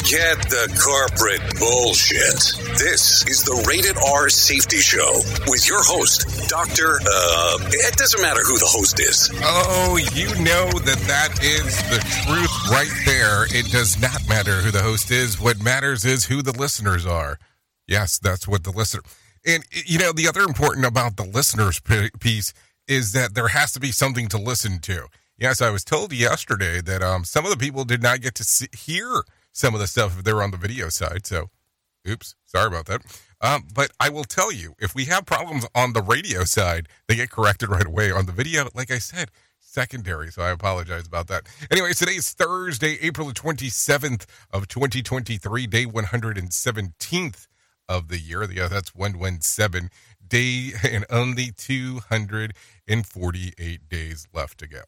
Forget 0.00 0.40
the 0.48 0.64
corporate 0.80 1.44
bullshit. 1.60 2.56
This 2.78 3.20
is 3.28 3.44
the 3.44 3.52
Rated 3.68 3.98
R 3.98 4.30
Safety 4.30 4.78
Show 4.78 5.20
with 5.46 5.68
your 5.68 5.84
host, 5.84 6.48
Dr. 6.48 6.96
Uh, 7.04 7.58
it 7.70 7.96
doesn't 7.96 8.22
matter 8.22 8.40
who 8.40 8.56
the 8.56 8.64
host 8.66 8.98
is. 8.98 9.30
Oh, 9.44 9.98
you 10.14 10.28
know 10.42 10.72
that 10.88 10.96
that 11.04 11.44
is 11.44 11.76
the 11.92 12.00
truth 12.24 12.70
right 12.70 12.90
there. 13.04 13.44
It 13.54 13.70
does 13.70 14.00
not 14.00 14.26
matter 14.26 14.62
who 14.62 14.70
the 14.70 14.80
host 14.80 15.10
is. 15.10 15.38
What 15.38 15.62
matters 15.62 16.06
is 16.06 16.24
who 16.24 16.40
the 16.40 16.58
listeners 16.58 17.04
are. 17.04 17.38
Yes, 17.86 18.18
that's 18.18 18.48
what 18.48 18.64
the 18.64 18.72
listener. 18.72 19.02
And 19.44 19.64
you 19.70 19.98
know, 19.98 20.12
the 20.12 20.28
other 20.28 20.42
important 20.42 20.86
about 20.86 21.18
the 21.18 21.24
listeners 21.24 21.78
piece 22.20 22.54
is 22.88 23.12
that 23.12 23.34
there 23.34 23.48
has 23.48 23.72
to 23.72 23.80
be 23.80 23.92
something 23.92 24.28
to 24.28 24.38
listen 24.38 24.78
to. 24.80 25.08
Yes, 25.36 25.60
I 25.60 25.68
was 25.68 25.84
told 25.84 26.14
yesterday 26.14 26.80
that 26.80 27.02
um, 27.02 27.24
some 27.24 27.44
of 27.44 27.50
the 27.50 27.58
people 27.58 27.84
did 27.84 28.02
not 28.02 28.22
get 28.22 28.34
to 28.36 28.44
see, 28.44 28.68
hear 28.72 29.24
some 29.60 29.74
of 29.74 29.80
the 29.80 29.86
stuff 29.86 30.18
if 30.18 30.24
they're 30.24 30.42
on 30.42 30.50
the 30.50 30.56
video 30.56 30.88
side. 30.88 31.26
So, 31.26 31.50
oops, 32.08 32.34
sorry 32.46 32.68
about 32.68 32.86
that. 32.86 33.02
Um, 33.42 33.64
but 33.74 33.90
I 34.00 34.08
will 34.08 34.24
tell 34.24 34.50
you, 34.52 34.74
if 34.78 34.94
we 34.94 35.04
have 35.06 35.26
problems 35.26 35.66
on 35.74 35.92
the 35.92 36.02
radio 36.02 36.44
side, 36.44 36.88
they 37.08 37.16
get 37.16 37.30
corrected 37.30 37.68
right 37.68 37.86
away. 37.86 38.10
On 38.10 38.24
the 38.26 38.32
video, 38.32 38.68
like 38.74 38.90
I 38.90 38.98
said, 38.98 39.30
secondary. 39.60 40.30
So 40.30 40.42
I 40.42 40.50
apologize 40.50 41.06
about 41.06 41.28
that. 41.28 41.46
Anyway, 41.70 41.90
is 41.90 42.32
Thursday, 42.32 42.98
April 43.00 43.28
the 43.28 43.34
27th 43.34 44.26
of 44.50 44.68
2023, 44.68 45.66
day 45.66 45.86
117th 45.86 47.46
of 47.88 48.08
the 48.08 48.18
year. 48.18 48.50
Yeah, 48.50 48.68
that's 48.68 48.94
117 48.94 49.88
day 50.26 50.72
and 50.90 51.06
only 51.10 51.52
248 51.56 53.88
days 53.88 54.28
left 54.32 54.58
to 54.58 54.68
go. 54.68 54.82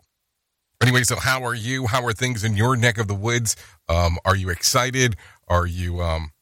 Anyway, 0.82 1.04
so 1.04 1.14
how 1.14 1.44
are 1.44 1.54
you? 1.54 1.86
How 1.86 2.04
are 2.04 2.12
things 2.12 2.42
in 2.42 2.56
your 2.56 2.76
neck 2.76 2.98
of 2.98 3.06
the 3.06 3.14
woods? 3.14 3.54
Um, 3.88 4.18
are 4.24 4.34
you 4.34 4.50
excited? 4.50 5.14
Are 5.46 5.64
you 5.64 6.02
um, 6.02 6.32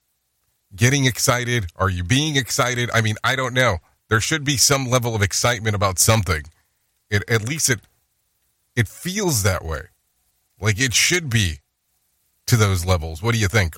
getting 0.74 1.04
excited? 1.04 1.66
Are 1.76 1.90
you 1.90 2.02
being 2.02 2.36
excited? 2.36 2.90
I 2.94 3.02
mean, 3.02 3.16
I 3.22 3.36
don't 3.36 3.52
know. 3.52 3.78
There 4.08 4.20
should 4.20 4.42
be 4.42 4.56
some 4.56 4.88
level 4.88 5.14
of 5.14 5.20
excitement 5.20 5.76
about 5.76 5.98
something. 5.98 6.44
It, 7.10 7.22
at 7.28 7.46
least 7.46 7.68
it 7.68 7.80
it 8.74 8.88
feels 8.88 9.42
that 9.42 9.62
way. 9.62 9.82
Like 10.58 10.80
it 10.80 10.94
should 10.94 11.28
be 11.28 11.60
to 12.46 12.56
those 12.56 12.86
levels. 12.86 13.22
What 13.22 13.34
do 13.34 13.38
you 13.38 13.48
think? 13.48 13.76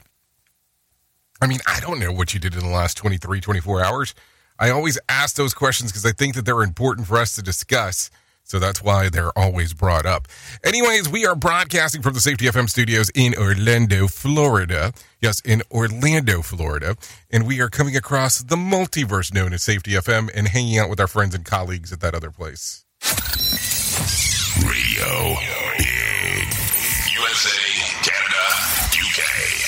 I 1.41 1.49
mean, 1.49 1.59
I 1.67 1.81
don't 1.81 1.99
know 1.99 2.13
what 2.13 2.35
you 2.35 2.41
did 2.41 2.55
in 2.55 2.61
the 2.61 2.69
last 2.69 2.97
23, 2.99 3.41
24 3.41 3.85
hours. 3.85 4.15
I 4.61 4.71
always 4.71 4.97
ask 5.09 5.35
those 5.35 5.55
questions 5.55 5.91
because 5.91 6.07
I 6.07 6.13
think 6.13 6.37
that 6.37 6.45
they're 6.45 6.63
important 6.63 7.09
for 7.09 7.19
us 7.19 7.35
to 7.35 7.43
discuss. 7.43 8.11
So 8.53 8.59
that's 8.59 8.83
why 8.83 9.09
they're 9.09 9.33
always 9.35 9.73
brought 9.73 10.05
up. 10.05 10.29
Anyways, 10.63 11.09
we 11.09 11.25
are 11.25 11.35
broadcasting 11.35 12.03
from 12.03 12.13
the 12.13 12.21
Safety 12.21 12.45
FM 12.45 12.69
studios 12.69 13.09
in 13.15 13.35
Orlando, 13.35 14.07
Florida. 14.09 14.93
Yes, 15.23 15.41
in 15.41 15.63
Orlando, 15.71 16.43
Florida. 16.43 16.97
And 17.31 17.47
we 17.47 17.63
are 17.63 17.71
coming 17.71 17.97
across 17.97 18.41
the 18.43 18.57
multiverse 18.57 19.33
known 19.33 19.55
as 19.55 19.63
Safety 19.63 19.93
FM 19.93 20.29
and 20.35 20.49
hanging 20.49 20.77
out 20.77 20.91
with 20.91 21.01
our 21.01 21.07
friends 21.07 21.35
and 21.35 21.47
colleagues 21.47 21.95
at 21.95 22.01
that 22.01 22.15
other 22.15 22.31
place. 22.31 22.85
Radio 24.61 25.35
USA, 25.41 26.62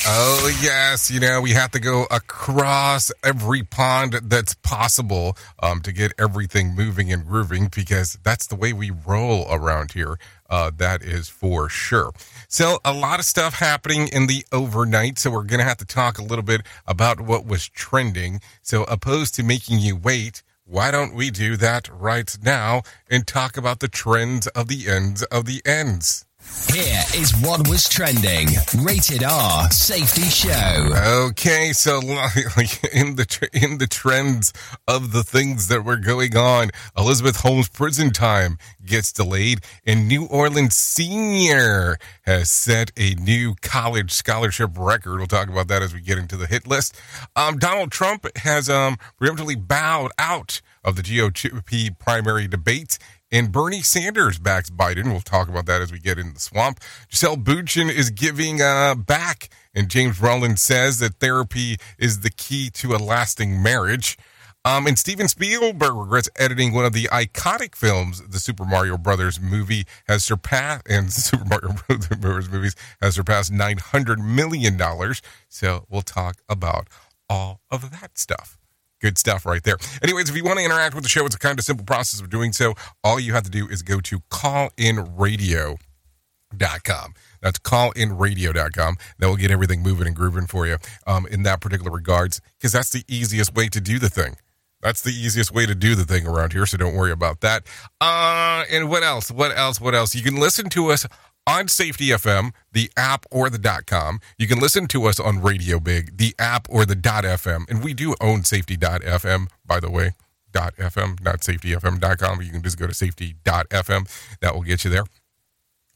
Oh, 0.06 0.59
yes. 0.62 1.10
You 1.10 1.21
know, 1.21 1.41
we 1.41 1.50
have 1.50 1.71
to 1.72 1.81
go 1.81 2.06
across 2.10 3.10
every 3.22 3.62
pond 3.62 4.15
that's 4.25 4.55
possible 4.55 5.37
um, 5.62 5.81
to 5.81 5.93
get 5.93 6.12
everything 6.19 6.75
moving 6.75 7.12
and 7.12 7.27
grooving 7.27 7.69
because 7.75 8.19
that's 8.22 8.47
the 8.47 8.55
way 8.55 8.72
we 8.72 8.91
roll 8.91 9.47
around 9.50 9.93
here. 9.93 10.19
Uh, 10.49 10.71
that 10.77 11.03
is 11.03 11.28
for 11.28 11.69
sure. 11.69 12.12
So, 12.49 12.78
a 12.84 12.93
lot 12.93 13.19
of 13.19 13.25
stuff 13.25 13.55
happening 13.55 14.09
in 14.09 14.27
the 14.27 14.44
overnight. 14.53 15.19
So, 15.19 15.31
we're 15.31 15.43
going 15.43 15.61
to 15.61 15.65
have 15.65 15.78
to 15.78 15.87
talk 15.87 16.19
a 16.19 16.22
little 16.22 16.44
bit 16.44 16.62
about 16.87 17.21
what 17.21 17.47
was 17.47 17.69
trending. 17.69 18.41
So, 18.62 18.84
opposed 18.84 19.34
to 19.37 19.43
making 19.43 19.78
you 19.78 19.97
wait, 19.97 20.43
why 20.66 20.91
don't 20.91 21.15
we 21.15 21.31
do 21.31 21.56
that 21.56 21.88
right 21.93 22.37
now 22.43 22.82
and 23.11 23.26
talk 23.26 23.56
about 23.56 23.81
the 23.81 23.88
trends 23.88 24.47
of 24.49 24.69
the 24.69 24.88
ends 24.88 25.23
of 25.25 25.47
the 25.47 25.61
ends? 25.67 26.25
Here 26.73 27.02
is 27.14 27.32
what 27.43 27.69
was 27.69 27.88
trending. 27.88 28.49
Rated 28.82 29.23
R 29.23 29.70
Safety 29.70 30.23
Show. 30.23 31.29
Okay, 31.29 31.73
so 31.73 31.99
in 32.93 33.17
the 33.17 33.49
in 33.52 33.79
the 33.79 33.87
trends 33.87 34.52
of 34.88 35.12
the 35.12 35.23
things 35.23 35.69
that 35.69 35.85
were 35.85 35.96
going 35.96 36.37
on, 36.37 36.70
Elizabeth 36.96 37.37
Holmes' 37.37 37.69
prison 37.69 38.11
time 38.11 38.58
gets 38.85 39.12
delayed, 39.12 39.61
and 39.87 40.08
New 40.08 40.26
Orleans 40.26 40.75
Senior 40.75 41.96
has 42.23 42.50
set 42.50 42.90
a 42.97 43.14
new 43.14 43.55
college 43.62 44.11
scholarship 44.11 44.70
record. 44.76 45.19
We'll 45.19 45.26
talk 45.26 45.49
about 45.49 45.69
that 45.69 45.82
as 45.82 45.94
we 45.94 46.00
get 46.00 46.19
into 46.19 46.37
the 46.37 46.47
hit 46.47 46.67
list. 46.67 46.99
Um, 47.37 47.58
Donald 47.58 47.93
Trump 47.93 48.26
has 48.38 48.69
um, 48.69 48.97
preemptively 49.20 49.56
bowed 49.56 50.11
out 50.19 50.61
of 50.85 50.97
the 50.97 51.02
GOP 51.02 51.99
primary 51.99 52.47
debate. 52.47 52.99
And 53.35 53.51
Bernie 53.51 53.83
Sanders 53.83 54.39
backs 54.39 54.71
Biden. 54.71 55.07
We'll 55.07 55.19
talk 55.19 55.49
about 55.49 55.67
that 55.67 55.83
as 55.83 55.91
we 55.91 55.99
get 55.99 56.21
in 56.21 56.35
the 56.35 56.39
swamp. 56.39 56.79
Gisele 57.11 57.37
Bündchen 57.37 57.91
is 57.91 58.11
giving 58.11 58.63
uh, 58.63 58.95
back, 58.95 59.49
and 59.75 59.89
James 59.89 60.21
Rowland 60.21 60.61
says 60.61 61.01
that 61.01 61.17
therapy 61.17 61.79
is 61.99 62.21
the 62.21 62.31
key 62.31 62.71
to 62.75 62.95
a 62.95 62.99
lasting 62.99 63.61
marriage. 63.61 64.17
Um, 64.65 64.87
and 64.87 64.97
Steven 64.97 65.27
Spielberg 65.27 65.97
regrets 65.97 66.31
editing 66.37 66.73
one 66.73 66.85
of 66.85 66.93
the 66.93 67.07
iconic 67.07 67.75
films, 67.75 68.23
the 68.23 68.39
Super 68.39 68.65
Mario 68.65 68.97
Brothers 68.97 69.41
movie 69.41 69.85
has 70.07 70.23
surpassed, 70.23 70.87
and 70.89 71.13
Super 71.13 71.45
Mario 71.45 71.75
Brothers 72.21 72.49
movies 72.49 72.77
has 73.03 73.17
surpassed 73.17 73.51
nine 73.51 73.79
hundred 73.79 74.21
million 74.21 74.77
dollars. 74.77 75.23
So 75.49 75.87
we'll 75.91 76.03
talk 76.03 76.37
about 76.49 76.87
all 77.29 77.63
of 77.69 77.91
that 77.91 78.17
stuff. 78.17 78.59
Good 79.05 79.19
stuff 79.19 79.45
right 79.45 79.62
there. 79.62 79.77
Anyways, 80.03 80.31
if 80.31 80.37
you 80.37 80.45
want 80.45 80.61
to 80.61 80.65
interact 80.65 80.95
with 80.95 81.05
the 81.05 81.11
show, 81.11 81.27
it's 81.27 81.35
a 81.35 81.39
kind 81.39 81.59
of 81.59 81.65
simple 81.67 81.85
process 81.85 82.23
of 82.23 82.31
doing 82.31 82.55
so. 82.55 82.73
All 83.05 83.21
you 83.21 83.35
have 83.35 83.43
to 83.43 83.51
do 83.51 83.69
is 83.69 83.83
go 83.83 84.01
to 84.01 84.21
callinradio.com. 84.31 87.15
That's 87.43 87.59
callinradio.com. 87.59 88.97
That 89.19 89.29
will 89.29 89.37
get 89.37 89.51
everything 89.51 89.83
moving 89.83 90.06
and 90.06 90.17
grooving 90.17 90.47
for 90.47 90.67
you 90.67 90.79
um, 91.06 91.27
in 91.27 91.43
that 91.43 91.61
particular 91.61 91.91
regards, 91.91 92.41
because 92.56 92.73
that's 92.73 92.93
the 92.93 93.05
easiest 93.06 93.55
way 93.55 93.69
to 93.69 93.79
do 93.79 93.99
the 93.99 94.09
thing. 94.09 94.37
That's 94.81 95.03
the 95.03 95.11
easiest 95.11 95.53
way 95.53 95.67
to 95.67 95.75
do 95.75 95.95
the 95.95 96.05
thing 96.05 96.27
around 96.27 96.55
here, 96.55 96.65
so 96.65 96.79
don't 96.79 96.95
worry 96.95 97.12
about 97.12 97.43
that. 97.43 97.67
Uh, 98.00 98.65
and 98.71 98.89
what 98.89 99.03
else? 99.03 99.31
What 99.31 99.55
else? 99.55 99.83
What 99.83 99.95
else? 99.95 100.15
You 100.15 100.23
can 100.23 100.37
listen 100.37 100.71
to 100.71 100.91
us 100.91 101.07
on 101.46 101.69
Safety 101.69 102.08
FM, 102.08 102.52
the 102.73 102.91
app 102.96 103.26
or 103.31 103.50
the 103.50 103.58
dot 103.58 103.87
com. 103.87 104.20
You 104.38 104.46
can 104.46 104.58
listen 104.58 104.87
to 104.88 105.05
us 105.05 105.20
on 105.20 105.43
Radio 105.43 105.79
Big, 105.79 106.17
the 106.17 106.35
app 106.38 106.67
or 106.70 106.85
the 106.85 106.94
dot 106.94 107.25
FM. 107.25 107.69
And 107.69 107.82
we 107.82 107.94
do 107.94 108.14
own 108.20 108.44
Safety 108.44 108.76
dot 108.76 109.02
FM, 109.02 109.49
by 109.67 109.81
the 109.81 109.91
way. 109.91 110.12
FM, 110.55 111.23
not 111.23 111.41
safetyfm.com. 111.41 112.41
You 112.43 112.50
can 112.52 112.62
just 112.62 112.79
go 112.79 112.87
to 112.87 112.94
safety.fm. 112.94 114.38
That 114.41 114.55
will 114.55 114.62
get 114.62 114.85
you 114.85 114.91
there. 114.91 115.05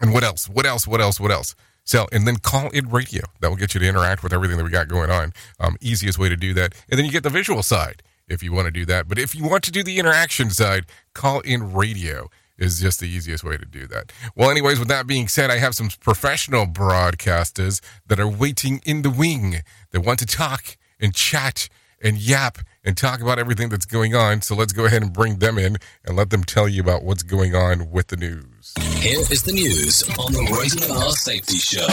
And 0.01 0.13
what 0.13 0.25
else? 0.25 0.49
What 0.49 0.67
else? 0.67 0.87
What 0.87 1.01
else? 1.01 1.21
What 1.21 1.31
else? 1.31 1.55
So, 1.85 2.07
and 2.13 2.27
then 2.27 2.37
call 2.37 2.69
in 2.71 2.89
radio. 2.91 3.23
That 3.41 3.49
will 3.49 3.57
get 3.57 3.75
you 3.75 3.81
to 3.81 3.89
interact 3.89 4.23
with 4.23 4.33
everything 4.33 4.57
that 4.59 4.65
we 4.65 4.71
got 4.71 4.89
going 4.89 5.11
on. 5.11 5.33
Um, 5.59 5.77
easiest 5.81 6.19
way 6.19 6.29
to 6.29 6.37
do 6.37 6.53
that. 6.55 6.75
And 6.91 6.99
then 6.99 7.07
you 7.07 7.13
get 7.13 7.23
the 7.23 7.31
visual 7.31 7.63
side 7.63 8.03
if 8.29 8.43
you 8.43 8.53
want 8.53 8.67
to 8.67 8.71
do 8.71 8.85
that. 8.87 9.09
But 9.09 9.19
if 9.19 9.35
you 9.35 9.49
want 9.49 9.65
to 9.65 9.73
do 9.73 9.83
the 9.83 9.99
interaction 9.99 10.51
side, 10.51 10.87
call 11.15 11.41
in 11.41 11.73
radio 11.73 12.29
is 12.59 12.81
just 12.81 13.01
the 13.01 13.07
easiest 13.07 13.45
way 13.45 13.57
to 13.57 13.65
do 13.65 13.87
that. 13.87 14.13
Well, 14.35 14.51
anyways, 14.51 14.79
with 14.79 14.89
that 14.89 15.07
being 15.07 15.29
said, 15.29 15.51
I 15.51 15.59
have 15.59 15.75
some 15.75 15.89
professional 16.01 16.67
broadcasters 16.67 17.81
that 18.07 18.19
are 18.19 18.29
waiting 18.29 18.81
in 18.85 19.03
the 19.03 19.11
wing 19.11 19.63
that 19.93 20.01
want 20.01 20.19
to 20.19 20.27
talk 20.27 20.77
and 21.01 21.15
chat 21.15 21.69
and 22.03 22.17
yap 22.19 22.59
and 22.85 22.97
talk 22.97 23.21
about 23.21 23.39
everything 23.39 23.69
that's 23.69 23.87
going 23.87 24.15
on. 24.15 24.43
So 24.43 24.55
let's 24.55 24.73
go 24.73 24.85
ahead 24.85 25.03
and 25.03 25.13
bring 25.13 25.39
them 25.39 25.59
in 25.59 25.77
and 26.05 26.17
let 26.17 26.31
them 26.31 26.45
tell 26.45 26.69
you 26.69 26.81
about 26.81 27.03
what's 27.05 27.23
going 27.23 27.55
on 27.55 27.91
with 27.91 28.09
the 28.09 28.17
news. 28.17 28.75
Here 28.97 29.19
is 29.19 29.43
the 29.43 29.53
news 29.53 30.03
on 30.19 30.33
the 30.33 30.43
Rated 30.61 30.91
R 30.91 31.13
Safety 31.13 31.57
Show. 31.57 31.87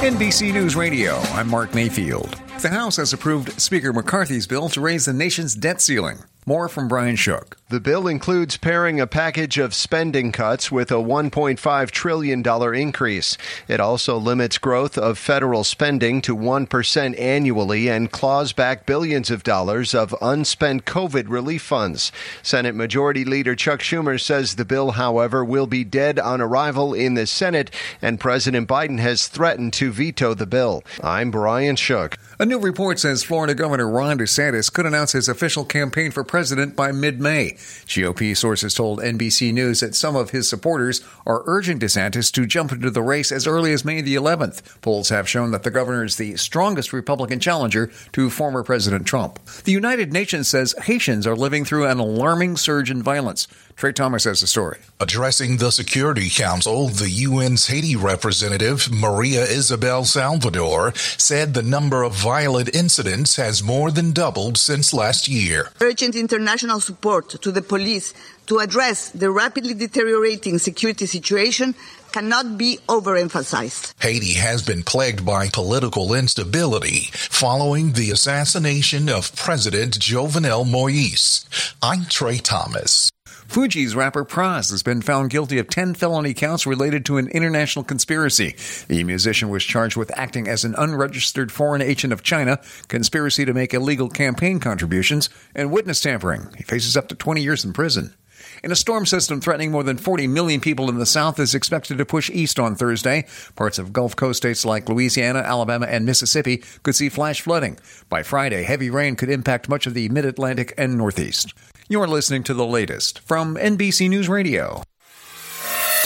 NBC 0.00 0.52
News 0.52 0.76
Radio, 0.76 1.16
I'm 1.34 1.48
Mark 1.48 1.74
Mayfield. 1.74 2.40
The 2.60 2.68
House 2.68 2.96
has 2.96 3.14
approved 3.14 3.58
Speaker 3.58 3.90
McCarthy's 3.90 4.46
bill 4.46 4.68
to 4.68 4.82
raise 4.82 5.06
the 5.06 5.14
nation's 5.14 5.54
debt 5.54 5.80
ceiling. 5.80 6.24
More 6.44 6.68
from 6.68 6.88
Brian 6.88 7.16
Shook. 7.16 7.56
The 7.68 7.80
bill 7.80 8.06
includes 8.06 8.56
pairing 8.56 9.00
a 9.00 9.06
package 9.06 9.56
of 9.56 9.72
spending 9.72 10.32
cuts 10.32 10.70
with 10.70 10.90
a 10.90 10.94
$1.5 10.96 11.90
trillion 11.90 12.74
increase. 12.74 13.38
It 13.68 13.78
also 13.78 14.18
limits 14.18 14.58
growth 14.58 14.98
of 14.98 15.16
federal 15.16 15.64
spending 15.64 16.20
to 16.22 16.36
1% 16.36 17.20
annually 17.20 17.88
and 17.88 18.10
claws 18.10 18.52
back 18.52 18.84
billions 18.84 19.30
of 19.30 19.42
dollars 19.42 19.94
of 19.94 20.14
unspent 20.20 20.84
COVID 20.84 21.28
relief 21.28 21.62
funds. 21.62 22.10
Senate 22.42 22.74
Majority 22.74 23.24
Leader 23.24 23.54
Chuck 23.54 23.80
Schumer 23.80 24.20
says 24.20 24.56
the 24.56 24.64
bill, 24.64 24.92
however, 24.92 25.44
will 25.44 25.66
be 25.66 25.84
dead 25.84 26.18
on 26.18 26.40
arrival 26.40 26.92
in 26.92 27.14
the 27.14 27.26
Senate, 27.26 27.70
and 28.02 28.20
President 28.20 28.68
Biden 28.68 28.98
has 28.98 29.28
threatened 29.28 29.72
to 29.74 29.92
veto 29.92 30.34
the 30.34 30.46
bill. 30.46 30.82
I'm 31.02 31.30
Brian 31.30 31.76
Shook. 31.76 32.18
A 32.40 32.46
new 32.46 32.58
report 32.58 32.98
says 32.98 33.22
Florida 33.22 33.54
Governor 33.54 33.86
Ron 33.86 34.18
DeSantis 34.18 34.72
could 34.72 34.86
announce 34.86 35.12
his 35.12 35.28
official 35.28 35.62
campaign 35.62 36.10
for 36.10 36.24
president 36.24 36.74
by 36.74 36.90
mid 36.90 37.20
May. 37.20 37.50
GOP 37.84 38.34
sources 38.34 38.72
told 38.72 39.00
NBC 39.00 39.52
News 39.52 39.80
that 39.80 39.94
some 39.94 40.16
of 40.16 40.30
his 40.30 40.48
supporters 40.48 41.02
are 41.26 41.42
urging 41.44 41.78
DeSantis 41.78 42.32
to 42.32 42.46
jump 42.46 42.72
into 42.72 42.90
the 42.90 43.02
race 43.02 43.30
as 43.30 43.46
early 43.46 43.74
as 43.74 43.84
May 43.84 44.00
the 44.00 44.14
11th. 44.14 44.80
Polls 44.80 45.10
have 45.10 45.28
shown 45.28 45.50
that 45.50 45.64
the 45.64 45.70
governor 45.70 46.02
is 46.02 46.16
the 46.16 46.34
strongest 46.36 46.94
Republican 46.94 47.40
challenger 47.40 47.92
to 48.12 48.30
former 48.30 48.62
President 48.62 49.06
Trump. 49.06 49.38
The 49.64 49.72
United 49.72 50.10
Nations 50.10 50.48
says 50.48 50.74
Haitians 50.84 51.26
are 51.26 51.36
living 51.36 51.66
through 51.66 51.84
an 51.84 51.98
alarming 51.98 52.56
surge 52.56 52.90
in 52.90 53.02
violence. 53.02 53.48
Trey 53.80 53.92
Thomas 53.92 54.24
has 54.24 54.42
the 54.42 54.46
story. 54.46 54.76
Addressing 55.00 55.56
the 55.56 55.70
Security 55.72 56.28
Council, 56.28 56.88
the 56.88 57.24
UN's 57.24 57.66
Haiti 57.68 57.96
representative, 57.96 58.92
Maria 58.92 59.42
Isabel 59.44 60.04
Salvador, 60.04 60.92
said 61.16 61.54
the 61.54 61.62
number 61.62 62.02
of 62.02 62.12
violent 62.12 62.76
incidents 62.76 63.36
has 63.36 63.62
more 63.62 63.90
than 63.90 64.12
doubled 64.12 64.58
since 64.58 64.92
last 64.92 65.28
year. 65.28 65.70
Urgent 65.80 66.14
international 66.14 66.80
support 66.80 67.30
to 67.30 67.50
the 67.50 67.62
police 67.62 68.12
to 68.48 68.58
address 68.58 69.08
the 69.12 69.30
rapidly 69.30 69.72
deteriorating 69.72 70.58
security 70.58 71.06
situation 71.06 71.74
cannot 72.12 72.58
be 72.58 72.80
overemphasized. 72.86 73.94
Haiti 74.02 74.34
has 74.34 74.60
been 74.62 74.82
plagued 74.82 75.24
by 75.24 75.48
political 75.48 76.12
instability 76.12 77.08
following 77.14 77.92
the 77.92 78.10
assassination 78.10 79.08
of 79.08 79.34
President 79.36 79.98
Jovenel 79.98 80.70
Moise. 80.70 81.46
I'm 81.80 82.04
Trey 82.04 82.36
Thomas. 82.36 83.10
Fugees 83.50 83.96
rapper 83.96 84.24
Pras 84.24 84.70
has 84.70 84.84
been 84.84 85.02
found 85.02 85.28
guilty 85.28 85.58
of 85.58 85.68
10 85.68 85.94
felony 85.94 86.34
counts 86.34 86.68
related 86.68 87.04
to 87.06 87.16
an 87.16 87.26
international 87.30 87.84
conspiracy. 87.84 88.54
The 88.86 89.02
musician 89.02 89.48
was 89.48 89.64
charged 89.64 89.96
with 89.96 90.16
acting 90.16 90.46
as 90.46 90.64
an 90.64 90.76
unregistered 90.78 91.50
foreign 91.50 91.82
agent 91.82 92.12
of 92.12 92.22
China, 92.22 92.60
conspiracy 92.86 93.44
to 93.44 93.52
make 93.52 93.74
illegal 93.74 94.08
campaign 94.08 94.60
contributions, 94.60 95.30
and 95.52 95.72
witness 95.72 96.00
tampering. 96.00 96.46
He 96.56 96.62
faces 96.62 96.96
up 96.96 97.08
to 97.08 97.16
20 97.16 97.42
years 97.42 97.64
in 97.64 97.72
prison. 97.72 98.14
And 98.62 98.72
a 98.72 98.76
storm 98.76 99.06
system 99.06 99.40
threatening 99.40 99.70
more 99.70 99.82
than 99.82 99.96
40 99.96 100.26
million 100.26 100.60
people 100.60 100.88
in 100.88 100.98
the 100.98 101.06
South 101.06 101.38
is 101.38 101.54
expected 101.54 101.98
to 101.98 102.04
push 102.04 102.30
east 102.30 102.58
on 102.58 102.74
Thursday. 102.74 103.26
Parts 103.56 103.78
of 103.78 103.92
Gulf 103.92 104.16
Coast 104.16 104.38
states 104.38 104.64
like 104.64 104.88
Louisiana, 104.88 105.40
Alabama, 105.40 105.86
and 105.86 106.04
Mississippi 106.04 106.62
could 106.82 106.94
see 106.94 107.08
flash 107.08 107.40
flooding. 107.40 107.78
By 108.08 108.22
Friday, 108.22 108.62
heavy 108.64 108.90
rain 108.90 109.16
could 109.16 109.30
impact 109.30 109.68
much 109.68 109.86
of 109.86 109.94
the 109.94 110.08
mid 110.08 110.24
Atlantic 110.24 110.74
and 110.76 110.96
Northeast. 110.96 111.54
You're 111.88 112.06
listening 112.06 112.44
to 112.44 112.54
the 112.54 112.66
latest 112.66 113.18
from 113.20 113.56
NBC 113.56 114.08
News 114.08 114.28
Radio. 114.28 114.82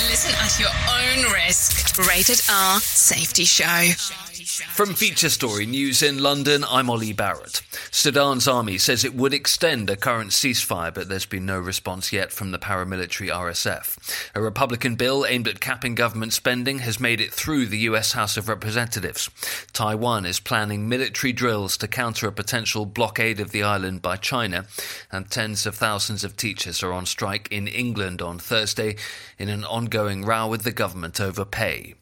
Listen 0.08 0.34
at 0.40 0.58
your 0.58 0.68
own 0.68 1.32
risk. 1.32 1.98
Rated 2.08 2.40
R 2.50 2.80
Safety 2.80 3.44
Show. 3.44 4.23
From 4.54 4.94
Feature 4.94 5.30
Story 5.30 5.66
News 5.66 6.00
in 6.00 6.22
London, 6.22 6.64
I'm 6.70 6.88
Ollie 6.88 7.12
Barrett. 7.12 7.60
Sudan's 7.90 8.46
army 8.46 8.78
says 8.78 9.02
it 9.02 9.16
would 9.16 9.34
extend 9.34 9.90
a 9.90 9.96
current 9.96 10.30
ceasefire, 10.30 10.94
but 10.94 11.08
there's 11.08 11.26
been 11.26 11.44
no 11.44 11.58
response 11.58 12.12
yet 12.12 12.30
from 12.30 12.52
the 12.52 12.58
paramilitary 12.60 13.30
RSF. 13.30 14.30
A 14.32 14.40
Republican 14.40 14.94
bill 14.94 15.26
aimed 15.26 15.48
at 15.48 15.58
capping 15.58 15.96
government 15.96 16.32
spending 16.34 16.78
has 16.78 17.00
made 17.00 17.20
it 17.20 17.32
through 17.32 17.66
the 17.66 17.78
US 17.78 18.12
House 18.12 18.36
of 18.36 18.48
Representatives. 18.48 19.28
Taiwan 19.72 20.24
is 20.24 20.38
planning 20.38 20.88
military 20.88 21.32
drills 21.32 21.76
to 21.78 21.88
counter 21.88 22.28
a 22.28 22.32
potential 22.32 22.86
blockade 22.86 23.40
of 23.40 23.50
the 23.50 23.64
island 23.64 24.02
by 24.02 24.16
China, 24.16 24.66
and 25.10 25.28
tens 25.28 25.66
of 25.66 25.74
thousands 25.74 26.22
of 26.22 26.36
teachers 26.36 26.80
are 26.80 26.92
on 26.92 27.06
strike 27.06 27.48
in 27.50 27.66
England 27.66 28.22
on 28.22 28.38
Thursday 28.38 28.94
in 29.36 29.48
an 29.48 29.64
ongoing 29.64 30.24
row 30.24 30.46
with 30.46 30.62
the 30.62 30.70
government 30.70 31.20
over 31.20 31.44
pay. 31.44 31.96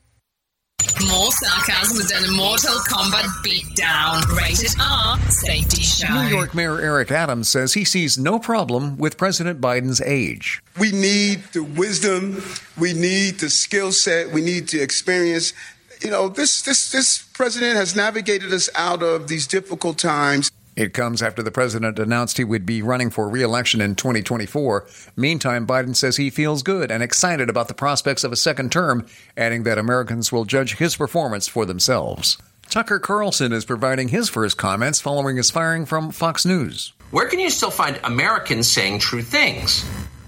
More 1.08 1.30
sarcasm 1.30 2.06
than 2.08 2.30
a 2.30 2.32
Mortal 2.32 2.76
Kombat 2.88 3.26
beatdown. 3.44 4.24
Rated 4.36 4.74
R 4.80 5.18
Safety 5.30 5.82
Show. 5.82 6.12
New 6.12 6.28
York 6.28 6.54
Mayor 6.54 6.78
Eric 6.80 7.10
Adams 7.10 7.48
says 7.48 7.74
he 7.74 7.84
sees 7.84 8.18
no 8.18 8.38
problem 8.38 8.96
with 8.98 9.16
President 9.16 9.60
Biden's 9.60 10.00
age. 10.00 10.62
We 10.78 10.92
need 10.92 11.42
the 11.52 11.62
wisdom, 11.62 12.42
we 12.78 12.92
need 12.92 13.40
the 13.40 13.50
skill 13.50 13.92
set, 13.92 14.30
we 14.30 14.40
need 14.40 14.68
the 14.68 14.80
experience. 14.80 15.52
You 16.00 16.10
know, 16.10 16.28
this 16.28 16.62
this 16.62 16.90
this 16.90 17.18
president 17.32 17.76
has 17.76 17.94
navigated 17.94 18.52
us 18.52 18.68
out 18.74 19.02
of 19.02 19.28
these 19.28 19.46
difficult 19.46 19.98
times. 19.98 20.50
It 20.74 20.94
comes 20.94 21.20
after 21.20 21.42
the 21.42 21.50
president 21.50 21.98
announced 21.98 22.38
he 22.38 22.44
would 22.44 22.64
be 22.64 22.80
running 22.80 23.10
for 23.10 23.28
re 23.28 23.42
election 23.42 23.80
in 23.82 23.94
2024. 23.94 24.86
Meantime, 25.16 25.66
Biden 25.66 25.94
says 25.94 26.16
he 26.16 26.30
feels 26.30 26.62
good 26.62 26.90
and 26.90 27.02
excited 27.02 27.50
about 27.50 27.68
the 27.68 27.74
prospects 27.74 28.24
of 28.24 28.32
a 28.32 28.36
second 28.36 28.72
term, 28.72 29.06
adding 29.36 29.64
that 29.64 29.76
Americans 29.76 30.32
will 30.32 30.46
judge 30.46 30.76
his 30.76 30.96
performance 30.96 31.46
for 31.46 31.66
themselves. 31.66 32.38
Tucker 32.70 32.98
Carlson 32.98 33.52
is 33.52 33.66
providing 33.66 34.08
his 34.08 34.30
first 34.30 34.56
comments 34.56 34.98
following 34.98 35.36
his 35.36 35.50
firing 35.50 35.84
from 35.84 36.10
Fox 36.10 36.46
News. 36.46 36.94
Where 37.10 37.28
can 37.28 37.38
you 37.38 37.50
still 37.50 37.70
find 37.70 38.00
Americans 38.02 38.72
saying 38.72 39.00
true 39.00 39.20
things? 39.20 39.84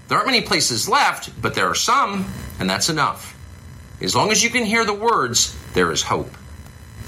There 0.07 0.17
aren't 0.17 0.29
many 0.29 0.41
places 0.41 0.87
left, 0.87 1.31
but 1.41 1.55
there 1.55 1.67
are 1.67 1.73
some, 1.73 2.31
and 2.59 2.69
that's 2.69 2.89
enough. 2.89 3.35
As 3.99 4.15
long 4.15 4.29
as 4.29 4.43
you 4.43 4.51
can 4.51 4.63
hear 4.63 4.85
the 4.85 4.93
words, 4.93 5.57
there 5.73 5.91
is 5.91 6.03
hope. 6.03 6.29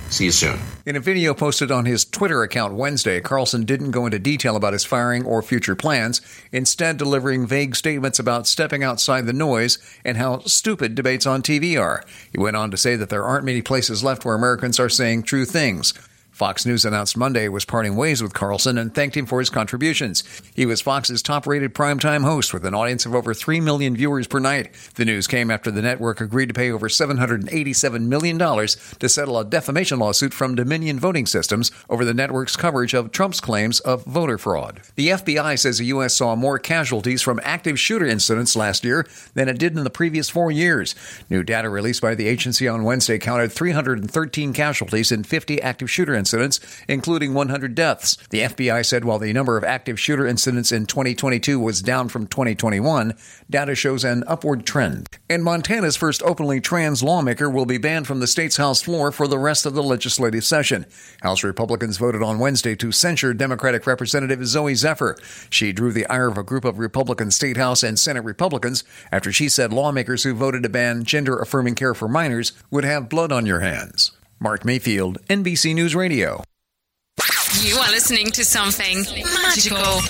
See 0.10 0.26
you 0.26 0.32
soon. 0.32 0.58
In 0.86 0.96
a 0.96 1.02
video 1.02 1.34
posted 1.34 1.70
on 1.70 1.86
his 1.86 2.06
Twitter 2.06 2.42
account 2.42 2.74
Wednesday, 2.74 3.20
Carlson 3.20 3.66
didn't 3.66 3.92
go 3.92 4.06
into 4.06 4.18
detail 4.18 4.56
about 4.56 4.72
his 4.72 4.86
firing 4.86 5.26
or 5.26 5.42
future 5.42 5.76
plans, 5.76 6.22
instead, 6.52 6.98
delivering 6.98 7.46
vague 7.46 7.76
statements 7.76 8.18
about 8.18 8.48
stepping 8.48 8.84
outside 8.84 9.26
the 9.26 9.34
noise 9.34 9.78
and 10.06 10.16
how 10.16 10.40
stupid 10.40 10.96
debates 10.96 11.26
on 11.26 11.42
TV 11.42 11.80
are. 11.80 12.04
He 12.32 12.40
went 12.40 12.56
on 12.56 12.72
to 12.72 12.78
say 12.78 12.96
that 12.96 13.10
there 13.10 13.26
aren't 13.26 13.46
many 13.46 13.62
places 13.62 14.02
left 14.02 14.24
where 14.24 14.36
Americans 14.36 14.80
are 14.80 14.90
saying 14.90 15.24
true 15.24 15.46
things. 15.46 15.94
Fox 16.38 16.68
News 16.68 16.86
announced 16.86 17.18
Monday 17.18 17.48
was 17.48 17.66
parting 17.66 17.96
ways 17.96 18.22
with 18.22 18.36
Carlson 18.36 18.78
and 18.78 18.94
thanked 18.94 19.18
him 19.18 19.26
for 19.26 19.40
his 19.40 19.50
contributions. 19.50 20.24
He 20.56 20.68
was 20.68 20.82
Fox's 20.82 21.24
top 21.24 21.48
rated 21.48 21.74
primetime 21.74 22.24
host 22.24 22.54
with 22.54 22.64
an 22.64 22.76
audience 22.76 23.08
of 23.08 23.16
over 23.16 23.34
3 23.34 23.60
million 23.60 23.96
viewers 23.96 24.28
per 24.28 24.38
night. 24.38 24.70
The 24.94 25.06
news 25.06 25.26
came 25.26 25.50
after 25.50 25.72
the 25.72 25.82
network 25.82 26.22
agreed 26.22 26.50
to 26.50 26.54
pay 26.54 26.70
over 26.70 26.90
$787 26.90 28.02
million 28.04 28.38
to 28.38 29.10
settle 29.10 29.40
a 29.40 29.46
defamation 29.46 29.98
lawsuit 29.98 30.32
from 30.32 30.54
Dominion 30.54 31.00
Voting 31.00 31.26
Systems 31.26 31.72
over 31.90 32.06
the 32.06 32.14
network's 32.14 32.56
coverage 32.56 32.94
of 32.94 33.12
Trump's 33.12 33.40
claims 33.40 33.80
of 33.80 34.06
voter 34.06 34.38
fraud. 34.38 34.82
The 34.94 35.08
FBI 35.08 35.58
says 35.58 35.80
the 35.80 35.86
U.S. 35.86 36.14
saw 36.14 36.36
more 36.36 36.60
casualties 36.60 37.24
from 37.24 37.40
active 37.42 37.80
shooter 37.80 38.06
incidents 38.06 38.56
last 38.56 38.86
year 38.86 39.08
than 39.34 39.50
it 39.50 39.58
did 39.58 39.76
in 39.76 39.84
the 39.84 39.90
previous 39.90 40.30
four 40.30 40.52
years. 40.52 40.94
New 41.32 41.42
data 41.42 41.68
released 41.68 42.04
by 42.04 42.14
the 42.14 42.28
agency 42.28 42.68
on 42.68 42.84
Wednesday 42.84 43.18
counted 43.18 43.52
313 43.52 44.54
casualties 44.54 45.12
in 45.12 45.24
50 45.24 45.64
active 45.64 45.90
shooter 45.90 46.14
incidents 46.14 46.27
incidents, 46.28 46.60
including 46.88 47.34
100 47.34 47.74
deaths. 47.74 48.18
The 48.30 48.42
FBI 48.42 48.86
said 48.86 49.06
while 49.06 49.20
the 49.20 49.32
number 49.34 49.58
of 49.58 49.64
active 49.64 50.00
shooter 50.00 50.28
incidents 50.28 50.72
in 50.72 50.86
2022 50.86 51.60
was 51.60 51.82
down 51.82 52.10
from 52.10 52.28
2021, 52.28 53.14
data 53.50 53.76
shows 53.76 54.04
an 54.04 54.24
upward 54.28 54.66
trend. 54.66 55.08
And 55.30 55.44
Montana's 55.44 55.96
first 55.96 56.22
openly 56.24 56.60
trans 56.60 57.02
lawmaker 57.02 57.50
will 57.50 57.66
be 57.66 57.78
banned 57.78 58.08
from 58.08 58.20
the 58.20 58.28
state's 58.28 58.58
House 58.58 58.82
floor 58.82 59.12
for 59.12 59.28
the 59.28 59.40
rest 59.40 59.66
of 59.66 59.74
the 59.74 59.84
legislative 59.84 60.44
session. 60.44 60.86
House 61.22 61.44
Republicans 61.44 61.98
voted 61.98 62.22
on 62.22 62.40
Wednesday 62.40 62.76
to 62.76 62.92
censure 62.92 63.34
Democratic 63.34 63.88
Representative 63.88 64.40
Zooey 64.40 64.76
Zephyr. 64.76 65.18
She 65.50 65.72
drew 65.72 65.92
the 65.92 66.08
ire 66.08 66.28
of 66.28 66.38
a 66.38 66.44
group 66.44 66.66
of 66.66 66.80
Republican 66.80 67.32
state 67.32 67.58
House 67.58 67.84
and 67.84 67.98
Senate 67.98 68.24
Republicans 68.24 68.84
after 69.12 69.32
she 69.32 69.48
said 69.48 69.72
lawmakers 69.72 70.24
who 70.24 70.34
voted 70.34 70.64
to 70.64 70.70
ban 70.70 71.04
gender 71.04 71.38
affirming 71.40 71.76
care 71.76 71.94
for 71.94 72.08
minors 72.08 72.52
would 72.72 72.84
have 72.84 73.10
blood 73.10 73.32
on 73.32 73.46
your 73.46 73.60
hands. 73.60 74.17
Mark 74.40 74.66
Mayfield, 74.66 75.20
NBC 75.28 75.74
News 75.74 75.96
Radio. 75.96 76.44
You 77.62 77.76
are 77.78 77.90
listening 77.90 78.28
to 78.32 78.46
something 78.46 79.04
magical. 79.04 80.02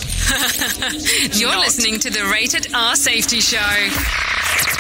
You're 1.40 1.52
Not. 1.52 1.60
listening 1.60 2.00
to 2.00 2.10
the 2.10 2.30
Rated 2.32 2.74
R 2.74 2.96
Safety 2.96 3.40
Show. 3.40 3.88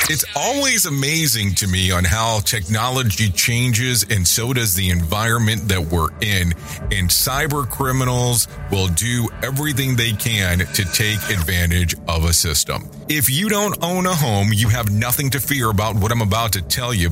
It's 0.09 0.25
always 0.35 0.85
amazing 0.85 1.55
to 1.55 1.67
me 1.67 1.91
on 1.91 2.03
how 2.03 2.39
technology 2.39 3.29
changes 3.29 4.05
and 4.09 4.25
so 4.25 4.53
does 4.53 4.73
the 4.73 4.89
environment 4.89 5.67
that 5.67 5.81
we're 5.81 6.09
in. 6.21 6.53
And 6.91 7.09
cyber 7.09 7.69
criminals 7.69 8.47
will 8.71 8.87
do 8.87 9.27
everything 9.43 9.95
they 9.95 10.13
can 10.13 10.59
to 10.59 10.85
take 10.85 11.17
advantage 11.29 11.95
of 12.07 12.23
a 12.23 12.33
system. 12.33 12.89
If 13.09 13.29
you 13.29 13.49
don't 13.49 13.77
own 13.83 14.05
a 14.05 14.15
home, 14.15 14.49
you 14.53 14.69
have 14.69 14.91
nothing 14.91 15.29
to 15.31 15.39
fear 15.39 15.69
about 15.69 15.95
what 15.95 16.11
I'm 16.11 16.21
about 16.21 16.53
to 16.53 16.61
tell 16.61 16.93
you 16.93 17.11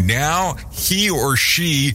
Now 0.00 0.56
he 0.72 1.10
or 1.10 1.36
she 1.36 1.94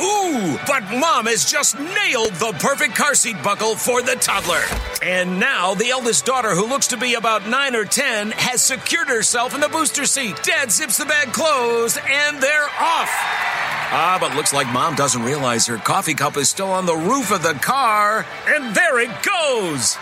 Ooh, 0.00 0.58
but 0.66 0.82
mom 0.90 1.26
has 1.26 1.44
just 1.44 1.78
nailed 1.78 2.32
the 2.34 2.56
perfect 2.58 2.94
car 2.94 3.14
seat 3.14 3.36
buckle 3.42 3.76
for 3.76 4.00
the 4.00 4.16
toddler. 4.16 4.62
And 5.02 5.38
now 5.38 5.74
the 5.74 5.90
eldest 5.90 6.24
daughter, 6.24 6.54
who 6.54 6.66
looks 6.66 6.88
to 6.88 6.96
be 6.96 7.14
about 7.14 7.46
9 7.46 7.76
or 7.76 7.84
10, 7.84 8.30
has 8.32 8.62
secured 8.62 9.08
herself 9.08 9.54
in 9.54 9.60
the 9.60 9.68
booster 9.68 10.06
seat. 10.06 10.42
Dad 10.42 10.72
zips 10.72 10.96
the 10.96 11.04
bag 11.04 11.32
closed, 11.32 11.98
and 11.98 12.40
they're 12.42 12.70
off. 12.80 13.10
Ah, 13.94 14.16
but 14.18 14.34
looks 14.34 14.54
like 14.54 14.72
mom 14.72 14.94
doesn't 14.94 15.22
realize 15.22 15.66
her 15.66 15.76
coffee 15.76 16.14
cup 16.14 16.38
is 16.38 16.48
still 16.48 16.70
on 16.70 16.86
the 16.86 16.96
roof 16.96 17.30
of 17.30 17.42
the 17.42 17.52
car. 17.54 18.24
And 18.46 18.74
there 18.74 18.98
it 18.98 19.10
goes. 19.22 19.98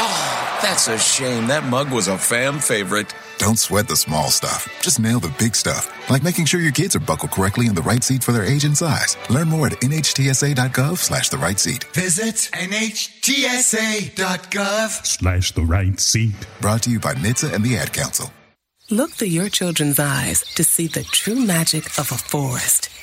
Oh, 0.00 0.58
that's 0.62 0.86
a 0.88 0.96
shame. 0.96 1.48
That 1.48 1.64
mug 1.64 1.90
was 1.90 2.06
a 2.08 2.16
fam 2.16 2.60
favorite. 2.60 3.12
Don't 3.38 3.58
sweat 3.58 3.88
the 3.88 3.96
small 3.96 4.30
stuff. 4.30 4.68
Just 4.80 5.00
nail 5.00 5.18
the 5.18 5.34
big 5.38 5.56
stuff, 5.56 5.92
like 6.08 6.22
making 6.22 6.44
sure 6.44 6.60
your 6.60 6.72
kids 6.72 6.94
are 6.94 7.00
buckled 7.00 7.32
correctly 7.32 7.66
in 7.66 7.74
the 7.74 7.82
right 7.82 8.02
seat 8.04 8.22
for 8.22 8.32
their 8.32 8.44
age 8.44 8.64
and 8.64 8.76
size. 8.76 9.16
Learn 9.28 9.48
more 9.48 9.66
at 9.66 9.72
nhtsa.gov 9.80 10.98
slash 10.98 11.30
the 11.30 11.38
right 11.38 11.58
seat. 11.58 11.84
Visit 11.94 12.36
nhtsa.gov 12.54 13.06
slash 15.06 15.52
the 15.52 15.62
right 15.62 15.98
seat. 15.98 16.46
Brought 16.60 16.82
to 16.82 16.90
you 16.90 17.00
by 17.00 17.14
NHTSA 17.14 17.54
and 17.54 17.64
the 17.64 17.76
Ad 17.76 17.92
Council. 17.92 18.30
Look 18.90 19.10
through 19.10 19.28
your 19.28 19.50
children's 19.50 19.98
eyes 19.98 20.42
to 20.54 20.64
see 20.64 20.86
the 20.86 21.02
true 21.02 21.40
magic 21.44 21.98
of 21.98 22.10
a 22.10 22.16
forest. 22.16 22.88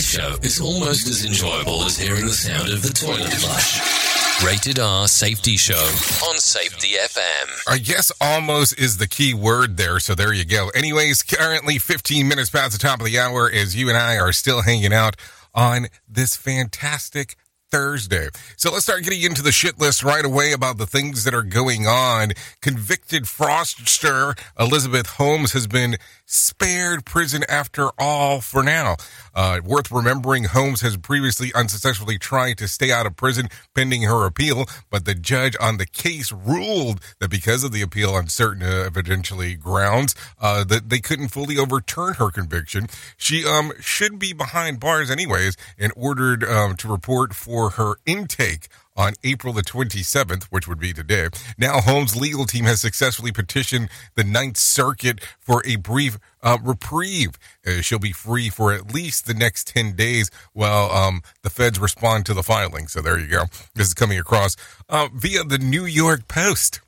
This 0.00 0.12
show 0.12 0.36
is 0.42 0.60
almost 0.62 1.08
as 1.08 1.26
enjoyable 1.26 1.82
as 1.82 1.98
hearing 1.98 2.24
the 2.24 2.32
sound 2.32 2.72
of 2.72 2.80
the 2.80 2.88
toilet 2.88 3.34
flush. 3.34 4.42
Rated 4.42 4.78
R 4.78 5.06
Safety 5.06 5.58
Show 5.58 5.74
on 5.74 6.38
Safety 6.38 6.94
FM. 6.96 7.50
I 7.68 7.76
guess 7.76 8.10
almost 8.18 8.78
is 8.80 8.96
the 8.96 9.06
key 9.06 9.34
word 9.34 9.76
there, 9.76 10.00
so 10.00 10.14
there 10.14 10.32
you 10.32 10.46
go. 10.46 10.70
Anyways, 10.70 11.22
currently 11.22 11.76
15 11.76 12.26
minutes 12.26 12.48
past 12.48 12.72
the 12.72 12.78
top 12.78 13.00
of 13.00 13.04
the 13.04 13.18
hour 13.18 13.50
as 13.52 13.76
you 13.76 13.90
and 13.90 13.98
I 13.98 14.16
are 14.16 14.32
still 14.32 14.62
hanging 14.62 14.94
out 14.94 15.16
on 15.54 15.88
this 16.08 16.34
fantastic 16.34 17.36
Thursday. 17.70 18.28
So 18.56 18.72
let's 18.72 18.84
start 18.84 19.04
getting 19.04 19.22
into 19.22 19.42
the 19.42 19.52
shit 19.52 19.78
list 19.78 20.02
right 20.02 20.24
away 20.24 20.52
about 20.52 20.78
the 20.78 20.86
things 20.86 21.24
that 21.24 21.34
are 21.34 21.42
going 21.42 21.86
on. 21.86 22.32
Convicted 22.60 23.24
fraudster 23.24 24.38
Elizabeth 24.58 25.06
Holmes 25.06 25.52
has 25.52 25.66
been 25.66 25.96
spared 26.26 27.04
prison 27.04 27.42
after 27.48 27.90
all 27.98 28.40
for 28.40 28.62
now. 28.62 28.96
Uh, 29.34 29.60
worth 29.64 29.90
remembering, 29.90 30.44
Holmes 30.44 30.80
has 30.80 30.96
previously 30.96 31.52
unsuccessfully 31.54 32.18
tried 32.18 32.58
to 32.58 32.68
stay 32.68 32.90
out 32.92 33.06
of 33.06 33.16
prison 33.16 33.48
pending 33.74 34.02
her 34.02 34.26
appeal, 34.26 34.64
but 34.90 35.04
the 35.04 35.14
judge 35.14 35.56
on 35.60 35.76
the 35.76 35.86
case 35.86 36.32
ruled 36.32 37.00
that 37.20 37.30
because 37.30 37.64
of 37.64 37.72
the 37.72 37.82
appeal 37.82 38.10
on 38.10 38.28
certain 38.28 38.62
uh, 38.62 38.88
evidentially 38.88 39.58
grounds, 39.58 40.14
uh, 40.40 40.64
that 40.64 40.88
they 40.88 40.98
couldn't 40.98 41.28
fully 41.28 41.56
overturn 41.58 42.14
her 42.14 42.30
conviction. 42.30 42.86
She 43.16 43.44
um 43.44 43.72
should 43.80 44.18
be 44.18 44.32
behind 44.32 44.80
bars 44.80 45.10
anyways, 45.10 45.56
and 45.78 45.92
ordered 45.96 46.44
um, 46.44 46.76
to 46.76 46.88
report 46.88 47.34
for 47.34 47.59
her 47.68 47.96
intake 48.06 48.68
on 48.96 49.12
April 49.22 49.52
the 49.52 49.62
27th, 49.62 50.44
which 50.44 50.66
would 50.66 50.80
be 50.80 50.92
today. 50.92 51.28
Now, 51.58 51.80
Holmes' 51.80 52.16
legal 52.16 52.44
team 52.46 52.64
has 52.64 52.80
successfully 52.80 53.32
petitioned 53.32 53.88
the 54.14 54.24
Ninth 54.24 54.56
Circuit 54.56 55.20
for 55.38 55.62
a 55.66 55.76
brief 55.76 56.18
uh, 56.42 56.58
reprieve. 56.62 57.38
Uh, 57.66 57.82
she'll 57.82 57.98
be 57.98 58.12
free 58.12 58.48
for 58.48 58.72
at 58.72 58.92
least 58.92 59.26
the 59.26 59.34
next 59.34 59.68
10 59.68 59.94
days 59.94 60.30
while 60.52 60.90
um, 60.90 61.22
the 61.42 61.50
feds 61.50 61.78
respond 61.78 62.26
to 62.26 62.34
the 62.34 62.42
filing. 62.42 62.88
So 62.88 63.00
there 63.00 63.18
you 63.18 63.26
go. 63.26 63.44
This 63.74 63.88
is 63.88 63.94
coming 63.94 64.18
across 64.18 64.56
uh, 64.88 65.08
via 65.14 65.44
the 65.44 65.58
New 65.58 65.84
York 65.84 66.28
Post. 66.28 66.80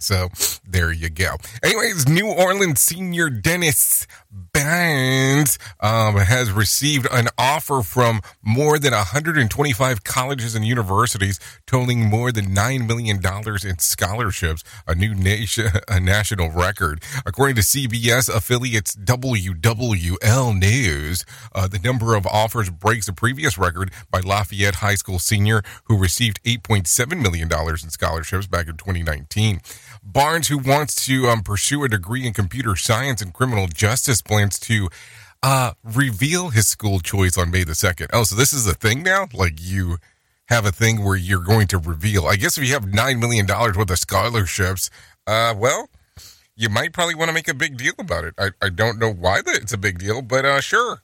So 0.00 0.28
there 0.66 0.90
you 0.90 1.10
go. 1.10 1.36
Anyways, 1.62 2.08
New 2.08 2.26
Orleans 2.26 2.80
senior 2.80 3.28
Dennis 3.28 4.06
Barnes 4.30 5.58
um, 5.80 6.16
has 6.16 6.52
received 6.52 7.08
an 7.10 7.28
offer 7.36 7.82
from 7.82 8.20
more 8.42 8.78
than 8.78 8.92
125 8.92 10.04
colleges 10.04 10.54
and 10.54 10.64
universities, 10.64 11.40
totaling 11.66 12.08
more 12.08 12.30
than 12.30 12.54
$9 12.54 12.86
million 12.86 13.20
in 13.64 13.78
scholarships, 13.78 14.62
a 14.86 14.94
new 14.94 15.14
nation, 15.14 15.68
a 15.88 15.98
national 15.98 16.50
record. 16.50 17.02
According 17.26 17.56
to 17.56 17.62
CBS 17.62 18.32
affiliates 18.32 18.94
WWL 18.94 20.58
News, 20.58 21.24
uh, 21.54 21.66
the 21.66 21.80
number 21.80 22.14
of 22.14 22.26
offers 22.26 22.70
breaks 22.70 23.06
the 23.06 23.12
previous 23.12 23.58
record 23.58 23.90
by 24.10 24.20
Lafayette 24.20 24.76
High 24.76 24.94
School 24.94 25.18
senior 25.18 25.62
who 25.84 25.98
received 25.98 26.42
$8.7 26.44 27.20
million 27.20 27.48
in 27.50 27.90
scholarships 27.90 28.46
back 28.46 28.68
in 28.68 28.76
2019. 28.76 29.60
Barnes, 30.02 30.48
who 30.48 30.58
wants 30.58 31.06
to 31.06 31.26
um, 31.26 31.42
pursue 31.42 31.84
a 31.84 31.88
degree 31.88 32.26
in 32.26 32.32
computer 32.32 32.76
science 32.76 33.20
and 33.20 33.32
criminal 33.32 33.68
justice, 33.68 34.22
plans 34.22 34.58
to 34.60 34.88
uh, 35.42 35.72
reveal 35.82 36.50
his 36.50 36.68
school 36.68 37.00
choice 37.00 37.38
on 37.38 37.50
May 37.50 37.64
the 37.64 37.72
2nd. 37.72 38.08
Oh, 38.12 38.24
so 38.24 38.34
this 38.34 38.52
is 38.52 38.66
a 38.66 38.74
thing 38.74 39.02
now? 39.02 39.28
Like 39.32 39.54
you 39.60 39.98
have 40.48 40.66
a 40.66 40.72
thing 40.72 41.04
where 41.04 41.16
you're 41.16 41.44
going 41.44 41.68
to 41.68 41.78
reveal. 41.78 42.26
I 42.26 42.36
guess 42.36 42.58
if 42.58 42.66
you 42.66 42.74
have 42.74 42.84
$9 42.84 43.18
million 43.18 43.46
worth 43.46 43.90
of 43.90 43.98
scholarships, 43.98 44.90
uh, 45.26 45.54
well, 45.56 45.88
you 46.56 46.68
might 46.68 46.92
probably 46.92 47.14
want 47.14 47.28
to 47.28 47.34
make 47.34 47.48
a 47.48 47.54
big 47.54 47.76
deal 47.76 47.94
about 47.98 48.24
it. 48.24 48.34
I, 48.36 48.50
I 48.60 48.68
don't 48.68 48.98
know 48.98 49.12
why 49.12 49.42
that 49.42 49.56
it's 49.56 49.72
a 49.72 49.78
big 49.78 49.98
deal, 49.98 50.22
but 50.22 50.44
uh, 50.44 50.60
sure. 50.60 51.02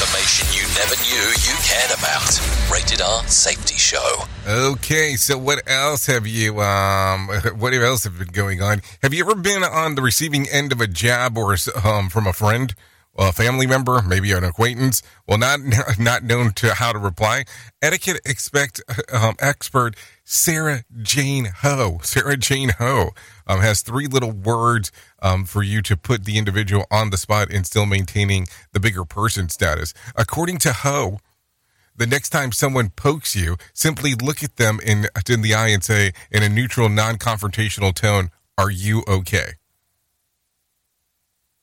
Information 0.00 0.48
you 0.54 0.62
never 0.80 0.94
knew 1.02 1.28
you 1.44 1.54
cared 1.62 1.90
about. 1.90 2.40
Rated 2.72 3.02
R 3.02 3.22
Safety 3.28 3.74
Show. 3.74 4.22
Okay, 4.48 5.14
so 5.16 5.36
what 5.36 5.62
else 5.66 6.06
have 6.06 6.26
you 6.26 6.62
um 6.62 7.28
what 7.58 7.74
else 7.74 8.04
have 8.04 8.18
been 8.18 8.28
going 8.28 8.62
on? 8.62 8.80
Have 9.02 9.12
you 9.12 9.22
ever 9.24 9.34
been 9.34 9.62
on 9.62 9.96
the 9.96 10.02
receiving 10.02 10.48
end 10.48 10.72
of 10.72 10.80
a 10.80 10.86
jab 10.86 11.36
or 11.36 11.54
um 11.84 12.08
from 12.08 12.26
a 12.26 12.32
friend? 12.32 12.74
A 13.20 13.32
family 13.32 13.66
member, 13.66 14.00
maybe 14.00 14.32
an 14.32 14.44
acquaintance, 14.44 15.02
well, 15.28 15.36
not 15.36 15.60
not 15.98 16.24
known 16.24 16.52
to 16.52 16.74
how 16.74 16.92
to 16.92 16.98
reply. 16.98 17.44
Etiquette 17.82 18.20
expect 18.24 18.82
um, 19.12 19.36
expert 19.40 19.94
Sarah 20.24 20.84
Jane 21.02 21.50
Ho. 21.58 21.98
Sarah 22.02 22.38
Jane 22.38 22.70
Ho 22.78 23.10
um, 23.46 23.60
has 23.60 23.82
three 23.82 24.06
little 24.06 24.32
words 24.32 24.90
um, 25.20 25.44
for 25.44 25.62
you 25.62 25.82
to 25.82 25.96
put 25.96 26.24
the 26.24 26.38
individual 26.38 26.86
on 26.90 27.10
the 27.10 27.18
spot 27.18 27.52
and 27.52 27.66
still 27.66 27.84
maintaining 27.84 28.46
the 28.72 28.80
bigger 28.80 29.04
person 29.04 29.50
status. 29.50 29.92
According 30.16 30.58
to 30.58 30.72
Ho, 30.72 31.18
the 31.94 32.06
next 32.06 32.30
time 32.30 32.52
someone 32.52 32.88
pokes 32.88 33.36
you, 33.36 33.56
simply 33.74 34.14
look 34.14 34.42
at 34.42 34.56
them 34.56 34.80
in 34.82 35.06
in 35.28 35.42
the 35.42 35.54
eye 35.54 35.68
and 35.68 35.84
say, 35.84 36.12
in 36.30 36.42
a 36.42 36.48
neutral, 36.48 36.88
non-confrontational 36.88 37.94
tone, 37.94 38.30
"Are 38.56 38.70
you 38.70 39.04
okay?" 39.06 39.52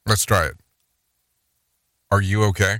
Let's 0.06 0.24
try 0.24 0.46
it. 0.46 0.66
Are 2.10 2.22
you 2.22 2.43
okay? 2.46 2.78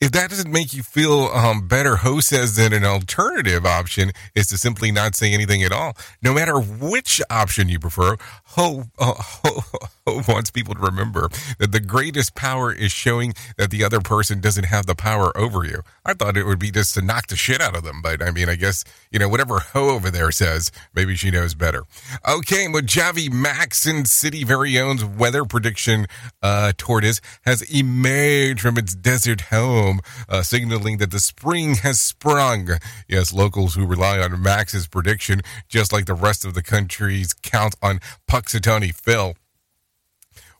If 0.00 0.12
that 0.12 0.28
doesn't 0.28 0.52
make 0.52 0.74
you 0.74 0.82
feel 0.82 1.30
um, 1.32 1.66
better, 1.66 1.96
Ho 1.96 2.20
says 2.20 2.56
that 2.56 2.72
an 2.72 2.84
alternative 2.84 3.64
option 3.64 4.12
is 4.34 4.48
to 4.48 4.58
simply 4.58 4.90
not 4.90 5.14
say 5.14 5.32
anything 5.32 5.62
at 5.62 5.72
all. 5.72 5.96
No 6.20 6.34
matter 6.34 6.58
which 6.58 7.22
option 7.30 7.68
you 7.68 7.78
prefer, 7.78 8.16
Ho, 8.48 8.84
uh, 8.98 9.14
Ho, 9.16 9.60
Ho 10.03 10.03
wants 10.28 10.50
people 10.50 10.74
to 10.74 10.80
remember 10.80 11.28
that 11.58 11.72
the 11.72 11.80
greatest 11.80 12.34
power 12.34 12.72
is 12.72 12.92
showing 12.92 13.34
that 13.56 13.70
the 13.70 13.82
other 13.82 14.00
person 14.00 14.40
doesn't 14.40 14.64
have 14.64 14.86
the 14.86 14.94
power 14.94 15.36
over 15.36 15.64
you. 15.64 15.82
I 16.04 16.12
thought 16.12 16.36
it 16.36 16.44
would 16.44 16.58
be 16.58 16.70
just 16.70 16.94
to 16.94 17.02
knock 17.02 17.28
the 17.28 17.36
shit 17.36 17.60
out 17.60 17.74
of 17.76 17.84
them, 17.84 18.02
but 18.02 18.22
I 18.22 18.30
mean, 18.30 18.48
I 18.48 18.56
guess, 18.56 18.84
you 19.10 19.18
know, 19.18 19.28
whatever 19.28 19.58
Ho 19.74 19.90
over 19.90 20.10
there 20.10 20.30
says, 20.30 20.70
maybe 20.94 21.16
she 21.16 21.30
knows 21.30 21.54
better. 21.54 21.84
Okay, 22.28 22.68
Mojave 22.68 23.30
Maxon 23.30 24.04
City 24.04 24.44
very 24.44 24.78
own 24.78 25.16
weather 25.16 25.44
prediction 25.44 26.06
uh, 26.42 26.72
tortoise 26.76 27.20
has 27.46 27.62
emerged 27.62 28.60
from 28.60 28.76
its 28.76 28.94
desert 28.94 29.42
home, 29.42 30.00
uh, 30.28 30.42
signaling 30.42 30.98
that 30.98 31.10
the 31.10 31.20
spring 31.20 31.76
has 31.76 31.98
sprung. 31.98 32.68
Yes, 33.08 33.32
locals 33.32 33.74
who 33.74 33.86
rely 33.86 34.18
on 34.18 34.40
Max's 34.42 34.86
prediction, 34.86 35.40
just 35.68 35.92
like 35.92 36.04
the 36.04 36.14
rest 36.14 36.44
of 36.44 36.54
the 36.54 36.62
country's 36.62 37.32
count 37.32 37.74
on 37.82 38.00
Punxsutawney 38.30 38.94
Phil, 38.94 39.34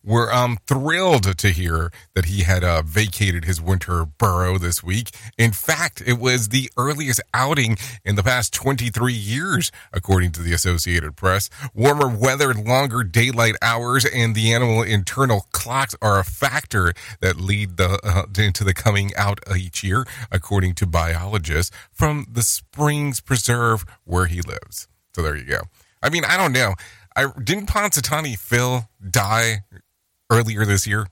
we're 0.05 0.31
um, 0.31 0.59
thrilled 0.67 1.39
to 1.39 1.49
hear 1.49 1.91
that 2.15 2.27
he 2.27 2.43
had 2.43 2.63
uh, 2.63 2.83
vacated 2.83 3.45
his 3.45 3.61
winter 3.61 4.05
burrow 4.05 4.59
this 4.59 4.83
week. 4.83 5.11
In 5.39 5.53
fact, 5.53 6.03
it 6.07 6.19
was 6.19 6.51
the 6.51 6.71
earliest 6.77 7.21
outing 7.33 7.79
in 8.05 8.15
the 8.15 8.23
past 8.23 8.53
23 8.53 9.13
years, 9.13 9.73
according 9.93 10.33
to 10.33 10.43
the 10.43 10.53
Associated 10.53 11.17
Press. 11.17 11.49
Warmer 11.75 12.09
weather, 12.09 12.53
longer 12.53 13.03
daylight 13.03 13.55
hours, 13.63 14.05
and 14.05 14.35
the 14.35 14.53
animal 14.53 14.83
internal 14.83 15.47
clocks 15.53 15.95
are 16.03 16.21
a 16.21 16.25
factor 16.25 16.93
that 17.21 17.41
lead 17.41 17.79
the, 17.79 17.99
uh, 18.05 18.25
into 18.43 18.63
the 18.63 18.75
coming 18.75 19.11
out 19.17 19.41
each 19.57 19.83
year, 19.83 20.05
according 20.31 20.75
to 20.75 20.87
biologists 20.87 21.75
from 21.91 22.27
the 22.31 22.43
Springs 22.43 23.21
Preserve 23.21 23.87
where 24.05 24.27
he 24.27 24.43
lives. 24.43 24.87
So 25.15 25.23
there 25.23 25.37
you 25.37 25.45
go. 25.45 25.61
I 26.03 26.11
mean, 26.11 26.25
I 26.25 26.37
don't 26.37 26.53
know. 26.53 26.75
I 27.17 27.29
didn't 27.43 27.67
Punxsutawney 27.67 28.37
Phil 28.37 28.89
die 29.09 29.65
earlier 30.35 30.65
this 30.65 30.87
year. 30.87 31.07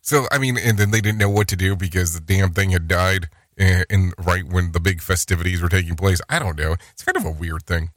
So 0.00 0.26
I 0.30 0.38
mean, 0.38 0.56
and 0.56 0.78
then 0.78 0.90
they 0.90 1.00
didn't 1.00 1.18
know 1.18 1.30
what 1.30 1.48
to 1.48 1.56
do 1.56 1.76
because 1.76 2.14
the 2.14 2.20
damn 2.20 2.52
thing 2.52 2.70
had 2.70 2.88
died 2.88 3.28
in 3.56 4.12
right 4.18 4.44
when 4.44 4.72
the 4.72 4.80
big 4.80 5.02
festivities 5.02 5.60
were 5.60 5.68
taking 5.68 5.94
place. 5.94 6.20
I 6.28 6.38
don't 6.38 6.58
know. 6.58 6.76
It's 6.92 7.04
kind 7.04 7.16
of 7.16 7.24
a 7.24 7.30
weird 7.30 7.64
thing. 7.64 7.90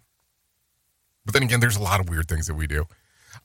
But 1.26 1.34
then 1.34 1.44
again, 1.44 1.62
there's 1.62 1.78
a 1.78 1.82
lot 1.82 2.02
of 2.02 2.10
weird 2.10 2.28
things 2.28 2.48
that 2.48 2.56
we 2.56 2.68
do. 2.68 2.86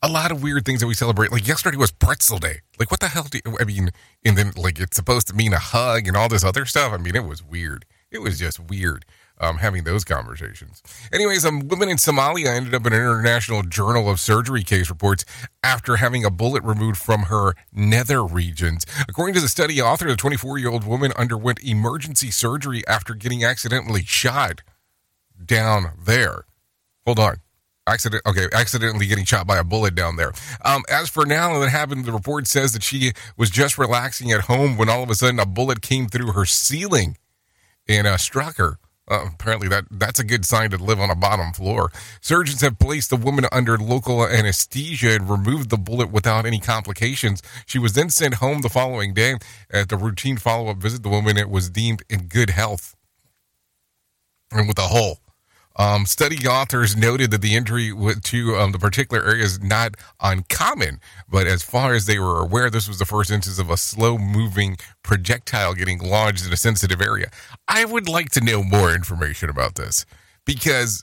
A 0.03 0.09
lot 0.09 0.31
of 0.31 0.43
weird 0.43 0.65
things 0.65 0.81
that 0.81 0.87
we 0.87 0.93
celebrate. 0.93 1.31
Like 1.31 1.47
yesterday 1.47 1.77
was 1.77 1.91
pretzel 1.91 2.37
day. 2.37 2.59
Like 2.77 2.91
what 2.91 2.99
the 2.99 3.07
hell 3.07 3.27
do 3.29 3.39
you, 3.43 3.57
I 3.59 3.63
mean? 3.63 3.89
And 4.25 4.37
then 4.37 4.51
like 4.55 4.79
it's 4.79 4.95
supposed 4.95 5.27
to 5.27 5.33
mean 5.33 5.53
a 5.53 5.59
hug 5.59 6.07
and 6.07 6.15
all 6.15 6.29
this 6.29 6.43
other 6.43 6.65
stuff. 6.65 6.91
I 6.93 6.97
mean, 6.97 7.15
it 7.15 7.25
was 7.25 7.43
weird. 7.43 7.85
It 8.11 8.19
was 8.19 8.39
just 8.39 8.59
weird. 8.59 9.05
Um, 9.39 9.57
having 9.57 9.83
those 9.83 10.03
conversations. 10.03 10.81
Anyways, 11.13 11.45
a 11.45 11.51
woman 11.51 11.89
in 11.89 11.97
Somalia 11.97 12.47
ended 12.47 12.73
up 12.73 12.85
in 12.85 12.93
an 12.93 13.01
International 13.01 13.63
Journal 13.63 14.09
of 14.09 14.19
Surgery 14.19 14.63
case 14.63 14.89
reports 14.89 15.25
after 15.63 15.97
having 15.97 16.25
a 16.25 16.29
bullet 16.29 16.63
removed 16.63 16.97
from 16.97 17.23
her 17.23 17.53
nether 17.71 18.23
regions. 18.23 18.85
According 19.07 19.35
to 19.35 19.41
the 19.41 19.47
study 19.47 19.81
author, 19.81 20.07
the 20.07 20.15
24 20.15 20.57
year 20.57 20.69
old 20.69 20.85
woman 20.85 21.11
underwent 21.17 21.63
emergency 21.63 22.31
surgery 22.31 22.85
after 22.87 23.13
getting 23.13 23.43
accidentally 23.43 24.03
shot 24.03 24.61
down 25.43 25.93
there. 26.03 26.45
Hold 27.05 27.19
on. 27.19 27.37
Accident, 27.87 28.21
okay, 28.27 28.47
accidentally 28.53 29.07
getting 29.07 29.25
shot 29.25 29.47
by 29.47 29.57
a 29.57 29.63
bullet 29.63 29.95
down 29.95 30.15
there. 30.15 30.31
Um, 30.63 30.83
as 30.89 31.09
for 31.09 31.25
now, 31.25 31.57
that 31.57 31.69
happened. 31.69 32.05
The 32.05 32.11
report 32.11 32.45
says 32.45 32.73
that 32.73 32.83
she 32.83 33.13
was 33.35 33.49
just 33.49 33.79
relaxing 33.79 34.31
at 34.31 34.41
home 34.41 34.77
when 34.77 34.89
all 34.89 35.01
of 35.01 35.09
a 35.09 35.15
sudden 35.15 35.39
a 35.39 35.45
bullet 35.45 35.81
came 35.81 36.07
through 36.07 36.33
her 36.33 36.45
ceiling 36.45 37.17
and 37.87 38.05
uh, 38.05 38.17
struck 38.17 38.57
her. 38.57 38.77
Uh, 39.09 39.27
apparently, 39.33 39.67
that 39.67 39.85
that's 39.89 40.19
a 40.19 40.23
good 40.23 40.45
sign 40.45 40.69
to 40.69 40.77
live 40.77 40.99
on 40.99 41.09
a 41.09 41.15
bottom 41.15 41.51
floor. 41.51 41.91
Surgeons 42.21 42.61
have 42.61 42.77
placed 42.77 43.09
the 43.09 43.15
woman 43.15 43.45
under 43.51 43.77
local 43.77 44.25
anesthesia 44.25 45.15
and 45.15 45.29
removed 45.29 45.69
the 45.69 45.77
bullet 45.77 46.11
without 46.11 46.45
any 46.45 46.59
complications. 46.59 47.41
She 47.65 47.79
was 47.79 47.93
then 47.93 48.09
sent 48.09 48.35
home 48.35 48.61
the 48.61 48.69
following 48.69 49.13
day. 49.13 49.37
At 49.71 49.89
the 49.89 49.97
routine 49.97 50.37
follow-up 50.37 50.77
visit, 50.77 51.03
the 51.03 51.09
woman 51.09 51.37
was 51.49 51.69
deemed 51.69 52.03
in 52.09 52.27
good 52.27 52.51
health 52.51 52.95
and 54.51 54.67
with 54.67 54.77
a 54.77 54.83
hole. 54.83 55.19
Um, 55.79 56.05
study 56.05 56.45
authors 56.45 56.97
noted 56.97 57.31
that 57.31 57.41
the 57.41 57.55
injury 57.55 57.93
to 58.23 58.55
um, 58.57 58.73
the 58.73 58.79
particular 58.79 59.25
area 59.25 59.45
is 59.45 59.63
not 59.63 59.95
uncommon, 60.19 60.99
but 61.29 61.47
as 61.47 61.63
far 61.63 61.93
as 61.93 62.05
they 62.05 62.19
were 62.19 62.41
aware, 62.41 62.69
this 62.69 62.85
was 62.85 62.99
the 62.99 63.05
first 63.05 63.31
instance 63.31 63.59
of 63.59 63.69
a 63.69 63.77
slow 63.77 64.17
moving 64.17 64.75
projectile 65.03 65.73
getting 65.73 65.99
lodged 65.99 66.45
in 66.45 66.51
a 66.51 66.57
sensitive 66.57 67.01
area. 67.01 67.29
I 67.69 67.85
would 67.85 68.09
like 68.09 68.29
to 68.31 68.43
know 68.43 68.61
more 68.61 68.93
information 68.93 69.49
about 69.49 69.75
this 69.75 70.05
because 70.45 71.01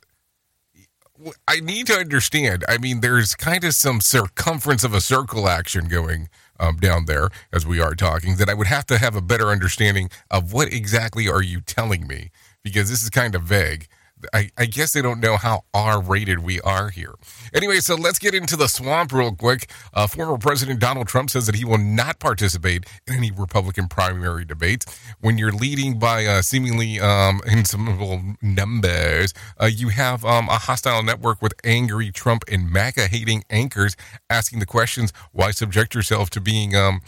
I 1.49 1.61
need 1.61 1.87
to 1.87 1.95
understand. 1.95 2.63
I 2.69 2.77
mean, 2.77 3.01
there's 3.01 3.35
kind 3.35 3.65
of 3.65 3.73
some 3.73 4.03
circumference 4.03 4.85
of 4.85 4.93
a 4.93 5.01
circle 5.01 5.49
action 5.49 5.89
going 5.89 6.29
um, 6.61 6.77
down 6.77 7.07
there 7.07 7.31
as 7.51 7.67
we 7.67 7.81
are 7.81 7.95
talking 7.95 8.37
that 8.37 8.51
I 8.51 8.55
would 8.55 8.67
have 8.67 8.85
to 8.87 8.99
have 8.99 9.17
a 9.17 9.23
better 9.23 9.49
understanding 9.49 10.11
of 10.31 10.53
what 10.53 10.71
exactly 10.71 11.29
are 11.29 11.43
you 11.43 11.63
telling 11.63 12.07
me 12.07 12.31
because 12.63 12.91
this 12.91 13.03
is 13.03 13.09
kind 13.09 13.35
of 13.35 13.43
vague. 13.43 13.87
I, 14.33 14.51
I, 14.57 14.67
guess 14.67 14.93
they 14.93 15.03
don't 15.03 15.21
know 15.21 15.37
how 15.37 15.65
R 15.75 16.01
rated 16.01 16.39
we 16.39 16.61
are 16.63 16.89
here. 16.89 17.15
Anyway, 17.53 17.81
so 17.81 17.95
let's 17.95 18.19
get 18.19 18.35
into 18.35 18.57
the 18.57 18.67
swamp 18.67 19.13
real 19.13 19.35
quick. 19.35 19.71
Uh, 19.93 20.07
former 20.07 20.39
President 20.39 20.81
Donald 20.81 21.07
Trump 21.07 21.31
says 21.31 21.47
that 21.47 21.55
he 21.55 21.65
will 21.65 21.79
not 21.79 22.19
participate 22.19 22.87
in 23.07 23.15
any 23.15 23.31
Republican 23.31 23.89
primary 23.89 24.45
debates. 24.45 24.87
When 25.21 25.37
you're 25.37 25.53
leading 25.53 25.99
by 25.99 26.25
uh, 26.25 26.43
seemingly 26.43 26.99
um, 26.99 27.41
insuperable 27.47 28.23
numbers, 28.41 29.35
uh, 29.61 29.67
you 29.67 29.89
have 29.89 30.25
um, 30.25 30.49
a 30.49 30.59
hostile 30.59 31.03
network 31.03 31.43
with 31.43 31.53
angry 31.63 32.11
Trump 32.11 32.45
and 32.51 32.71
MAGA 32.71 33.09
hating 33.09 33.45
anchors 33.51 33.97
asking 34.31 34.61
the 34.61 34.67
questions 34.67 35.13
why 35.33 35.51
subject 35.51 35.95
yourself 35.95 36.31
to 36.31 36.41
being 36.41 36.75
um, 36.75 37.03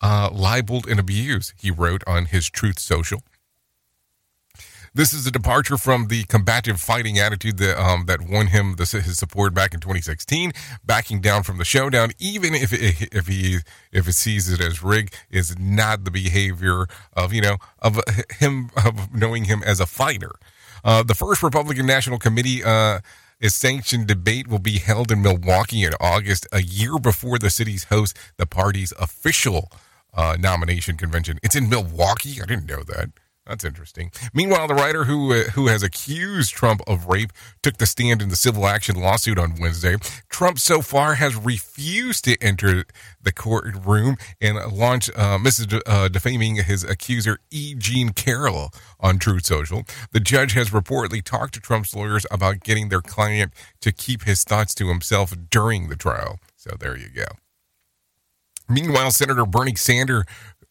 uh, 0.00 0.30
libeled 0.32 0.86
and 0.86 0.98
abused, 0.98 1.52
he 1.58 1.70
wrote 1.70 2.02
on 2.06 2.26
his 2.26 2.48
Truth 2.48 2.78
Social. 2.78 3.22
This 4.96 5.12
is 5.12 5.26
a 5.26 5.32
departure 5.32 5.76
from 5.76 6.06
the 6.06 6.22
combative 6.22 6.80
fighting 6.80 7.18
attitude 7.18 7.58
that 7.58 7.76
um, 7.82 8.06
that 8.06 8.20
won 8.20 8.46
him 8.46 8.76
the, 8.76 8.84
his 8.84 9.18
support 9.18 9.52
back 9.52 9.74
in 9.74 9.80
2016. 9.80 10.52
Backing 10.84 11.20
down 11.20 11.42
from 11.42 11.58
the 11.58 11.64
showdown, 11.64 12.12
even 12.20 12.54
if 12.54 12.72
if 12.72 13.26
he 13.26 13.58
if 13.90 14.06
it 14.06 14.12
sees 14.12 14.48
it 14.48 14.60
as 14.60 14.84
rig, 14.84 15.12
is 15.32 15.58
not 15.58 16.04
the 16.04 16.12
behavior 16.12 16.86
of 17.12 17.32
you 17.32 17.40
know 17.40 17.56
of 17.80 17.98
him 18.38 18.70
of 18.84 19.12
knowing 19.12 19.44
him 19.44 19.64
as 19.64 19.80
a 19.80 19.86
fighter. 19.86 20.30
Uh, 20.84 21.02
the 21.02 21.14
first 21.14 21.42
Republican 21.42 21.86
National 21.86 22.18
Committee. 22.18 22.62
Uh, 22.62 23.00
a 23.42 23.50
sanctioned 23.50 24.06
debate 24.06 24.46
will 24.46 24.60
be 24.60 24.78
held 24.78 25.10
in 25.10 25.20
Milwaukee 25.20 25.82
in 25.82 25.92
August, 26.00 26.46
a 26.52 26.62
year 26.62 26.98
before 26.98 27.36
the 27.38 27.50
city's 27.50 27.84
host 27.84 28.16
the 28.38 28.46
party's 28.46 28.92
official 28.98 29.70
uh, 30.14 30.36
nomination 30.38 30.96
convention. 30.96 31.38
It's 31.42 31.56
in 31.56 31.68
Milwaukee. 31.68 32.40
I 32.40 32.46
didn't 32.46 32.66
know 32.66 32.84
that. 32.84 33.10
That's 33.46 33.64
interesting. 33.64 34.10
Meanwhile, 34.32 34.68
the 34.68 34.74
writer 34.74 35.04
who 35.04 35.34
uh, 35.34 35.44
who 35.50 35.66
has 35.66 35.82
accused 35.82 36.52
Trump 36.52 36.80
of 36.86 37.06
rape 37.06 37.30
took 37.62 37.76
the 37.76 37.84
stand 37.84 38.22
in 38.22 38.30
the 38.30 38.36
civil 38.36 38.66
action 38.66 38.96
lawsuit 38.96 39.38
on 39.38 39.56
Wednesday. 39.60 39.96
Trump 40.30 40.58
so 40.58 40.80
far 40.80 41.16
has 41.16 41.36
refused 41.36 42.24
to 42.24 42.38
enter 42.40 42.84
the 43.20 43.32
courtroom 43.32 44.16
and 44.40 44.56
launch 44.72 45.10
uh, 45.10 45.36
Mrs. 45.36 45.78
Uh, 45.86 46.08
defaming 46.08 46.56
his 46.56 46.84
accuser 46.84 47.38
E. 47.50 47.74
Jean 47.74 48.10
Carroll 48.10 48.70
on 48.98 49.18
Truth 49.18 49.44
Social. 49.44 49.84
The 50.12 50.20
judge 50.20 50.54
has 50.54 50.70
reportedly 50.70 51.22
talked 51.22 51.52
to 51.54 51.60
Trump's 51.60 51.94
lawyers 51.94 52.24
about 52.30 52.60
getting 52.60 52.88
their 52.88 53.02
client 53.02 53.52
to 53.82 53.92
keep 53.92 54.22
his 54.22 54.42
thoughts 54.42 54.74
to 54.76 54.88
himself 54.88 55.34
during 55.50 55.90
the 55.90 55.96
trial. 55.96 56.38
So 56.56 56.76
there 56.80 56.96
you 56.96 57.10
go. 57.10 57.26
Meanwhile, 58.68 59.10
Senator 59.10 59.44
Bernie 59.44 59.74
Sanders 59.74 60.24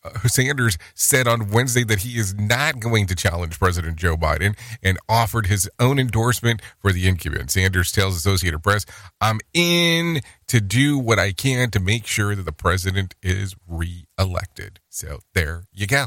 Uh, 0.03 0.27
Sanders 0.27 0.77
said 0.93 1.27
on 1.27 1.49
Wednesday 1.49 1.83
that 1.85 2.01
he 2.01 2.17
is 2.17 2.33
not 2.35 2.79
going 2.79 3.07
to 3.07 3.15
challenge 3.15 3.57
President 3.57 3.95
Joe 3.95 4.17
Biden 4.17 4.57
and 4.81 4.97
offered 5.07 5.47
his 5.47 5.69
own 5.79 5.99
endorsement 5.99 6.61
for 6.79 6.91
the 6.91 7.07
incumbent. 7.07 7.51
Sanders 7.51 7.91
tells 7.91 8.15
Associated 8.15 8.61
Press, 8.61 8.85
I'm 9.21 9.39
in 9.53 10.21
to 10.47 10.59
do 10.59 10.97
what 10.97 11.19
I 11.19 11.31
can 11.31 11.71
to 11.71 11.79
make 11.79 12.05
sure 12.05 12.35
that 12.35 12.43
the 12.43 12.51
president 12.51 13.15
is 13.23 13.55
reelected. 13.67 14.79
So 14.89 15.19
there 15.33 15.63
you 15.71 15.87
go. 15.87 16.05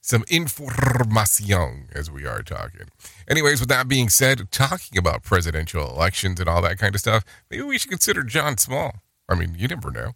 Some 0.00 0.24
information 0.28 1.88
as 1.94 2.10
we 2.10 2.26
are 2.26 2.42
talking. 2.42 2.88
Anyways, 3.26 3.60
with 3.60 3.70
that 3.70 3.88
being 3.88 4.10
said, 4.10 4.50
talking 4.50 4.98
about 4.98 5.22
presidential 5.22 5.88
elections 5.88 6.40
and 6.40 6.48
all 6.48 6.60
that 6.60 6.78
kind 6.78 6.94
of 6.94 7.00
stuff, 7.00 7.24
maybe 7.50 7.62
we 7.62 7.78
should 7.78 7.90
consider 7.90 8.22
John 8.22 8.58
Small. 8.58 8.96
I 9.28 9.34
mean, 9.34 9.54
you 9.58 9.66
never 9.66 9.90
know. 9.90 10.12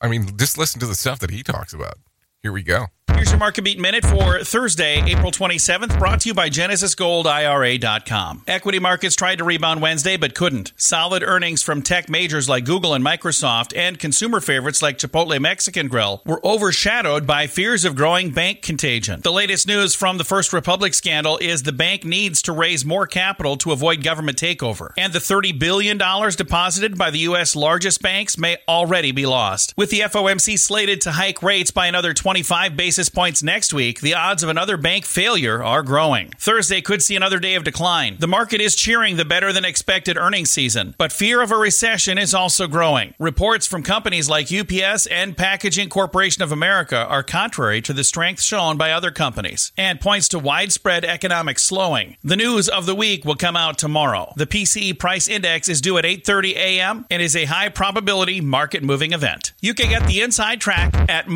I 0.00 0.08
mean, 0.08 0.36
just 0.36 0.58
listen 0.58 0.80
to 0.80 0.86
the 0.86 0.96
stuff 0.96 1.20
that 1.20 1.30
he 1.30 1.44
talks 1.44 1.72
about. 1.72 1.98
Here 2.46 2.52
we 2.52 2.62
go. 2.62 2.86
Here's 3.16 3.30
your 3.30 3.38
market 3.38 3.64
beat 3.64 3.78
minute 3.78 4.04
for 4.04 4.40
Thursday, 4.44 5.02
April 5.10 5.32
27th, 5.32 5.98
brought 5.98 6.20
to 6.20 6.28
you 6.28 6.34
by 6.34 6.50
GenesisGoldIRA.com. 6.50 8.42
Equity 8.46 8.78
markets 8.78 9.16
tried 9.16 9.36
to 9.36 9.44
rebound 9.44 9.80
Wednesday 9.80 10.18
but 10.18 10.34
couldn't. 10.34 10.74
Solid 10.76 11.22
earnings 11.22 11.62
from 11.62 11.80
tech 11.80 12.10
majors 12.10 12.46
like 12.46 12.66
Google 12.66 12.92
and 12.92 13.02
Microsoft 13.02 13.74
and 13.74 13.98
consumer 13.98 14.40
favorites 14.40 14.82
like 14.82 14.98
Chipotle 14.98 15.40
Mexican 15.40 15.88
Grill 15.88 16.20
were 16.26 16.44
overshadowed 16.44 17.26
by 17.26 17.46
fears 17.46 17.86
of 17.86 17.96
growing 17.96 18.32
bank 18.32 18.60
contagion. 18.60 19.22
The 19.22 19.32
latest 19.32 19.66
news 19.66 19.94
from 19.94 20.18
the 20.18 20.24
First 20.24 20.52
Republic 20.52 20.92
scandal 20.92 21.38
is 21.38 21.62
the 21.62 21.72
bank 21.72 22.04
needs 22.04 22.42
to 22.42 22.52
raise 22.52 22.84
more 22.84 23.06
capital 23.06 23.56
to 23.58 23.72
avoid 23.72 24.04
government 24.04 24.36
takeover. 24.36 24.90
And 24.98 25.14
the 25.14 25.20
$30 25.20 25.58
billion 25.58 25.96
deposited 25.96 26.98
by 26.98 27.10
the 27.10 27.20
U.S. 27.20 27.56
largest 27.56 28.02
banks 28.02 28.36
may 28.36 28.58
already 28.68 29.12
be 29.12 29.24
lost. 29.24 29.72
With 29.74 29.88
the 29.88 30.00
FOMC 30.00 30.58
slated 30.58 31.00
to 31.00 31.12
hike 31.12 31.42
rates 31.42 31.70
by 31.70 31.86
another 31.86 32.12
25 32.36 32.76
basis 32.76 33.08
points 33.08 33.42
next 33.42 33.72
week, 33.72 34.02
the 34.02 34.12
odds 34.12 34.42
of 34.42 34.50
another 34.50 34.76
bank 34.76 35.06
failure 35.06 35.64
are 35.64 35.82
growing. 35.82 36.28
Thursday 36.38 36.82
could 36.82 37.02
see 37.02 37.16
another 37.16 37.38
day 37.38 37.54
of 37.54 37.64
decline. 37.64 38.18
The 38.20 38.26
market 38.26 38.60
is 38.60 38.76
cheering 38.76 39.16
the 39.16 39.24
better 39.24 39.54
than 39.54 39.64
expected 39.64 40.18
earnings 40.18 40.50
season, 40.50 40.94
but 40.98 41.12
fear 41.12 41.40
of 41.40 41.50
a 41.50 41.56
recession 41.56 42.18
is 42.18 42.34
also 42.34 42.66
growing. 42.66 43.14
Reports 43.18 43.66
from 43.66 43.82
companies 43.82 44.28
like 44.28 44.52
UPS 44.52 45.06
and 45.06 45.34
Packaging 45.34 45.88
Corporation 45.88 46.42
of 46.42 46.52
America 46.52 47.06
are 47.06 47.22
contrary 47.22 47.80
to 47.80 47.94
the 47.94 48.04
strength 48.04 48.42
shown 48.42 48.76
by 48.76 48.90
other 48.90 49.10
companies 49.10 49.72
and 49.78 49.98
points 49.98 50.28
to 50.28 50.38
widespread 50.38 51.06
economic 51.06 51.58
slowing. 51.58 52.18
The 52.22 52.36
news 52.36 52.68
of 52.68 52.84
the 52.84 52.94
week 52.94 53.24
will 53.24 53.36
come 53.36 53.56
out 53.56 53.78
tomorrow. 53.78 54.34
The 54.36 54.46
PCE 54.46 54.98
price 54.98 55.26
index 55.26 55.70
is 55.70 55.80
due 55.80 55.96
at 55.96 56.04
8:30 56.04 56.54
a.m. 56.56 57.06
and 57.10 57.22
is 57.22 57.34
a 57.34 57.46
high 57.46 57.70
probability 57.70 58.42
market 58.42 58.82
moving 58.82 59.14
event. 59.14 59.54
You 59.62 59.72
can 59.72 59.88
get 59.88 60.06
the 60.06 60.20
inside 60.20 60.60
track 60.60 60.94
at 61.08 61.28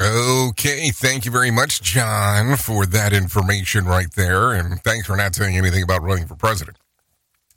Okay, 0.00 0.90
thank 0.90 1.24
you 1.24 1.30
very 1.30 1.50
much, 1.50 1.80
John, 1.82 2.56
for 2.56 2.84
that 2.86 3.12
information 3.12 3.86
right 3.86 4.12
there. 4.14 4.52
And 4.52 4.80
thanks 4.82 5.06
for 5.06 5.16
not 5.16 5.34
saying 5.34 5.56
anything 5.56 5.82
about 5.82 6.02
running 6.02 6.26
for 6.26 6.34
president. 6.34 6.78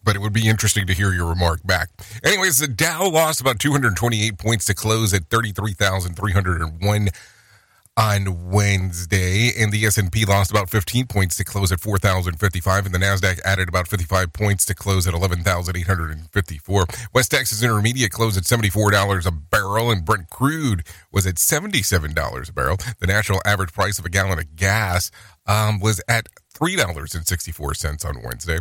But 0.04 0.16
it 0.16 0.20
would 0.20 0.34
be 0.34 0.48
interesting 0.48 0.88
to 0.88 0.94
hear 0.94 1.12
your 1.12 1.28
remark 1.28 1.60
back. 1.66 1.90
Anyways, 2.24 2.60
the 2.60 2.68
Dow 2.68 3.10
lost 3.10 3.42
about 3.42 3.60
228 3.60 4.38
points 4.38 4.66
to 4.66 4.74
close 4.74 5.14
at 5.14 5.30
33,301 5.30 7.10
on 8.00 8.50
Wednesday, 8.50 9.52
and 9.60 9.74
the 9.74 9.86
S&P 9.86 10.24
lost 10.24 10.52
about 10.52 10.70
15 10.70 11.08
points 11.08 11.36
to 11.36 11.44
close 11.44 11.70
at 11.70 11.82
4,055, 11.82 12.86
and 12.86 12.96
the 12.96 12.98
Nasdaq 12.98 13.42
added 13.44 13.68
about 13.68 13.90
55 13.90 14.32
points 14.32 14.66
to 14.68 14.74
close 14.74 15.06
at 15.06 15.14
11,854. 15.14 16.86
West 17.14 17.32
Texas 17.32 17.62
Intermediate 17.62 18.12
closed 18.12 18.38
at 18.38 18.44
$74 18.46 19.26
a 19.26 19.32
barrel, 19.32 19.92
and 19.92 20.06
Brent 20.06 20.30
crude 20.30 20.84
was 21.12 21.28
at 21.28 21.36
$77 21.36 22.50
a 22.50 22.54
barrel. 22.54 22.78
The 23.00 23.08
national 23.08 23.42
average 23.46 23.74
price 23.74 24.00
of 24.00 24.06
a 24.06 24.10
gallon 24.10 24.40
of 24.40 24.56
gas 24.56 25.12
um, 25.46 25.82
was 25.82 26.02
at 26.08 26.30
$3.64 26.56 28.06
on 28.06 28.24
Wednesday. 28.24 28.60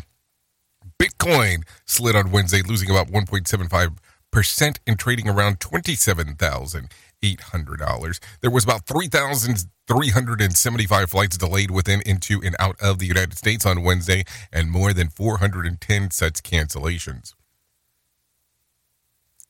Bitcoin 1.00 1.62
slid 1.84 2.16
on 2.16 2.32
Wednesday, 2.32 2.62
losing 2.62 2.90
about 2.90 3.06
1.75 3.06 3.98
percent 4.30 4.78
and 4.86 4.98
trading 4.98 5.28
around 5.28 5.60
27,000. 5.60 6.88
$800. 7.22 8.18
There 8.40 8.50
was 8.50 8.64
about 8.64 8.86
3,375 8.86 11.10
flights 11.10 11.36
delayed 11.36 11.70
within, 11.70 12.00
into, 12.06 12.40
and 12.44 12.56
out 12.58 12.76
of 12.80 12.98
the 12.98 13.06
United 13.06 13.36
States 13.36 13.66
on 13.66 13.82
Wednesday, 13.82 14.24
and 14.52 14.70
more 14.70 14.92
than 14.92 15.08
410 15.08 16.10
such 16.10 16.42
cancellations. 16.42 17.34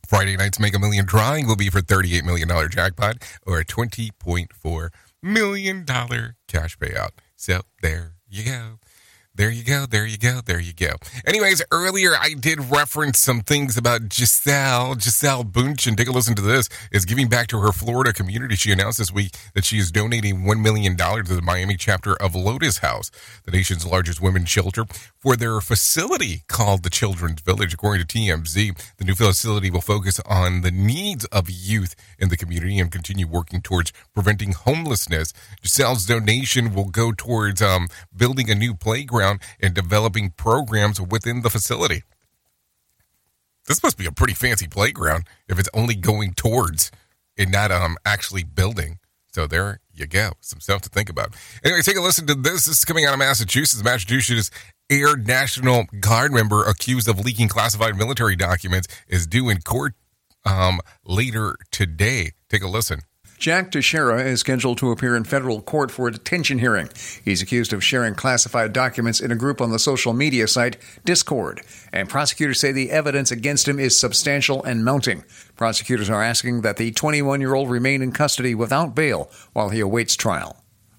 Friday 0.06 0.36
night's 0.36 0.58
Mega 0.58 0.78
Million 0.78 1.04
drawing 1.04 1.46
will 1.46 1.56
be 1.56 1.68
for 1.68 1.82
$38 1.82 2.24
million 2.24 2.48
jackpot 2.70 3.16
or 3.46 3.58
a 3.58 3.64
$20.4 3.64 4.88
million 5.22 5.84
cash 5.84 6.78
payout. 6.78 7.10
So 7.36 7.60
there 7.82 8.14
you 8.26 8.44
go. 8.44 8.78
There 9.38 9.52
you 9.52 9.62
go. 9.62 9.86
There 9.86 10.04
you 10.04 10.18
go. 10.18 10.40
There 10.44 10.58
you 10.58 10.72
go. 10.72 10.96
Anyways, 11.24 11.62
earlier 11.70 12.10
I 12.20 12.34
did 12.34 12.58
reference 12.72 13.20
some 13.20 13.42
things 13.42 13.76
about 13.76 14.12
Giselle. 14.12 14.96
Gisele 14.96 15.44
Bündchen, 15.44 15.96
take 15.96 16.08
a 16.08 16.10
listen 16.10 16.34
to 16.34 16.42
this, 16.42 16.68
is 16.90 17.04
giving 17.04 17.28
back 17.28 17.46
to 17.48 17.60
her 17.60 17.70
Florida 17.70 18.12
community. 18.12 18.56
She 18.56 18.72
announced 18.72 18.98
this 18.98 19.12
week 19.12 19.36
that 19.54 19.64
she 19.64 19.78
is 19.78 19.92
donating 19.92 20.40
$1 20.40 20.60
million 20.60 20.96
to 20.96 21.22
the 21.22 21.40
Miami 21.40 21.76
chapter 21.76 22.16
of 22.20 22.34
Lotus 22.34 22.78
House, 22.78 23.12
the 23.44 23.52
nation's 23.52 23.86
largest 23.86 24.20
women's 24.20 24.48
shelter, 24.48 24.86
for 25.20 25.36
their 25.36 25.60
facility 25.60 26.42
called 26.48 26.82
the 26.82 26.90
Children's 26.90 27.40
Village. 27.40 27.72
According 27.72 28.04
to 28.04 28.18
TMZ, 28.18 28.96
the 28.96 29.04
new 29.04 29.14
facility 29.14 29.70
will 29.70 29.80
focus 29.80 30.18
on 30.26 30.62
the 30.62 30.72
needs 30.72 31.26
of 31.26 31.48
youth 31.48 31.94
in 32.18 32.28
the 32.28 32.36
community 32.36 32.80
and 32.80 32.90
continue 32.90 33.28
working 33.28 33.62
towards 33.62 33.92
preventing 34.14 34.50
homelessness. 34.50 35.32
Gisele's 35.62 36.06
donation 36.06 36.74
will 36.74 36.88
go 36.88 37.12
towards 37.12 37.62
um, 37.62 37.86
building 38.16 38.50
a 38.50 38.56
new 38.56 38.74
playground 38.74 39.27
and 39.60 39.74
developing 39.74 40.30
programs 40.30 41.00
within 41.00 41.42
the 41.42 41.50
facility. 41.50 42.02
This 43.66 43.82
must 43.82 43.98
be 43.98 44.06
a 44.06 44.12
pretty 44.12 44.34
fancy 44.34 44.66
playground 44.66 45.24
if 45.46 45.58
it's 45.58 45.68
only 45.74 45.94
going 45.94 46.32
towards 46.32 46.90
and 47.36 47.52
not 47.52 47.70
um 47.70 47.96
actually 48.04 48.44
building. 48.44 48.98
So 49.32 49.46
there 49.46 49.80
you 49.92 50.06
go. 50.06 50.32
Some 50.40 50.60
stuff 50.60 50.80
to 50.82 50.88
think 50.88 51.10
about. 51.10 51.36
Anyway, 51.62 51.82
take 51.82 51.96
a 51.96 52.00
listen 52.00 52.26
to 52.26 52.34
this. 52.34 52.64
This 52.64 52.78
is 52.78 52.84
coming 52.84 53.04
out 53.04 53.12
of 53.12 53.18
Massachusetts. 53.18 53.84
Massachusetts 53.84 54.50
Air 54.90 55.16
National 55.16 55.84
Guard 56.00 56.32
member 56.32 56.64
accused 56.64 57.08
of 57.08 57.20
leaking 57.20 57.48
classified 57.48 57.96
military 57.96 58.36
documents 58.36 58.88
is 59.06 59.26
due 59.26 59.50
in 59.50 59.60
court 59.60 59.92
um, 60.46 60.80
later 61.04 61.56
today. 61.70 62.32
Take 62.48 62.62
a 62.62 62.68
listen. 62.68 63.00
Jack 63.38 63.70
Teixeira 63.70 64.24
is 64.24 64.40
scheduled 64.40 64.78
to 64.78 64.90
appear 64.90 65.14
in 65.16 65.22
federal 65.22 65.62
court 65.62 65.92
for 65.92 66.08
a 66.08 66.12
detention 66.12 66.58
hearing. 66.58 66.88
He's 67.24 67.40
accused 67.40 67.72
of 67.72 67.84
sharing 67.84 68.14
classified 68.14 68.72
documents 68.72 69.20
in 69.20 69.30
a 69.30 69.36
group 69.36 69.60
on 69.60 69.70
the 69.70 69.78
social 69.78 70.12
media 70.12 70.48
site 70.48 70.76
Discord, 71.04 71.62
and 71.92 72.08
prosecutors 72.08 72.58
say 72.58 72.72
the 72.72 72.90
evidence 72.90 73.30
against 73.30 73.68
him 73.68 73.78
is 73.78 73.98
substantial 73.98 74.64
and 74.64 74.84
mounting. 74.84 75.22
Prosecutors 75.56 76.10
are 76.10 76.22
asking 76.22 76.62
that 76.62 76.78
the 76.78 76.90
21 76.90 77.40
year 77.40 77.54
old 77.54 77.70
remain 77.70 78.02
in 78.02 78.10
custody 78.10 78.56
without 78.56 78.96
bail 78.96 79.30
while 79.52 79.68
he 79.68 79.78
awaits 79.78 80.16
trial. 80.16 80.56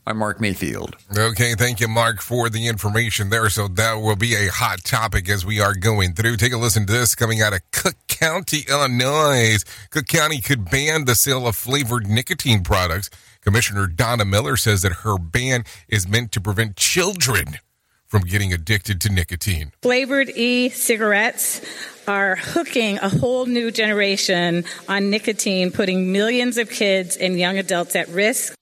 I'm 0.09 0.17
Mark 0.17 0.41
Mayfield. 0.41 0.95
Okay, 1.15 1.53
thank 1.53 1.79
you, 1.79 1.87
Mark, 1.87 2.19
for 2.19 2.49
the 2.49 2.65
information 2.65 3.29
there. 3.29 3.47
So 3.51 3.67
that 3.67 4.01
will 4.01 4.15
be 4.15 4.33
a 4.33 4.47
hot 4.47 4.83
topic 4.83 5.29
as 5.29 5.45
we 5.45 5.59
are 5.59 5.75
going 5.75 6.13
through. 6.13 6.37
Take 6.37 6.51
a 6.51 6.57
listen 6.57 6.87
to 6.87 6.91
this 6.91 7.13
coming 7.13 7.43
out 7.43 7.53
of 7.53 7.61
Cook 7.71 7.93
County, 8.07 8.65
Illinois. 8.67 9.59
Cook 9.91 10.07
County 10.07 10.41
could 10.41 10.67
ban 10.71 11.05
the 11.05 11.13
sale 11.13 11.45
of 11.45 11.55
flavored 11.55 12.07
nicotine 12.07 12.63
products. 12.63 13.11
Commissioner 13.41 13.85
Donna 13.85 14.25
Miller 14.25 14.57
says 14.57 14.81
that 14.81 14.93
her 15.03 15.19
ban 15.19 15.63
is 15.87 16.07
meant 16.07 16.31
to 16.31 16.41
prevent 16.41 16.75
children 16.75 17.59
from 18.07 18.23
getting 18.23 18.51
addicted 18.51 18.99
to 19.01 19.09
nicotine. 19.09 19.71
Flavored 19.83 20.29
e 20.29 20.69
cigarettes 20.69 21.61
are 22.07 22.35
hooking 22.35 22.97
a 22.97 23.09
whole 23.09 23.45
new 23.45 23.69
generation 23.69 24.65
on 24.87 25.11
nicotine, 25.11 25.69
putting 25.69 26.11
millions 26.11 26.57
of 26.57 26.67
kids 26.71 27.15
and 27.15 27.37
young 27.37 27.59
adults 27.59 27.95
at 27.95 28.09
risk. 28.09 28.55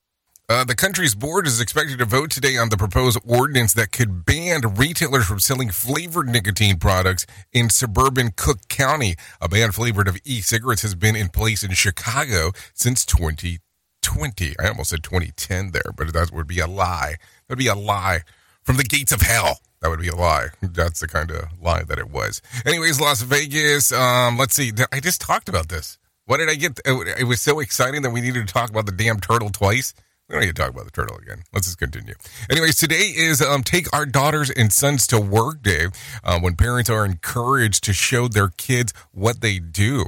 Uh, 0.49 0.63
the 0.63 0.75
country's 0.75 1.13
board 1.13 1.45
is 1.45 1.59
expected 1.59 1.99
to 1.99 2.05
vote 2.05 2.31
today 2.31 2.55
on 2.55 2.69
the 2.69 2.77
proposed 2.77 3.19
ordinance 3.27 3.73
that 3.73 3.91
could 3.91 4.23
ban 4.23 4.61
retailers 4.77 5.25
from 5.25 5.41
selling 5.41 5.69
flavored 5.69 6.29
nicotine 6.29 6.77
products 6.77 7.25
in 7.51 7.69
suburban 7.69 8.31
Cook 8.33 8.65
County. 8.69 9.15
A 9.41 9.49
ban 9.49 9.73
flavored 9.73 10.07
of 10.07 10.17
e-cigarettes 10.23 10.83
has 10.83 10.95
been 10.95 11.17
in 11.17 11.27
place 11.27 11.63
in 11.63 11.71
Chicago 11.71 12.53
since 12.73 13.05
2020. 13.05 14.55
I 14.57 14.69
almost 14.69 14.91
said 14.91 15.03
2010 15.03 15.71
there, 15.71 15.91
but 15.97 16.13
that 16.13 16.31
would 16.31 16.47
be 16.47 16.59
a 16.59 16.67
lie. 16.67 17.15
That 17.47 17.57
would 17.57 17.59
be 17.59 17.67
a 17.67 17.75
lie 17.75 18.21
from 18.63 18.77
the 18.77 18.85
gates 18.85 19.11
of 19.11 19.19
hell. 19.19 19.59
That 19.81 19.89
would 19.89 19.99
be 19.99 20.07
a 20.07 20.15
lie. 20.15 20.47
That's 20.61 21.01
the 21.01 21.09
kind 21.09 21.29
of 21.29 21.43
lie 21.61 21.83
that 21.83 21.99
it 21.99 22.09
was. 22.09 22.41
Anyways, 22.65 23.01
Las 23.01 23.21
Vegas. 23.21 23.91
Um, 23.91 24.37
let's 24.37 24.55
see. 24.55 24.71
I 24.93 25.01
just 25.01 25.19
talked 25.19 25.49
about 25.49 25.67
this. 25.67 25.97
What 26.23 26.37
did 26.37 26.49
I 26.49 26.55
get? 26.55 26.79
It 26.85 27.27
was 27.27 27.41
so 27.41 27.59
exciting 27.59 28.01
that 28.03 28.11
we 28.11 28.21
needed 28.21 28.47
to 28.47 28.53
talk 28.53 28.69
about 28.69 28.85
the 28.85 28.93
damn 28.93 29.19
turtle 29.19 29.49
twice. 29.49 29.93
We 30.27 30.33
don't 30.33 30.41
need 30.41 30.55
to 30.55 30.61
talk 30.61 30.71
about 30.71 30.83
the 30.83 30.91
turtle 30.91 31.15
again. 31.17 31.43
Let's 31.53 31.67
just 31.67 31.79
continue. 31.79 32.13
Anyways, 32.49 32.75
today 32.75 33.13
is 33.15 33.41
um, 33.41 33.63
Take 33.63 33.91
Our 33.93 34.05
Daughters 34.05 34.49
and 34.49 34.73
Sons 34.73 35.07
to 35.07 35.21
Work 35.21 35.63
Day 35.63 35.85
uh, 36.21 36.39
when 36.41 36.55
parents 36.57 36.89
are 36.89 37.05
encouraged 37.05 37.85
to 37.85 37.93
show 37.93 38.27
their 38.27 38.49
kids 38.49 38.93
what 39.13 39.39
they 39.39 39.59
do. 39.59 40.05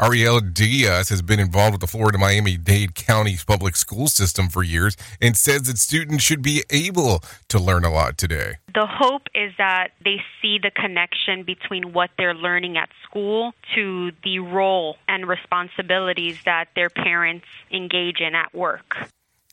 Ariel 0.00 0.38
Diaz 0.38 1.08
has 1.08 1.22
been 1.22 1.40
involved 1.40 1.72
with 1.72 1.80
the 1.80 1.88
Florida 1.88 2.18
Miami 2.18 2.56
Dade 2.56 2.94
County 2.94 3.36
public 3.44 3.74
school 3.74 4.06
system 4.06 4.48
for 4.48 4.62
years 4.62 4.96
and 5.20 5.36
says 5.36 5.62
that 5.62 5.76
students 5.78 6.22
should 6.22 6.40
be 6.40 6.62
able 6.70 7.20
to 7.48 7.58
learn 7.58 7.84
a 7.84 7.90
lot 7.90 8.16
today. 8.16 8.58
The 8.72 8.86
hope 8.86 9.22
is 9.34 9.52
that 9.58 9.88
they 10.04 10.22
see 10.40 10.60
the 10.62 10.70
connection 10.70 11.42
between 11.42 11.92
what 11.92 12.10
they're 12.16 12.32
learning 12.32 12.76
at 12.76 12.90
school 13.02 13.54
to 13.74 14.12
the 14.22 14.38
role 14.38 14.98
and 15.08 15.26
responsibilities 15.26 16.38
that 16.44 16.66
their 16.76 16.90
parents 16.90 17.46
engage 17.72 18.20
in 18.20 18.36
at 18.36 18.54
work. 18.54 18.94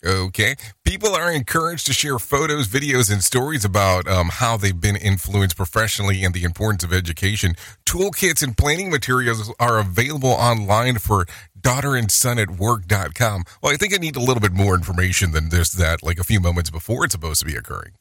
Okay. 0.06 0.56
People 0.84 1.16
are 1.16 1.32
encouraged 1.32 1.88
to 1.88 1.94
share 1.94 2.20
photos, 2.20 2.68
videos, 2.68 3.12
and 3.12 3.24
stories 3.24 3.66
about 3.66 4.08
um, 4.08 4.30
how 4.30 4.56
they've 4.56 4.80
been 4.80 4.96
influenced 4.96 5.58
professionally 5.58 6.24
and 6.24 6.34
the 6.34 6.44
importance 6.44 6.84
of 6.84 6.94
education. 6.94 7.56
Toolkits 7.88 8.44
and 8.44 8.56
planning 8.56 8.92
materials 8.92 9.52
are 9.60 9.80
available 9.80 10.30
online 10.30 11.00
for 11.00 11.26
daughterandson@work.com. 11.60 13.44
Well, 13.64 13.74
I 13.74 13.78
think 13.78 13.96
I 13.96 13.98
need 13.98 14.16
a 14.16 14.20
little 14.20 14.42
bit 14.42 14.54
more 14.54 14.76
information 14.76 15.32
than 15.32 15.50
this 15.50 15.72
that 15.72 16.04
like 16.04 16.20
a 16.20 16.24
few 16.24 16.40
moments 16.40 16.70
before 16.70 17.06
it's 17.06 17.14
supposed 17.14 17.40
to 17.40 17.46
be 17.46 17.56
occurring. 17.56 17.94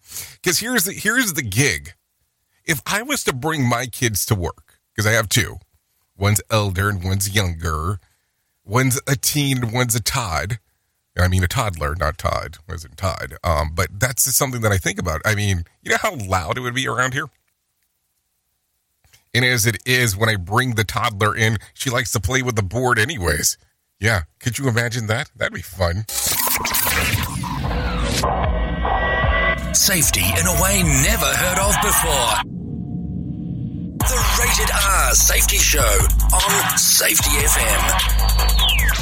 Cuz 0.42 0.58
here's 0.58 0.84
the 0.84 0.92
here's 0.92 1.32
the 1.32 1.42
gig. 1.42 1.94
If 2.66 2.82
I 2.84 3.00
was 3.00 3.24
to 3.24 3.32
bring 3.32 3.66
my 3.66 3.86
kids 3.86 4.26
to 4.26 4.34
work, 4.34 4.78
because 4.94 5.06
I 5.06 5.12
have 5.12 5.30
two. 5.30 5.56
One's 6.16 6.42
elder 6.50 6.90
and 6.90 7.02
one's 7.02 7.30
younger. 7.30 7.98
One's 8.62 9.00
a 9.06 9.16
teen 9.16 9.62
and 9.62 9.72
one's 9.72 9.94
a 9.94 10.00
Todd 10.00 10.58
I 11.16 11.28
mean, 11.28 11.44
a 11.44 11.48
toddler, 11.48 11.94
not 11.94 12.18
Todd, 12.18 12.58
wasn't 12.68 12.96
Todd. 12.96 13.34
Um, 13.44 13.70
but 13.74 13.88
that's 14.00 14.24
just 14.24 14.36
something 14.36 14.62
that 14.62 14.72
I 14.72 14.78
think 14.78 14.98
about. 14.98 15.20
I 15.24 15.34
mean, 15.34 15.64
you 15.82 15.92
know 15.92 15.98
how 16.00 16.16
loud 16.16 16.58
it 16.58 16.60
would 16.60 16.74
be 16.74 16.88
around 16.88 17.14
here? 17.14 17.26
And 19.32 19.44
as 19.44 19.66
it 19.66 19.76
is, 19.86 20.16
when 20.16 20.28
I 20.28 20.36
bring 20.36 20.74
the 20.74 20.84
toddler 20.84 21.36
in, 21.36 21.58
she 21.72 21.90
likes 21.90 22.12
to 22.12 22.20
play 22.20 22.42
with 22.42 22.56
the 22.56 22.62
board 22.62 22.98
anyways. 22.98 23.58
Yeah, 24.00 24.22
could 24.40 24.58
you 24.58 24.68
imagine 24.68 25.06
that? 25.06 25.30
That'd 25.36 25.54
be 25.54 25.62
fun. 25.62 26.04
Safety 29.74 30.20
in 30.20 30.46
a 30.46 30.62
way 30.62 30.82
never 30.82 31.26
heard 31.26 31.58
of 31.58 31.74
before. 31.82 32.38
The 33.98 34.18
Rated 34.38 34.70
R 34.72 35.14
Safety 35.14 35.58
Show 35.58 35.80
on 36.32 36.78
Safety 36.78 37.30
FM. 37.30 38.94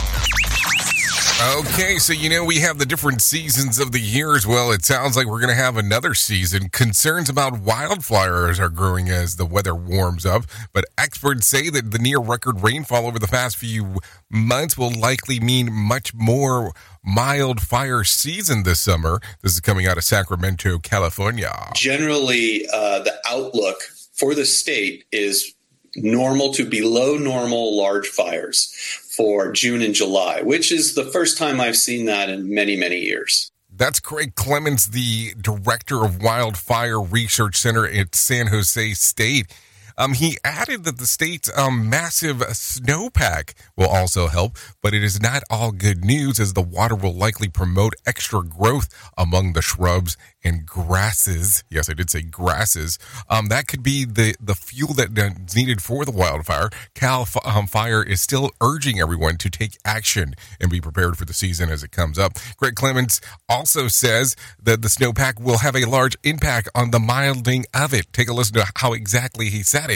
Okay, 1.42 1.98
so 1.98 2.12
you 2.12 2.30
know 2.30 2.44
we 2.44 2.60
have 2.60 2.78
the 2.78 2.86
different 2.86 3.20
seasons 3.20 3.80
of 3.80 3.90
the 3.90 3.98
year 3.98 4.36
as 4.36 4.46
well. 4.46 4.70
It 4.70 4.84
sounds 4.84 5.16
like 5.16 5.26
we're 5.26 5.40
going 5.40 5.54
to 5.54 5.60
have 5.60 5.76
another 5.76 6.14
season. 6.14 6.68
Concerns 6.68 7.28
about 7.28 7.54
wildfires 7.54 8.60
are 8.60 8.68
growing 8.68 9.08
as 9.08 9.34
the 9.34 9.44
weather 9.44 9.74
warms 9.74 10.24
up, 10.24 10.44
but 10.72 10.84
experts 10.96 11.48
say 11.48 11.68
that 11.70 11.90
the 11.90 11.98
near 11.98 12.20
record 12.20 12.62
rainfall 12.62 13.06
over 13.06 13.18
the 13.18 13.26
past 13.26 13.56
few 13.56 13.96
months 14.30 14.78
will 14.78 14.92
likely 14.92 15.40
mean 15.40 15.72
much 15.72 16.14
more 16.14 16.72
mild 17.04 17.60
fire 17.60 18.04
season 18.04 18.62
this 18.62 18.78
summer. 18.78 19.20
This 19.42 19.54
is 19.54 19.60
coming 19.60 19.86
out 19.86 19.96
of 19.96 20.04
Sacramento, 20.04 20.78
California. 20.78 21.72
Generally, 21.74 22.68
uh, 22.72 23.00
the 23.00 23.14
outlook 23.26 23.82
for 24.12 24.36
the 24.36 24.44
state 24.44 25.06
is 25.10 25.54
normal 25.96 26.52
to 26.54 26.64
below 26.64 27.16
normal 27.16 27.76
large 27.76 28.06
fires 28.06 28.72
for 29.16 29.52
June 29.52 29.82
and 29.82 29.94
July, 29.94 30.42
which 30.42 30.72
is 30.72 30.94
the 30.94 31.04
first 31.04 31.38
time 31.38 31.60
I've 31.60 31.76
seen 31.76 32.06
that 32.06 32.28
in 32.28 32.52
many, 32.52 32.76
many 32.76 32.98
years. 32.98 33.50
That's 33.74 34.00
Craig 34.00 34.34
Clements, 34.34 34.86
the 34.86 35.34
director 35.40 36.04
of 36.04 36.22
Wildfire 36.22 37.00
Research 37.00 37.56
Center 37.56 37.86
at 37.86 38.14
San 38.14 38.48
Jose 38.48 38.94
State. 38.94 39.52
Um, 40.02 40.14
he 40.14 40.36
added 40.42 40.82
that 40.82 40.98
the 40.98 41.06
state's 41.06 41.48
um, 41.56 41.88
massive 41.88 42.38
snowpack 42.38 43.54
will 43.76 43.86
also 43.86 44.26
help, 44.26 44.58
but 44.82 44.94
it 44.94 45.04
is 45.04 45.22
not 45.22 45.44
all 45.48 45.70
good 45.70 46.04
news 46.04 46.40
as 46.40 46.54
the 46.54 46.60
water 46.60 46.96
will 46.96 47.14
likely 47.14 47.46
promote 47.46 47.94
extra 48.04 48.42
growth 48.42 48.88
among 49.16 49.52
the 49.52 49.62
shrubs 49.62 50.16
and 50.42 50.66
grasses. 50.66 51.62
Yes, 51.70 51.88
I 51.88 51.92
did 51.92 52.10
say 52.10 52.22
grasses. 52.22 52.98
Um, 53.30 53.46
that 53.46 53.68
could 53.68 53.84
be 53.84 54.04
the, 54.04 54.34
the 54.40 54.56
fuel 54.56 54.92
that 54.94 55.16
is 55.16 55.54
needed 55.54 55.80
for 55.80 56.04
the 56.04 56.10
wildfire. 56.10 56.70
Cal 56.96 57.28
um, 57.44 57.68
Fire 57.68 58.02
is 58.02 58.20
still 58.20 58.50
urging 58.60 58.98
everyone 58.98 59.36
to 59.36 59.50
take 59.50 59.78
action 59.84 60.34
and 60.60 60.68
be 60.68 60.80
prepared 60.80 61.16
for 61.16 61.24
the 61.26 61.32
season 61.32 61.70
as 61.70 61.84
it 61.84 61.92
comes 61.92 62.18
up. 62.18 62.32
Greg 62.56 62.74
Clements 62.74 63.20
also 63.48 63.86
says 63.86 64.34
that 64.60 64.82
the 64.82 64.88
snowpack 64.88 65.40
will 65.40 65.58
have 65.58 65.76
a 65.76 65.84
large 65.84 66.16
impact 66.24 66.68
on 66.74 66.90
the 66.90 66.98
milding 66.98 67.64
of 67.72 67.94
it. 67.94 68.12
Take 68.12 68.28
a 68.28 68.32
listen 68.32 68.54
to 68.54 68.66
how 68.76 68.92
exactly 68.92 69.48
he 69.48 69.62
said 69.62 69.90
it. 69.90 69.91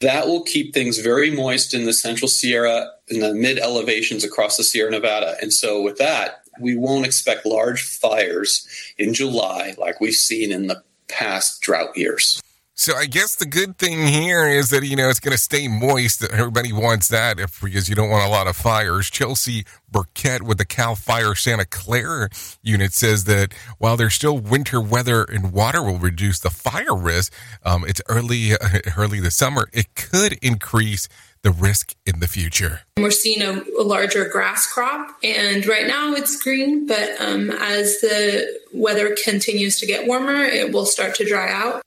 That 0.00 0.26
will 0.26 0.42
keep 0.42 0.72
things 0.72 0.98
very 0.98 1.30
moist 1.30 1.74
in 1.74 1.84
the 1.84 1.92
central 1.92 2.28
Sierra 2.28 2.90
and 3.10 3.22
the 3.22 3.34
mid 3.34 3.58
elevations 3.58 4.24
across 4.24 4.56
the 4.56 4.64
Sierra 4.64 4.90
Nevada. 4.90 5.36
And 5.42 5.52
so, 5.52 5.82
with 5.82 5.98
that, 5.98 6.42
we 6.58 6.74
won't 6.74 7.06
expect 7.06 7.44
large 7.44 7.82
fires 7.82 8.66
in 8.96 9.12
July 9.12 9.74
like 9.78 10.00
we've 10.00 10.14
seen 10.14 10.52
in 10.52 10.68
the 10.68 10.82
past 11.08 11.60
drought 11.60 11.96
years. 11.96 12.40
So 12.80 12.96
I 12.96 13.04
guess 13.04 13.34
the 13.34 13.44
good 13.44 13.76
thing 13.76 14.06
here 14.06 14.48
is 14.48 14.70
that 14.70 14.82
you 14.84 14.96
know 14.96 15.10
it's 15.10 15.20
going 15.20 15.36
to 15.36 15.38
stay 15.38 15.68
moist. 15.68 16.24
Everybody 16.24 16.72
wants 16.72 17.08
that 17.08 17.38
if, 17.38 17.60
because 17.60 17.90
you 17.90 17.94
don't 17.94 18.08
want 18.08 18.26
a 18.26 18.30
lot 18.30 18.46
of 18.46 18.56
fires. 18.56 19.10
Chelsea 19.10 19.66
Burkett 19.90 20.40
with 20.40 20.56
the 20.56 20.64
Cal 20.64 20.94
Fire 20.94 21.34
Santa 21.34 21.66
Clara 21.66 22.30
unit 22.62 22.94
says 22.94 23.24
that 23.24 23.52
while 23.76 23.98
there's 23.98 24.14
still 24.14 24.38
winter 24.38 24.80
weather 24.80 25.24
and 25.24 25.52
water 25.52 25.82
will 25.82 25.98
reduce 25.98 26.40
the 26.40 26.48
fire 26.48 26.96
risk, 26.96 27.34
um, 27.66 27.84
it's 27.86 28.00
early 28.08 28.52
early 28.96 29.20
this 29.20 29.36
summer. 29.36 29.68
It 29.74 29.94
could 29.94 30.38
increase 30.40 31.06
the 31.42 31.50
risk 31.50 31.94
in 32.06 32.20
the 32.20 32.28
future. 32.28 32.80
We're 32.98 33.10
seeing 33.10 33.42
a, 33.42 33.62
a 33.78 33.84
larger 33.84 34.26
grass 34.26 34.66
crop, 34.66 35.18
and 35.22 35.66
right 35.66 35.86
now 35.86 36.14
it's 36.14 36.42
green, 36.42 36.86
but 36.86 37.20
um, 37.20 37.50
as 37.50 38.00
the 38.00 38.58
weather 38.72 39.14
continues 39.22 39.78
to 39.80 39.86
get 39.86 40.06
warmer, 40.06 40.36
it 40.36 40.72
will 40.72 40.86
start 40.86 41.14
to 41.16 41.26
dry 41.26 41.52
out. 41.52 41.82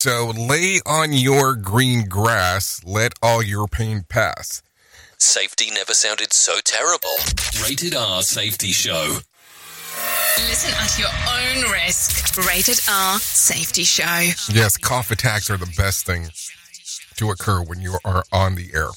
So 0.00 0.32
lay 0.36 0.78
on 0.86 1.12
your 1.12 1.56
green 1.56 2.04
grass, 2.04 2.80
let 2.84 3.14
all 3.20 3.42
your 3.42 3.66
pain 3.66 4.04
pass. 4.08 4.62
Safety 5.18 5.72
never 5.72 5.92
sounded 5.92 6.32
so 6.32 6.60
terrible. 6.62 7.16
Rated 7.60 7.96
R 7.96 8.22
Safety 8.22 8.70
Show. 8.70 9.18
Listen 10.46 10.72
at 10.78 10.96
your 11.00 11.08
own 11.08 11.72
risk. 11.72 12.36
Rated 12.46 12.78
R 12.88 13.18
Safety 13.18 13.82
Show. 13.82 14.30
Yes, 14.52 14.76
cough 14.76 15.10
attacks 15.10 15.50
are 15.50 15.56
the 15.56 15.72
best 15.76 16.06
thing 16.06 16.28
to 17.16 17.30
occur 17.30 17.64
when 17.64 17.80
you 17.80 17.96
are 18.04 18.22
on 18.30 18.54
the 18.54 18.70
air. 18.72 18.90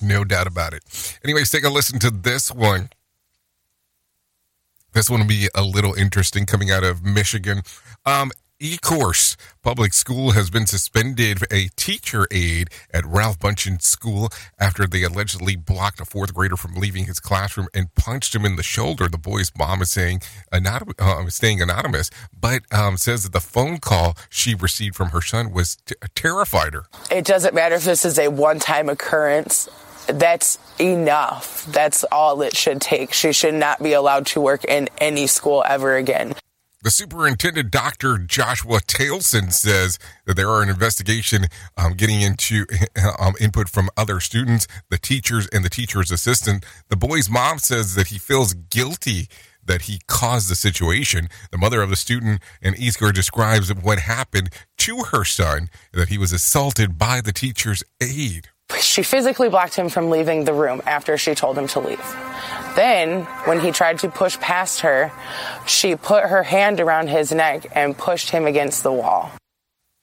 No 0.00 0.24
doubt 0.24 0.46
about 0.46 0.72
it. 0.72 1.18
Anyways, 1.22 1.50
take 1.50 1.64
a 1.64 1.68
listen 1.68 1.98
to 1.98 2.10
this 2.10 2.50
one. 2.50 2.88
This 4.94 5.10
one 5.10 5.20
will 5.20 5.26
be 5.26 5.48
a 5.54 5.62
little 5.62 5.92
interesting 5.92 6.46
coming 6.46 6.70
out 6.70 6.82
of 6.82 7.04
Michigan. 7.04 7.60
Um, 8.06 8.30
Ecorse 8.60 9.36
Public 9.62 9.94
School 9.94 10.32
has 10.32 10.50
been 10.50 10.66
suspended 10.66 11.44
a 11.50 11.68
teacher 11.76 12.26
aide 12.30 12.68
at 12.92 13.06
Ralph 13.06 13.38
Bunche 13.38 13.80
School 13.80 14.28
after 14.58 14.86
they 14.86 15.02
allegedly 15.02 15.56
blocked 15.56 15.98
a 15.98 16.04
fourth 16.04 16.34
grader 16.34 16.58
from 16.58 16.74
leaving 16.74 17.06
his 17.06 17.20
classroom 17.20 17.68
and 17.72 17.94
punched 17.94 18.34
him 18.34 18.44
in 18.44 18.56
the 18.56 18.62
shoulder. 18.62 19.08
The 19.08 19.16
boy's 19.16 19.50
mom 19.58 19.80
is 19.80 19.90
saying 19.90 20.20
anonymous, 20.52 20.94
uh, 20.98 21.26
staying 21.30 21.62
anonymous, 21.62 22.10
but 22.38 22.60
um, 22.70 22.98
says 22.98 23.22
that 23.22 23.32
the 23.32 23.40
phone 23.40 23.78
call 23.78 24.14
she 24.28 24.54
received 24.54 24.94
from 24.94 25.08
her 25.08 25.22
son 25.22 25.52
was 25.52 25.76
t- 25.86 25.94
terrified 26.14 26.74
her. 26.74 26.84
It 27.10 27.24
doesn't 27.24 27.54
matter 27.54 27.76
if 27.76 27.84
this 27.84 28.04
is 28.04 28.18
a 28.18 28.28
one-time 28.28 28.90
occurrence. 28.90 29.70
That's 30.06 30.58
enough. 30.78 31.64
That's 31.64 32.04
all 32.04 32.42
it 32.42 32.54
should 32.54 32.82
take. 32.82 33.14
She 33.14 33.32
should 33.32 33.54
not 33.54 33.82
be 33.82 33.94
allowed 33.94 34.26
to 34.26 34.40
work 34.42 34.64
in 34.64 34.90
any 34.98 35.26
school 35.28 35.64
ever 35.66 35.96
again. 35.96 36.34
The 36.82 36.90
superintendent, 36.90 37.70
Dr. 37.70 38.16
Joshua 38.16 38.80
Tailson, 38.80 39.52
says 39.52 39.98
that 40.24 40.36
there 40.36 40.48
are 40.48 40.62
an 40.62 40.70
investigation 40.70 41.44
um, 41.76 41.92
getting 41.92 42.22
into 42.22 42.64
um, 43.18 43.34
input 43.38 43.68
from 43.68 43.90
other 43.98 44.18
students, 44.18 44.66
the 44.88 44.96
teachers, 44.96 45.46
and 45.48 45.62
the 45.62 45.68
teacher's 45.68 46.10
assistant. 46.10 46.64
The 46.88 46.96
boy's 46.96 47.28
mom 47.28 47.58
says 47.58 47.96
that 47.96 48.06
he 48.06 48.18
feels 48.18 48.54
guilty 48.54 49.28
that 49.62 49.82
he 49.82 50.00
caused 50.06 50.50
the 50.50 50.54
situation. 50.54 51.28
The 51.50 51.58
mother 51.58 51.82
of 51.82 51.90
the 51.90 51.96
student 51.96 52.40
in 52.62 52.74
Eastgard 52.74 53.14
describes 53.14 53.72
what 53.74 53.98
happened 53.98 54.48
to 54.78 55.04
her 55.12 55.24
son, 55.24 55.68
that 55.92 56.08
he 56.08 56.16
was 56.16 56.32
assaulted 56.32 56.98
by 56.98 57.20
the 57.20 57.32
teacher's 57.32 57.84
aide. 58.00 58.48
She 58.78 59.02
physically 59.02 59.48
blocked 59.48 59.74
him 59.74 59.88
from 59.88 60.10
leaving 60.10 60.44
the 60.44 60.52
room 60.52 60.82
after 60.86 61.16
she 61.18 61.34
told 61.34 61.58
him 61.58 61.66
to 61.68 61.80
leave. 61.80 62.16
Then, 62.76 63.24
when 63.44 63.60
he 63.60 63.72
tried 63.72 63.98
to 64.00 64.08
push 64.08 64.38
past 64.38 64.80
her, 64.80 65.12
she 65.66 65.96
put 65.96 66.24
her 66.24 66.42
hand 66.42 66.80
around 66.80 67.08
his 67.08 67.32
neck 67.32 67.66
and 67.74 67.96
pushed 67.96 68.30
him 68.30 68.46
against 68.46 68.82
the 68.82 68.92
wall. 68.92 69.32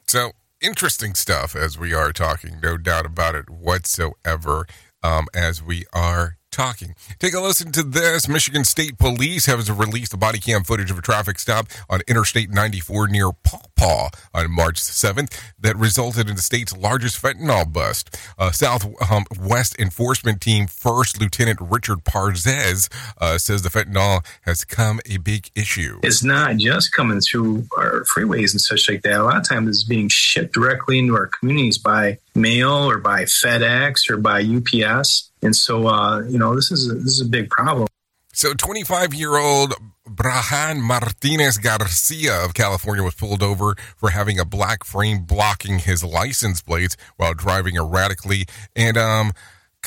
So, 0.07 0.31
interesting 0.61 1.13
stuff 1.15 1.55
as 1.55 1.77
we 1.77 1.93
are 1.93 2.11
talking, 2.11 2.59
no 2.61 2.77
doubt 2.77 3.05
about 3.05 3.35
it 3.35 3.49
whatsoever, 3.49 4.65
um, 5.01 5.27
as 5.33 5.63
we 5.63 5.85
are 5.93 6.37
talking. 6.51 6.95
Take 7.19 7.33
a 7.33 7.39
listen 7.39 7.71
to 7.73 7.83
this. 7.83 8.27
Michigan 8.27 8.63
State 8.63 8.97
Police 8.97 9.45
has 9.45 9.71
released 9.71 10.11
the 10.11 10.17
body 10.17 10.39
cam 10.39 10.63
footage 10.63 10.91
of 10.91 10.97
a 10.97 11.01
traffic 11.01 11.39
stop 11.39 11.67
on 11.89 12.01
Interstate 12.07 12.49
94 12.49 13.07
near 13.07 13.31
Paw 13.31 13.61
Paw 13.75 14.09
on 14.33 14.51
March 14.51 14.81
7th 14.81 15.39
that 15.59 15.77
resulted 15.77 16.29
in 16.29 16.35
the 16.35 16.41
state's 16.41 16.75
largest 16.75 17.21
fentanyl 17.21 17.71
bust. 17.71 18.17
Uh, 18.37 18.51
Southwest 18.51 19.79
um, 19.79 19.83
Enforcement 19.83 20.41
Team 20.41 20.67
First 20.67 21.21
Lieutenant 21.21 21.59
Richard 21.61 22.03
Parzez 22.03 22.89
uh, 23.19 23.37
says 23.37 23.61
the 23.61 23.69
fentanyl 23.69 24.25
has 24.41 24.65
come 24.65 24.99
a 25.05 25.17
big 25.17 25.49
issue. 25.55 25.99
It's 26.03 26.23
not 26.23 26.57
just 26.57 26.91
coming 26.91 27.21
through 27.21 27.67
our 27.77 28.03
freeways 28.15 28.51
and 28.51 28.61
such 28.61 28.89
like 28.89 29.03
that. 29.03 29.19
A 29.19 29.23
lot 29.23 29.37
of 29.37 29.47
times 29.47 29.69
it's 29.69 29.83
being 29.83 30.09
shipped 30.09 30.53
directly 30.53 30.99
into 30.99 31.15
our 31.15 31.27
communities 31.27 31.77
by 31.77 32.17
mail 32.35 32.89
or 32.89 32.97
by 32.97 33.23
FedEx 33.23 34.09
or 34.09 34.17
by 34.17 34.41
UPS. 34.41 35.29
And 35.41 35.55
so, 35.55 35.87
uh, 35.87 36.21
you 36.23 36.37
know, 36.37 36.55
this 36.55 36.71
is 36.71 36.89
a, 36.89 36.95
this 36.95 37.19
is 37.19 37.21
a 37.21 37.29
big 37.29 37.49
problem. 37.49 37.87
So, 38.33 38.53
25 38.53 39.13
year 39.13 39.37
old 39.37 39.73
Brahan 40.07 40.79
Martinez 40.79 41.57
Garcia 41.57 42.43
of 42.43 42.53
California 42.53 43.03
was 43.03 43.15
pulled 43.15 43.43
over 43.43 43.75
for 43.97 44.11
having 44.11 44.39
a 44.39 44.45
black 44.45 44.83
frame 44.83 45.23
blocking 45.23 45.79
his 45.79 46.03
license 46.03 46.61
plates 46.61 46.95
while 47.17 47.33
driving 47.33 47.75
erratically. 47.75 48.45
And, 48.75 48.97
um, 48.97 49.31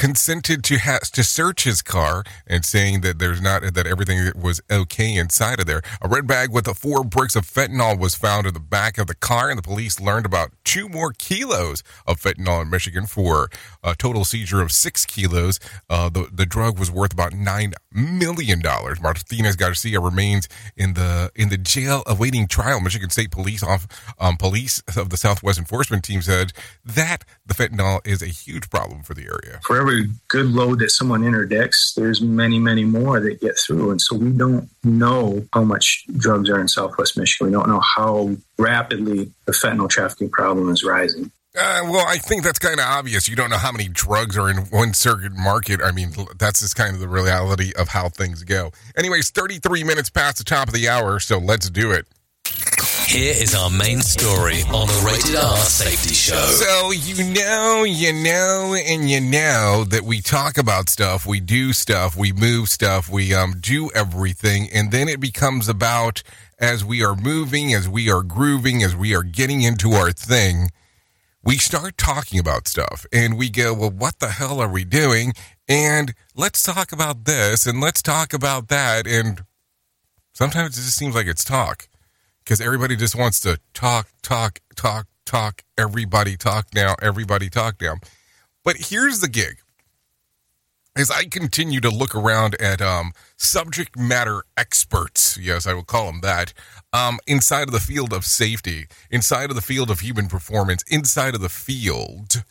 consented 0.00 0.64
to 0.64 0.78
ha- 0.78 0.98
to 1.12 1.22
search 1.22 1.64
his 1.64 1.82
car 1.82 2.24
and 2.46 2.64
saying 2.64 3.02
that 3.02 3.18
there's 3.18 3.42
not 3.42 3.60
that 3.74 3.86
everything 3.86 4.32
was 4.34 4.62
okay 4.70 5.14
inside 5.14 5.60
of 5.60 5.66
there. 5.66 5.82
A 6.00 6.08
red 6.08 6.26
bag 6.26 6.50
with 6.50 6.64
the 6.64 6.72
four 6.72 7.04
bricks 7.04 7.36
of 7.36 7.44
fentanyl 7.44 7.98
was 7.98 8.14
found 8.14 8.46
in 8.46 8.54
the 8.54 8.60
back 8.60 8.96
of 8.96 9.08
the 9.08 9.14
car, 9.14 9.50
and 9.50 9.58
the 9.58 9.62
police 9.62 10.00
learned 10.00 10.24
about 10.24 10.52
two 10.64 10.88
more 10.88 11.12
kilos 11.12 11.82
of 12.06 12.18
fentanyl 12.18 12.62
in 12.62 12.70
Michigan 12.70 13.04
for 13.04 13.50
a 13.84 13.94
total 13.94 14.24
seizure 14.24 14.62
of 14.62 14.72
six 14.72 15.04
kilos. 15.04 15.60
Uh, 15.90 16.08
the 16.08 16.30
the 16.32 16.46
drug 16.46 16.78
was 16.78 16.90
worth 16.90 17.12
about 17.12 17.34
nine 17.34 17.74
million 17.92 18.60
dollars. 18.62 19.02
Martinez 19.02 19.54
Garcia 19.54 20.00
remains 20.00 20.48
in 20.78 20.94
the 20.94 21.30
in 21.34 21.50
the 21.50 21.58
jail 21.58 22.02
awaiting 22.06 22.48
trial. 22.48 22.80
Michigan 22.80 23.10
State 23.10 23.30
Police 23.30 23.62
off 23.62 23.86
um, 24.18 24.38
police 24.38 24.82
of 24.96 25.10
the 25.10 25.18
Southwest 25.18 25.58
Enforcement 25.58 26.04
Team 26.04 26.22
said 26.22 26.54
that 26.86 27.26
the 27.44 27.52
fentanyl 27.52 28.00
is 28.06 28.22
a 28.22 28.28
huge 28.28 28.70
problem 28.70 29.02
for 29.02 29.12
the 29.12 29.24
area. 29.24 29.60
For 29.66 29.76
every 29.90 30.10
good 30.28 30.46
load 30.46 30.78
that 30.80 30.90
someone 30.90 31.24
interdicts, 31.24 31.94
there's 31.96 32.20
many, 32.20 32.58
many 32.58 32.84
more 32.84 33.20
that 33.20 33.40
get 33.40 33.58
through. 33.58 33.90
And 33.90 34.00
so 34.00 34.16
we 34.16 34.30
don't 34.30 34.68
know 34.84 35.46
how 35.52 35.64
much 35.64 36.04
drugs 36.16 36.48
are 36.48 36.60
in 36.60 36.68
Southwest 36.68 37.18
Michigan. 37.18 37.48
We 37.48 37.52
don't 37.52 37.68
know 37.68 37.80
how 37.80 38.36
rapidly 38.58 39.32
the 39.46 39.52
fentanyl 39.52 39.88
trafficking 39.88 40.30
problem 40.30 40.68
is 40.70 40.84
rising. 40.84 41.30
Uh, 41.58 41.82
well, 41.84 42.06
I 42.06 42.18
think 42.18 42.44
that's 42.44 42.60
kind 42.60 42.78
of 42.78 42.86
obvious. 42.86 43.28
You 43.28 43.34
don't 43.34 43.50
know 43.50 43.56
how 43.56 43.72
many 43.72 43.88
drugs 43.88 44.38
are 44.38 44.48
in 44.48 44.58
one 44.66 44.94
circuit 44.94 45.32
market. 45.32 45.80
I 45.82 45.90
mean, 45.90 46.12
that's 46.38 46.60
just 46.60 46.76
kind 46.76 46.94
of 46.94 47.00
the 47.00 47.08
reality 47.08 47.72
of 47.76 47.88
how 47.88 48.08
things 48.08 48.44
go. 48.44 48.70
Anyways, 48.96 49.30
33 49.30 49.82
minutes 49.82 50.10
past 50.10 50.38
the 50.38 50.44
top 50.44 50.68
of 50.68 50.74
the 50.74 50.88
hour, 50.88 51.18
so 51.18 51.38
let's 51.38 51.68
do 51.68 51.90
it. 51.90 52.06
Here 53.10 53.34
is 53.36 53.56
our 53.56 53.70
main 53.70 54.02
story 54.02 54.62
on 54.72 54.86
the 54.86 55.02
Rated 55.04 55.34
R 55.34 55.56
Safety 55.56 56.14
Show. 56.14 56.36
So, 56.36 56.92
you 56.92 57.34
know, 57.34 57.82
you 57.82 58.12
know, 58.12 58.76
and 58.76 59.10
you 59.10 59.20
know 59.20 59.84
that 59.88 60.02
we 60.02 60.20
talk 60.20 60.56
about 60.56 60.88
stuff, 60.88 61.26
we 61.26 61.40
do 61.40 61.72
stuff, 61.72 62.16
we 62.16 62.30
move 62.30 62.68
stuff, 62.68 63.10
we 63.10 63.34
um, 63.34 63.54
do 63.58 63.90
everything, 63.96 64.68
and 64.72 64.92
then 64.92 65.08
it 65.08 65.18
becomes 65.18 65.68
about 65.68 66.22
as 66.60 66.84
we 66.84 67.02
are 67.02 67.16
moving, 67.16 67.74
as 67.74 67.88
we 67.88 68.08
are 68.08 68.22
grooving, 68.22 68.84
as 68.84 68.94
we 68.94 69.12
are 69.12 69.24
getting 69.24 69.62
into 69.62 69.90
our 69.90 70.12
thing, 70.12 70.70
we 71.42 71.56
start 71.56 71.98
talking 71.98 72.38
about 72.38 72.68
stuff 72.68 73.06
and 73.12 73.36
we 73.36 73.50
go, 73.50 73.74
well, 73.74 73.90
what 73.90 74.20
the 74.20 74.28
hell 74.28 74.60
are 74.60 74.70
we 74.70 74.84
doing? 74.84 75.32
And 75.68 76.14
let's 76.36 76.62
talk 76.62 76.92
about 76.92 77.24
this 77.24 77.66
and 77.66 77.80
let's 77.80 78.02
talk 78.02 78.32
about 78.32 78.68
that. 78.68 79.08
And 79.08 79.42
sometimes 80.32 80.78
it 80.78 80.82
just 80.82 80.96
seems 80.96 81.16
like 81.16 81.26
it's 81.26 81.42
talk 81.42 81.88
because 82.50 82.60
everybody 82.60 82.96
just 82.96 83.14
wants 83.14 83.38
to 83.38 83.60
talk, 83.74 84.08
talk, 84.22 84.58
talk, 84.74 85.06
talk, 85.24 85.62
everybody 85.78 86.36
talk 86.36 86.66
now, 86.74 86.96
everybody 87.00 87.48
talk 87.48 87.80
now. 87.80 87.94
But 88.64 88.74
here's 88.76 89.20
the 89.20 89.28
gig. 89.28 89.58
As 90.96 91.12
I 91.12 91.26
continue 91.26 91.78
to 91.78 91.90
look 91.90 92.12
around 92.12 92.60
at 92.60 92.82
um, 92.82 93.12
subject 93.36 93.96
matter 93.96 94.42
experts, 94.56 95.38
yes, 95.40 95.64
I 95.64 95.74
will 95.74 95.84
call 95.84 96.06
them 96.06 96.22
that, 96.22 96.52
um, 96.92 97.20
inside 97.24 97.68
of 97.68 97.72
the 97.72 97.78
field 97.78 98.12
of 98.12 98.24
safety, 98.24 98.88
inside 99.12 99.50
of 99.50 99.54
the 99.54 99.62
field 99.62 99.88
of 99.88 100.00
human 100.00 100.26
performance, 100.26 100.82
inside 100.88 101.36
of 101.36 101.42
the 101.42 101.48
field, 101.48 102.42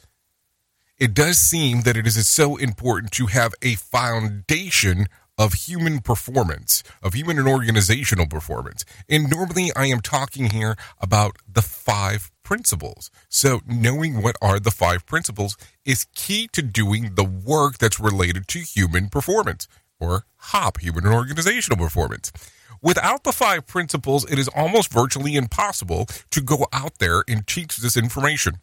it 0.98 1.14
does 1.14 1.40
seem 1.40 1.82
that 1.82 1.98
it 1.98 2.08
is 2.08 2.26
so 2.26 2.56
important 2.56 3.12
to 3.12 3.26
have 3.26 3.54
a 3.62 3.76
foundation 3.76 5.08
of 5.40 5.54
human 5.54 6.02
performance, 6.02 6.84
of 7.02 7.14
human 7.14 7.40
and 7.40 7.48
organizational 7.48 8.28
performance. 8.28 8.84
And 9.08 9.32
normally 9.32 9.72
I 9.74 9.86
am 9.86 10.02
talking 10.02 10.50
here 10.50 10.76
about 11.00 11.38
the 11.52 11.62
five 11.62 12.30
principles. 12.44 13.10
So 13.30 13.62
knowing 13.66 14.22
what 14.22 14.36
are 14.42 14.60
the 14.60 14.70
five 14.70 15.06
principles 15.06 15.56
is 15.86 16.08
key 16.14 16.50
to 16.50 16.62
doing 16.62 17.16
the 17.16 17.24
work 17.24 17.78
that's 17.78 18.02
related 18.02 18.50
to 18.50 18.60
human 18.60 19.08
performance 19.08 19.70
or 19.98 20.26
HOP, 20.38 20.82
human 20.82 21.06
and 21.06 21.16
organizational 21.16 21.78
performance. 21.78 22.34
Without 22.82 23.24
the 23.24 23.32
five 23.32 23.66
principles, 23.66 24.30
it 24.30 24.38
is 24.38 24.50
almost 24.50 24.92
virtually 24.92 25.36
impossible 25.36 26.06
to 26.32 26.42
go 26.42 26.68
out 26.74 26.98
there 27.00 27.24
and 27.30 27.48
teach 27.48 27.78
this 27.78 27.96
information. 27.96 28.56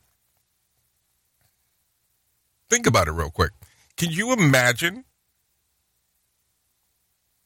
Think 2.68 2.87
about 2.87 3.09
it 3.09 3.12
real 3.12 3.31
quick. 3.31 3.53
Can 3.97 4.11
you 4.11 4.35
imagine 4.35 5.05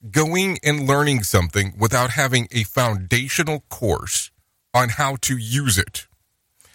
going 0.09 0.59
and 0.63 0.87
learning 0.87 1.23
something 1.23 1.75
without 1.79 2.11
having 2.11 2.49
a 2.53 2.65
foundational 2.65 3.61
course 3.69 4.31
on 4.73 4.91
how 4.91 5.17
to 5.23 5.37
use 5.37 5.77
it? 5.77 6.07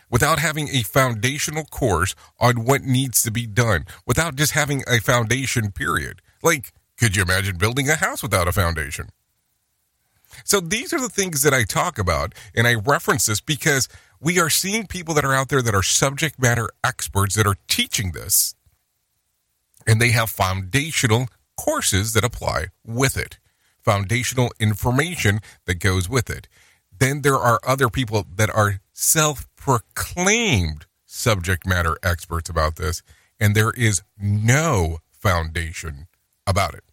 Without 0.10 0.40
having 0.40 0.70
a 0.70 0.84
foundational 0.84 1.66
course 1.66 2.14
on 2.40 2.66
what 2.66 2.84
needs 2.84 3.24
to 3.24 3.32
be 3.32 3.48
done, 3.48 3.86
without 4.06 4.36
just 4.36 4.52
having 4.52 4.84
a 4.88 5.00
foundation, 5.00 5.72
period. 5.72 6.22
Like, 6.44 6.72
could 6.98 7.16
you 7.16 7.24
imagine 7.24 7.58
building 7.58 7.90
a 7.90 7.96
house 7.96 8.22
without 8.22 8.48
a 8.48 8.52
foundation? 8.52 9.10
So 10.44 10.60
these 10.60 10.94
are 10.94 11.02
the 11.02 11.10
things 11.10 11.42
that 11.42 11.54
I 11.54 11.64
talk 11.64 11.98
about, 11.98 12.34
and 12.54 12.68
I 12.68 12.76
reference 12.76 13.26
this 13.26 13.42
because 13.42 13.88
we 14.20 14.40
are 14.40 14.50
seeing 14.50 14.86
people 14.86 15.14
that 15.16 15.26
are 15.26 15.34
out 15.34 15.50
there 15.50 15.62
that 15.62 15.76
are 15.76 15.84
subject 15.84 16.40
matter 16.40 16.70
experts 16.84 17.36
that 17.36 17.48
are 17.48 17.58
teaching 17.68 18.12
this, 18.12 18.54
and 19.88 20.00
they 20.00 20.12
have 20.12 20.30
foundational 20.30 21.28
courses 21.58 22.14
that 22.14 22.24
apply 22.24 22.68
with 22.86 23.18
it, 23.18 23.40
foundational 23.84 24.52
information 24.60 25.40
that 25.66 25.80
goes 25.80 26.10
with 26.10 26.30
it. 26.30 26.48
Then 26.98 27.22
there 27.22 27.38
are 27.38 27.60
other 27.66 27.90
people 27.90 28.26
that 28.36 28.50
are 28.50 28.80
self 28.94 29.48
proclaimed 29.56 30.86
subject 31.06 31.66
matter 31.66 31.98
experts 32.04 32.50
about 32.50 32.76
this, 32.76 33.02
and 33.40 33.56
there 33.56 33.72
is 33.72 34.02
no 34.20 35.00
foundation 35.12 36.08
about 36.48 36.74
it. 36.74 36.84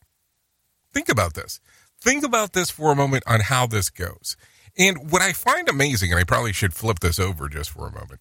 Think 0.92 1.08
about 1.08 1.34
this. 1.34 1.60
Think 2.00 2.24
about 2.24 2.52
this 2.52 2.70
for 2.70 2.92
a 2.92 2.96
moment 2.96 3.24
on 3.26 3.40
how 3.40 3.66
this 3.66 3.88
goes. 3.90 4.36
And 4.76 5.10
what 5.10 5.22
I 5.22 5.32
find 5.32 5.68
amazing, 5.68 6.10
and 6.10 6.20
I 6.20 6.24
probably 6.24 6.52
should 6.52 6.74
flip 6.74 7.00
this 7.00 7.18
over 7.18 7.48
just 7.48 7.70
for 7.70 7.86
a 7.86 7.92
moment 7.92 8.20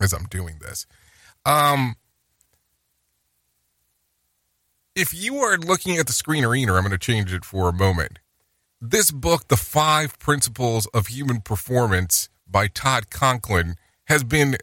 as 0.00 0.12
I'm 0.12 0.24
doing 0.24 0.56
this. 0.60 0.86
Um, 1.44 1.96
if 5.00 5.14
you 5.14 5.38
are 5.38 5.56
looking 5.56 5.96
at 5.96 6.06
the 6.06 6.12
screen 6.12 6.44
arena, 6.44 6.74
I'm 6.74 6.82
going 6.82 6.90
to 6.90 6.98
change 6.98 7.32
it 7.32 7.42
for 7.42 7.70
a 7.70 7.72
moment. 7.72 8.18
This 8.82 9.10
book, 9.10 9.48
The 9.48 9.56
Five 9.56 10.18
Principles 10.18 10.84
of 10.88 11.06
Human 11.06 11.40
Performance 11.40 12.28
by 12.46 12.66
Todd 12.66 13.08
Conklin, 13.08 13.76
has 14.08 14.24
been 14.24 14.58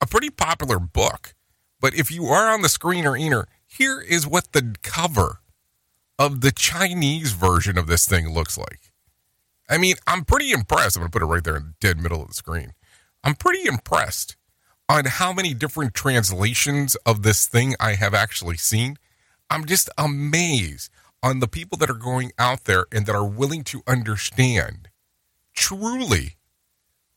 a 0.00 0.06
pretty 0.06 0.30
popular 0.30 0.78
book. 0.78 1.34
But 1.78 1.94
if 1.94 2.10
you 2.10 2.24
are 2.24 2.50
on 2.50 2.62
the 2.62 2.70
screen 2.70 3.04
arena, 3.04 3.44
here 3.66 4.00
is 4.00 4.26
what 4.26 4.52
the 4.52 4.74
cover 4.82 5.40
of 6.18 6.40
the 6.40 6.50
Chinese 6.50 7.32
version 7.32 7.76
of 7.76 7.86
this 7.86 8.06
thing 8.06 8.32
looks 8.32 8.56
like. 8.56 8.92
I 9.68 9.76
mean, 9.76 9.96
I'm 10.06 10.24
pretty 10.24 10.52
impressed. 10.52 10.96
I'm 10.96 11.02
going 11.02 11.10
to 11.10 11.18
put 11.18 11.22
it 11.22 11.26
right 11.26 11.44
there 11.44 11.56
in 11.56 11.64
the 11.64 11.74
dead 11.80 11.98
middle 11.98 12.22
of 12.22 12.28
the 12.28 12.34
screen. 12.34 12.72
I'm 13.22 13.34
pretty 13.34 13.68
impressed 13.68 14.36
on 14.88 15.04
how 15.04 15.34
many 15.34 15.52
different 15.52 15.92
translations 15.92 16.94
of 17.04 17.22
this 17.22 17.46
thing 17.46 17.74
I 17.78 17.92
have 17.96 18.14
actually 18.14 18.56
seen. 18.56 18.96
I'm 19.50 19.64
just 19.64 19.88
amazed 19.96 20.90
on 21.22 21.40
the 21.40 21.48
people 21.48 21.78
that 21.78 21.90
are 21.90 21.94
going 21.94 22.32
out 22.38 22.64
there 22.64 22.86
and 22.92 23.06
that 23.06 23.14
are 23.14 23.26
willing 23.26 23.64
to 23.64 23.82
understand 23.86 24.88
truly 25.54 26.36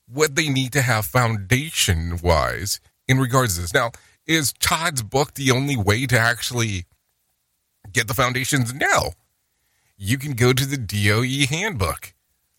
what 0.07 0.36
they 0.36 0.49
need 0.49 0.73
to 0.73 0.82
have 0.82 1.05
foundation 1.05 2.19
wise 2.21 2.79
in 3.07 3.19
regards 3.19 3.55
to 3.55 3.61
this. 3.61 3.73
Now, 3.73 3.91
is 4.25 4.53
Todd's 4.53 5.03
book 5.03 5.34
the 5.34 5.51
only 5.51 5.77
way 5.77 6.05
to 6.05 6.17
actually 6.17 6.86
get 7.91 8.07
the 8.07 8.13
foundations? 8.13 8.73
No. 8.73 9.11
You 9.97 10.17
can 10.17 10.34
go 10.34 10.53
to 10.53 10.65
the 10.65 10.77
DOE 10.77 11.45
handbook, 11.53 12.13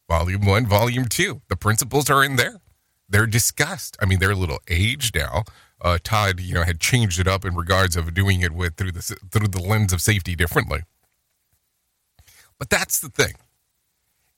volume 0.08 0.46
one, 0.46 0.66
volume 0.66 1.06
two. 1.06 1.42
The 1.48 1.56
principles 1.56 2.08
are 2.08 2.22
in 2.22 2.36
there. 2.36 2.60
They're 3.08 3.26
discussed. 3.26 3.96
I 4.00 4.06
mean, 4.06 4.20
they're 4.20 4.30
a 4.30 4.36
little 4.36 4.60
aged 4.68 5.16
now. 5.16 5.44
Uh, 5.82 5.98
Todd, 6.02 6.40
you 6.40 6.54
know, 6.54 6.62
had 6.62 6.80
changed 6.80 7.18
it 7.18 7.26
up 7.26 7.44
in 7.44 7.56
regards 7.56 7.96
of 7.96 8.14
doing 8.14 8.40
it 8.40 8.52
with 8.52 8.76
through 8.76 8.92
the 8.92 9.02
through 9.30 9.48
the 9.48 9.60
lens 9.60 9.92
of 9.92 10.00
safety 10.00 10.36
differently. 10.36 10.82
But 12.58 12.70
that's 12.70 13.00
the 13.00 13.08
thing. 13.08 13.34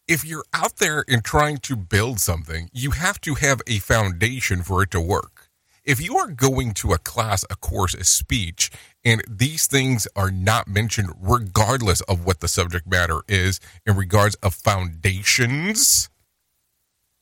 If 0.09 0.24
you're 0.24 0.45
out 0.55 0.76
there 0.76 1.05
and 1.09 1.22
trying 1.22 1.59
to 1.59 1.76
build 1.76 2.20
something, 2.20 2.70
you 2.72 2.92
have 2.92 3.20
to 3.22 3.34
have 3.34 3.61
a 3.66 3.78
foundation 3.78 4.62
for 4.62 4.82
it 4.82 4.90
to 4.92 5.01
work. 5.01 5.51
If 5.84 6.01
you 6.01 6.16
are 6.16 6.28
going 6.28 6.72
to 6.74 6.92
a 6.92 6.99
class, 6.99 7.45
a 7.51 7.57
course, 7.57 7.92
a 7.95 8.05
speech, 8.05 8.70
and 9.05 9.22
these 9.28 9.66
things 9.66 10.09
are 10.16 10.30
not 10.30 10.66
mentioned, 10.66 11.11
regardless 11.20 12.01
of 12.03 12.24
what 12.24 12.40
the 12.40 12.49
subject 12.49 12.86
matter 12.86 13.20
is, 13.28 13.61
in 13.86 13.95
regards 13.95 14.34
of 14.36 14.55
foundations, 14.55 16.09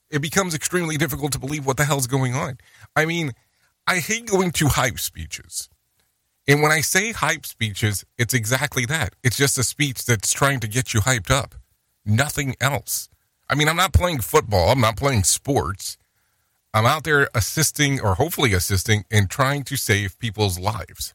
it 0.09 0.23
becomes 0.23 0.55
extremely 0.55 0.97
difficult 0.97 1.33
to 1.33 1.41
believe 1.41 1.67
what 1.67 1.77
the 1.77 1.85
hell's 1.85 2.07
going 2.07 2.35
on. 2.35 2.59
I 2.95 3.05
mean, 3.05 3.33
I 3.87 3.99
hate 3.99 4.27
going 4.27 4.53
to 4.53 4.69
hype 4.69 4.99
speeches. 4.99 5.69
And 6.47 6.63
when 6.63 6.73
I 6.73 6.81
say 6.81 7.13
hype 7.13 7.47
speeches, 7.47 8.05
it's 8.19 8.35
exactly 8.35 8.85
that. 8.87 9.15
It's 9.23 9.37
just 9.37 9.59
a 9.59 9.65
speech 9.65 10.05
that's 10.05 10.33
trying 10.33 10.61
to 10.61 10.69
get 10.69 10.93
you 10.93 11.01
hyped 11.01 11.31
up. 11.31 11.55
Nothing 12.05 12.57
else. 12.61 13.09
I 13.49 13.55
mean, 13.55 13.69
I'm 13.69 13.77
not 13.77 13.93
playing 13.93 14.21
football, 14.21 14.71
I'm 14.71 14.81
not 14.81 14.97
playing 14.97 15.25
sports. 15.25 15.99
I'm 16.75 16.87
out 16.87 17.05
there 17.05 17.29
assisting 17.35 18.01
or 18.01 18.15
hopefully 18.15 18.55
assisting 18.55 19.05
in 19.11 19.29
trying 19.29 19.63
to 19.65 19.77
save 19.77 20.19
people's 20.19 20.59
lives. 20.59 21.15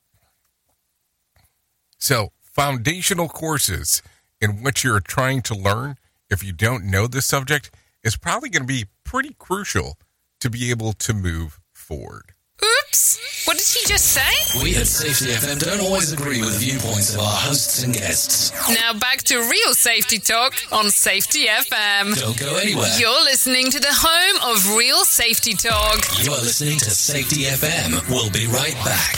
So, 1.98 2.32
foundational 2.40 3.28
courses 3.28 4.04
in 4.40 4.62
what 4.62 4.84
you're 4.84 5.00
trying 5.00 5.42
to 5.44 5.56
learn, 5.56 5.98
if 6.30 6.44
you 6.44 6.54
don't 6.54 6.86
know 6.86 7.08
this 7.08 7.26
subject, 7.26 7.72
is 8.04 8.18
probably 8.18 8.50
going 8.50 8.62
to 8.62 8.68
be 8.68 8.86
pretty 9.04 9.36
crucial 9.40 9.98
to 10.42 10.50
be 10.52 10.70
able 10.70 10.94
to 10.94 11.14
move 11.14 11.60
forward. 11.74 12.34
Oops! 12.64 13.46
What 13.46 13.58
did 13.58 13.68
he 13.68 13.86
just 13.88 14.06
say? 14.12 14.62
We 14.64 14.76
at 14.76 14.88
Safety 14.88 15.28
FM 15.32 15.60
don't 15.60 15.80
always 15.82 16.12
agree 16.12 16.42
with 16.42 16.60
viewpoints 16.60 17.14
of 17.14 17.20
our 17.22 17.38
hosts 17.48 17.84
and 17.84 17.94
guests. 17.94 18.52
Now 18.74 18.94
back 18.98 19.20
to 19.30 19.38
real 19.38 19.74
safety 19.74 20.18
talk 20.18 20.56
on 20.72 20.90
Safety 20.90 21.46
FM. 21.46 22.16
Don't 22.20 22.38
go 22.40 22.56
anywhere. 22.58 22.90
You're 22.98 23.24
listening 23.24 23.70
to 23.72 23.80
the 23.80 23.94
home 23.94 24.42
of 24.56 24.76
real 24.76 25.06
safety 25.06 25.54
talk. 25.54 26.02
You're 26.24 26.34
listening 26.42 26.80
to 26.80 26.90
Safety 26.90 27.44
FM. 27.46 28.10
We'll 28.10 28.32
be 28.32 28.48
right 28.48 28.76
back. 28.84 29.14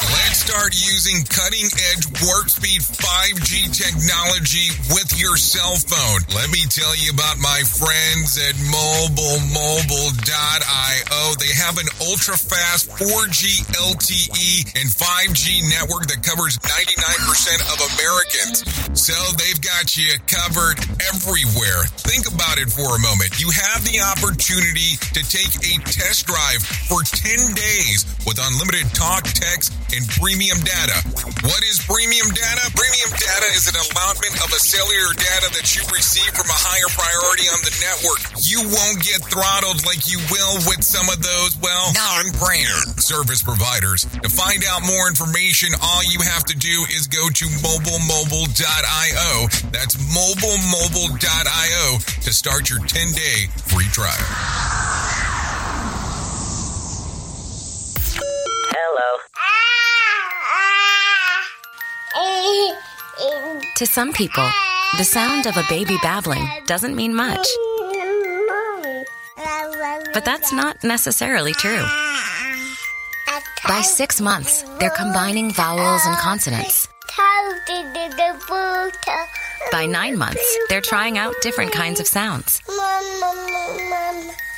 Let's 0.00 0.40
start 0.40 0.72
using 0.72 1.20
cutting 1.28 1.68
edge 1.92 2.08
warp 2.24 2.48
speed 2.48 2.80
5G 2.80 3.68
technology 3.76 4.72
with 4.96 5.12
your 5.20 5.36
cell 5.36 5.76
phone. 5.76 6.24
Let 6.34 6.48
me 6.48 6.64
tell 6.72 6.96
you 6.96 7.12
about 7.12 7.36
my 7.36 7.60
friends 7.68 8.40
at 8.40 8.56
mobilemobile.io. 8.56 11.20
They 11.36 11.52
have 11.60 11.76
an 11.76 11.92
ultra 12.00 12.40
fast 12.40 12.69
4G 12.78 13.66
LTE 13.74 14.78
and 14.78 14.86
5G 14.86 15.66
network 15.74 16.06
that 16.06 16.22
covers 16.22 16.54
99% 16.62 17.58
of 17.66 17.78
Americans. 17.98 18.62
So 18.94 19.16
they've 19.34 19.58
got 19.58 19.98
you 19.98 20.14
covered 20.30 20.78
everywhere. 21.10 21.90
Think 22.06 22.30
about 22.30 22.62
it 22.62 22.70
for 22.70 22.94
a 22.94 23.00
moment. 23.02 23.42
You 23.42 23.50
have 23.50 23.82
the 23.82 23.98
opportunity 23.98 24.94
to 25.18 25.22
take 25.26 25.50
a 25.66 25.82
test 25.82 26.30
drive 26.30 26.62
for 26.86 27.02
10 27.02 27.58
days 27.58 28.06
with 28.22 28.38
unlimited 28.38 28.86
talk, 28.94 29.26
text, 29.26 29.74
and 29.90 30.06
premium 30.14 30.62
data. 30.62 31.02
What 31.42 31.66
is 31.66 31.82
premium 31.82 32.30
data? 32.30 32.70
Premium 32.78 33.10
data 33.18 33.48
is 33.58 33.66
an 33.66 33.74
allotment 33.82 34.38
of 34.46 34.54
a 34.54 34.60
cellular 34.62 35.10
data 35.18 35.50
that 35.58 35.74
you 35.74 35.82
receive 35.90 36.30
from 36.38 36.46
a 36.46 36.60
higher 36.60 36.90
priority 36.94 37.50
on 37.50 37.58
the 37.66 37.74
network. 37.82 38.20
You 38.46 38.62
won't 38.62 39.02
get 39.02 39.26
throttled 39.26 39.82
like 39.82 40.06
you 40.06 40.22
will 40.30 40.62
with 40.70 40.86
some 40.86 41.10
of 41.10 41.18
those, 41.18 41.58
well, 41.58 41.90
Iron 42.60 42.98
service 42.98 43.42
providers. 43.42 44.02
To 44.04 44.28
find 44.28 44.62
out 44.68 44.82
more 44.82 45.08
information, 45.08 45.70
all 45.82 46.04
you 46.04 46.20
have 46.20 46.44
to 46.44 46.54
do 46.56 46.84
is 46.90 47.06
go 47.06 47.28
to 47.28 47.44
mobilemobile.io. 47.46 49.48
That's 49.70 49.96
mobilemobile.io 49.96 51.98
to 52.22 52.32
start 52.32 52.68
your 52.68 52.80
10 52.80 53.12
day 53.12 53.46
free 53.64 53.86
trial. 53.86 54.12
Hello. 58.76 59.18
To 63.76 63.86
some 63.86 64.12
people, 64.12 64.46
the 64.98 65.04
sound 65.04 65.46
of 65.46 65.56
a 65.56 65.64
baby 65.70 65.96
babbling 66.02 66.46
doesn't 66.66 66.94
mean 66.94 67.14
much. 67.14 67.46
But 70.12 70.24
that's 70.24 70.52
not 70.52 70.82
necessarily 70.84 71.52
true. 71.54 71.84
By 73.68 73.82
six 73.82 74.20
months, 74.20 74.64
they're 74.78 74.90
combining 74.90 75.52
vowels 75.52 76.02
and 76.06 76.16
consonants. 76.16 76.88
By 79.70 79.86
nine 79.86 80.16
months, 80.16 80.58
they're 80.68 80.80
trying 80.80 81.18
out 81.18 81.34
different 81.42 81.72
kinds 81.72 82.00
of 82.00 82.06
sounds. 82.06 82.60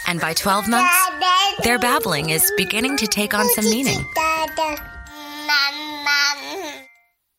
And 0.07 0.21
by 0.21 0.35
12 0.35 0.69
months, 0.69 1.11
their 1.65 1.79
babbling 1.79 2.31
is 2.31 2.51
beginning 2.57 2.97
to 2.99 3.07
take 3.07 3.35
on 3.35 3.49
some 3.51 3.65
meaning. 3.65 4.05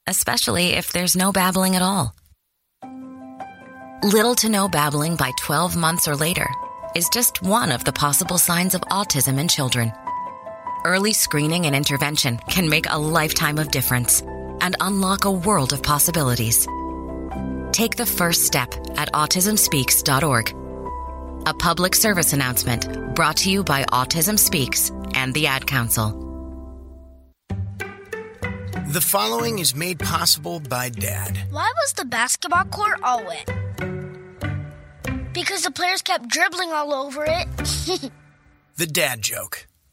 Especially 0.08 0.74
if 0.74 0.92
there's 0.92 1.16
no 1.16 1.32
babbling 1.32 1.76
at 1.76 1.82
all. 1.82 2.14
Little 4.04 4.36
to 4.36 4.50
no 4.50 4.68
babbling 4.68 5.16
by 5.16 5.32
12 5.40 5.78
months 5.78 6.08
or 6.08 6.16
later 6.16 6.50
is 6.94 7.08
just 7.14 7.42
one 7.42 7.72
of 7.72 7.86
the 7.86 7.94
possible 7.94 8.38
signs 8.38 8.76
of 8.76 8.82
autism 8.82 9.40
in 9.40 9.48
children. 9.48 9.94
Early 10.86 11.14
screening 11.14 11.66
and 11.66 11.74
intervention 11.74 12.40
can 12.50 12.68
make 12.68 12.88
a 12.90 13.00
lifetime 13.00 13.58
of 13.58 13.72
difference 13.72 14.20
and 14.60 14.76
unlock 14.82 15.24
a 15.24 15.32
world 15.32 15.72
of 15.72 15.82
possibilities. 15.82 16.68
Take 17.72 17.96
the 17.96 18.06
first 18.06 18.46
step 18.46 18.74
at 18.98 19.10
autismspeaks.org. 19.14 21.48
A 21.48 21.54
public 21.54 21.96
service 21.96 22.34
announcement 22.34 23.16
brought 23.16 23.38
to 23.38 23.50
you 23.50 23.64
by 23.64 23.86
Autism 23.86 24.38
Speaks 24.38 24.92
and 25.14 25.34
the 25.34 25.48
Ad 25.48 25.68
Council. 25.68 26.20
The 28.88 29.02
following 29.02 29.60
is 29.60 29.74
made 29.74 30.00
possible 30.00 30.60
by 30.60 30.90
Dad. 30.90 31.40
Why 31.50 31.72
was 31.78 31.94
the 31.94 32.06
basketball 32.06 32.66
court 32.66 33.00
all 33.04 33.24
wet? 33.26 33.50
Because 35.34 35.64
the 35.64 35.72
players 35.72 36.02
kept 36.02 36.28
dribbling 36.28 36.74
all 36.74 36.94
over 36.94 37.26
it. 37.26 38.12
The 38.76 38.88
dad 38.88 39.22
joke. 39.22 39.68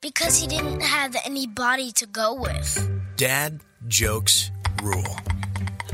Because 0.00 0.40
he 0.40 0.46
didn't 0.46 0.80
have 0.80 1.16
anybody 1.24 1.90
to 1.92 2.06
go 2.06 2.34
with. 2.34 2.88
Dad 3.16 3.60
jokes 3.88 4.52
rule. 4.80 5.16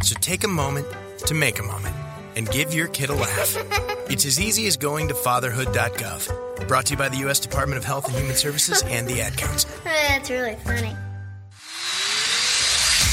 So 0.03 0.15
take 0.21 0.45
a 0.45 0.49
moment 0.49 0.87
to 1.25 1.33
make 1.33 1.59
a 1.59 1.63
moment 1.63 1.97
and 2.37 2.47
give 2.51 2.75
your 2.75 2.89
kid 2.89 3.11
a 3.11 3.15
laugh. 3.15 3.57
It's 4.07 4.27
as 4.27 4.39
easy 4.39 4.67
as 4.67 4.77
going 4.77 5.09
to 5.09 5.15
fatherhood.gov. 5.15 6.69
Brought 6.69 6.85
to 6.87 6.91
you 6.93 6.99
by 6.99 7.09
the 7.09 7.17
U.S. 7.25 7.41
Department 7.41 7.79
of 7.79 7.87
Health 7.87 8.07
and 8.07 8.15
Human 8.15 8.37
Services 8.37 8.83
and 8.83 9.09
the 9.09 9.23
Ad 9.23 9.39
Council. 9.39 9.71
That's 9.83 10.29
really 10.29 10.57
funny. 10.57 10.95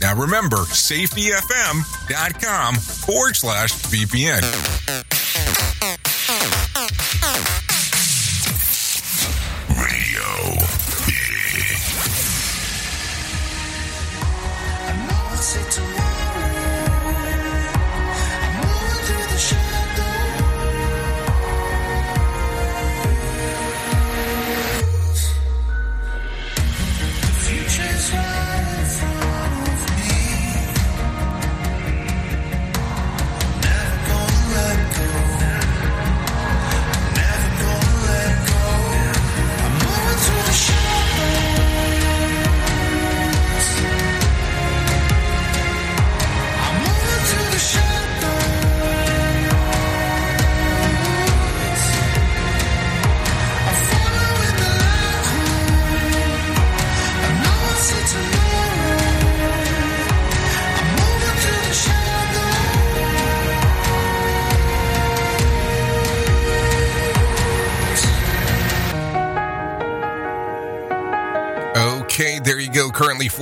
Now 0.00 0.14
remember, 0.14 0.56
safetyfm.com 0.56 2.74
forward 2.76 3.36
slash 3.36 3.72
VPN. 3.74 4.42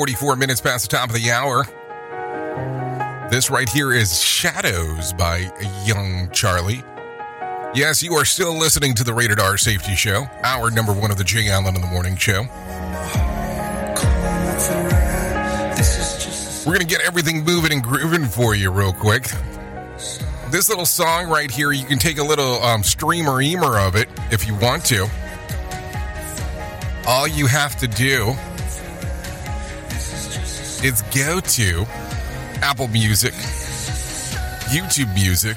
44 0.03 0.35
minutes 0.35 0.61
past 0.61 0.91
the 0.91 0.97
top 0.97 1.11
of 1.11 1.15
the 1.15 1.31
hour. 1.31 1.65
This 3.31 3.51
right 3.51 3.69
here 3.69 3.93
is 3.93 4.21
Shadows 4.21 5.13
by 5.13 5.49
Young 5.85 6.29
Charlie. 6.33 6.83
Yes, 7.73 8.03
you 8.03 8.15
are 8.15 8.25
still 8.25 8.53
listening 8.59 8.95
to 8.95 9.05
the 9.05 9.15
Rated 9.15 9.39
R 9.39 9.57
Safety 9.57 9.95
Show, 9.95 10.29
hour 10.43 10.73
number 10.73 10.93
one 10.93 11.13
of 11.13 11.19
the 11.19 11.23
Jay 11.23 11.49
Allen 11.49 11.77
in 11.77 11.81
the 11.81 11.87
Morning 11.87 12.17
Show. 12.17 12.41
We're 16.67 16.75
going 16.75 16.81
to 16.81 16.93
get 16.93 17.03
everything 17.03 17.45
moving 17.45 17.71
and 17.73 17.81
grooving 17.81 18.25
for 18.25 18.57
you 18.57 18.73
real 18.73 18.93
quick. 18.93 19.29
This 20.51 20.69
little 20.69 20.85
song 20.85 21.29
right 21.29 21.49
here, 21.49 21.71
you 21.71 21.85
can 21.85 22.01
take 22.01 22.19
a 22.19 22.25
little 22.25 22.61
um, 22.65 22.83
streamer 22.83 23.41
eamer 23.41 23.79
of 23.79 23.95
it 23.95 24.09
if 24.33 24.49
you 24.49 24.57
want 24.57 24.85
to. 24.87 25.09
All 27.07 27.29
you 27.29 27.47
have 27.47 27.77
to 27.79 27.87
do 27.87 28.35
is 30.83 31.03
go 31.15 31.39
to 31.39 31.85
Apple 32.61 32.89
Music, 32.89 33.33
YouTube 34.75 35.15
Music, 35.15 35.57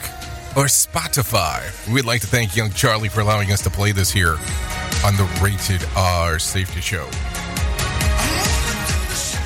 or 0.56 0.66
Spotify. 0.66 1.64
We'd 1.92 2.06
like 2.06 2.22
to 2.22 2.28
thank 2.28 2.56
Young 2.56 2.70
Charlie 2.72 3.10
for 3.10 3.22
allowing 3.22 3.52
us 3.52 3.64
to 3.64 3.72
play 3.72 3.92
this 3.92 4.12
here 4.12 4.38
on 5.04 5.16
the 5.18 5.28
Rated 5.42 5.88
R 5.96 6.38
Safety 6.38 6.80
Show. 6.80 7.08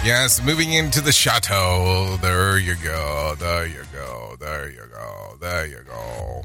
Yes, 0.04 0.44
moving 0.44 0.74
into 0.74 1.02
the 1.02 1.12
chateau. 1.12 2.18
There 2.22 2.58
you 2.58 2.76
go. 2.76 3.36
There 3.40 3.66
you 3.66 3.84
go. 3.94 4.36
There 4.40 4.70
you 4.70 4.84
go. 4.92 5.38
There 5.40 5.66
you 5.66 5.84
go. 5.86 6.44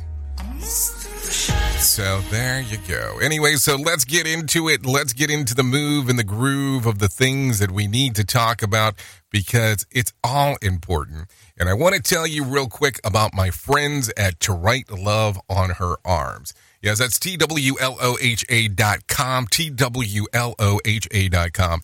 So 1.84 2.20
there 2.30 2.60
you 2.60 2.78
go. 2.88 3.18
Anyway, 3.22 3.54
so 3.56 3.76
let's 3.76 4.04
get 4.04 4.26
into 4.26 4.68
it. 4.68 4.86
Let's 4.86 5.12
get 5.12 5.30
into 5.30 5.54
the 5.54 5.62
move 5.62 6.08
and 6.08 6.18
the 6.18 6.24
groove 6.24 6.86
of 6.86 6.98
the 6.98 7.08
things 7.08 7.58
that 7.58 7.70
we 7.70 7.86
need 7.86 8.14
to 8.16 8.24
talk 8.24 8.62
about 8.62 8.94
because 9.30 9.86
it's 9.90 10.12
all 10.24 10.56
important. 10.62 11.28
And 11.58 11.68
I 11.68 11.74
want 11.74 11.94
to 11.94 12.02
tell 12.02 12.26
you 12.26 12.44
real 12.44 12.68
quick 12.68 13.00
about 13.04 13.34
my 13.34 13.50
friends 13.50 14.10
at 14.16 14.40
To 14.40 14.52
Write 14.52 14.90
Love 14.90 15.38
on 15.48 15.70
Her 15.70 15.96
Arms. 16.04 16.54
Yes, 16.80 16.98
that's 16.98 17.18
T 17.18 17.36
W 17.36 17.74
L 17.80 17.96
O 18.00 18.16
H 18.20 18.44
A 18.48 18.68
dot 18.68 19.06
com. 19.06 19.46
T 19.46 19.70
W 19.70 20.26
L 20.32 20.54
O 20.58 20.80
H 20.84 21.06
A 21.12 21.28
dot 21.28 21.52
com. 21.52 21.80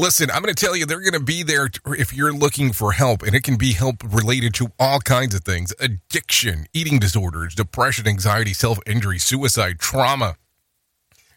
Listen, 0.00 0.30
I'm 0.30 0.42
going 0.42 0.54
to 0.54 0.64
tell 0.64 0.76
you, 0.76 0.86
they're 0.86 1.00
going 1.00 1.12
to 1.14 1.18
be 1.18 1.42
there 1.42 1.68
if 1.86 2.14
you're 2.14 2.32
looking 2.32 2.72
for 2.72 2.92
help, 2.92 3.22
and 3.22 3.34
it 3.34 3.42
can 3.42 3.56
be 3.56 3.72
help 3.72 3.96
related 4.04 4.54
to 4.54 4.70
all 4.78 5.00
kinds 5.00 5.34
of 5.34 5.42
things 5.42 5.74
addiction, 5.80 6.66
eating 6.72 7.00
disorders, 7.00 7.52
depression, 7.56 8.06
anxiety, 8.06 8.52
self 8.52 8.78
injury, 8.86 9.18
suicide, 9.18 9.80
trauma, 9.80 10.36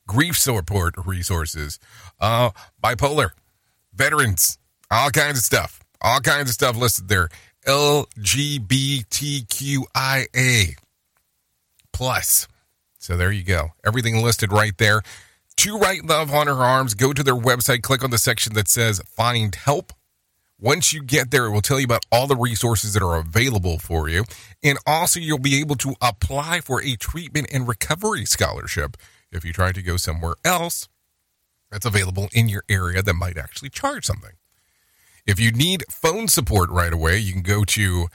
grief 0.06 0.38
support 0.38 0.94
resources, 1.04 1.80
uh, 2.20 2.52
bipolar, 2.84 3.32
veterans, 3.96 4.60
all 4.92 5.10
kinds 5.10 5.40
of 5.40 5.44
stuff. 5.44 5.80
All 6.00 6.20
kinds 6.20 6.50
of 6.50 6.54
stuff 6.54 6.78
listed 6.78 7.08
there. 7.08 7.30
LGBTQIA 7.66 8.16
plus. 11.92 12.48
So 13.00 13.18
there 13.18 13.32
you 13.32 13.44
go. 13.44 13.70
Everything 13.84 14.22
listed 14.22 14.52
right 14.52 14.78
there. 14.78 15.02
To 15.58 15.78
Write 15.78 16.06
Love 16.06 16.34
on 16.34 16.48
Her 16.48 16.54
Arms, 16.54 16.94
go 16.94 17.14
to 17.14 17.24
their 17.24 17.36
website, 17.36 17.84
click 17.84 18.04
on 18.04 18.10
the 18.10 18.18
section 18.18 18.54
that 18.54 18.68
says 18.68 19.00
Find 19.06 19.54
Help. 19.54 19.94
Once 20.60 20.94
you 20.94 21.04
get 21.04 21.32
there, 21.32 21.46
it 21.46 21.52
will 21.52 21.62
tell 21.62 21.80
you 21.80 21.86
about 21.86 22.06
all 22.12 22.28
the 22.28 22.36
resources 22.36 22.94
that 22.94 23.04
are 23.04 23.18
available 23.18 23.80
for 23.80 24.08
you. 24.10 24.24
And 24.64 24.78
also, 24.86 25.20
you'll 25.20 25.40
be 25.40 25.60
able 25.60 25.76
to 25.78 25.96
apply 26.02 26.62
for 26.62 26.82
a 26.82 26.96
treatment 26.96 27.48
and 27.52 27.68
recovery 27.68 28.26
scholarship 28.26 28.98
if 29.32 29.44
you 29.44 29.54
try 29.54 29.72
to 29.72 29.82
go 29.82 29.98
somewhere 29.98 30.36
else 30.46 30.88
that's 31.72 31.86
available 31.86 32.28
in 32.34 32.50
your 32.50 32.64
area 32.70 33.02
that 33.02 33.14
might 33.14 33.38
actually 33.38 33.70
charge 33.70 34.06
something. 34.06 34.34
If 35.26 35.40
you 35.40 35.52
need 35.52 35.84
phone 35.90 36.28
support 36.28 36.70
right 36.70 36.94
away, 36.94 37.18
you 37.18 37.34
can 37.34 37.44
go 37.44 37.64
to 37.64 38.08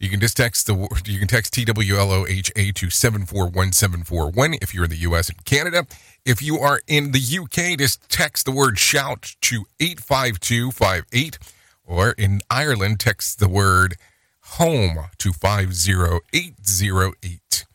you 0.00 0.08
can 0.08 0.20
just 0.20 0.36
text 0.36 0.66
the 0.66 0.74
you 1.06 1.18
can 1.18 1.28
text 1.28 1.54
TWLOHA 1.54 2.74
to 2.74 2.90
741741 2.90 4.58
if 4.62 4.74
you're 4.74 4.84
in 4.84 4.90
the 4.90 4.96
US 4.98 5.28
and 5.28 5.44
Canada. 5.44 5.86
If 6.24 6.42
you 6.42 6.58
are 6.58 6.80
in 6.86 7.12
the 7.12 7.20
UK, 7.20 7.78
just 7.78 8.08
text 8.08 8.44
the 8.44 8.52
word 8.52 8.78
shout 8.78 9.34
to 9.42 9.66
85258 9.80 11.38
or 11.84 12.12
in 12.12 12.40
Ireland 12.50 13.00
text 13.00 13.38
the 13.38 13.48
word 13.48 13.96
home 14.42 15.06
to 15.18 15.32
50808. 15.32 17.66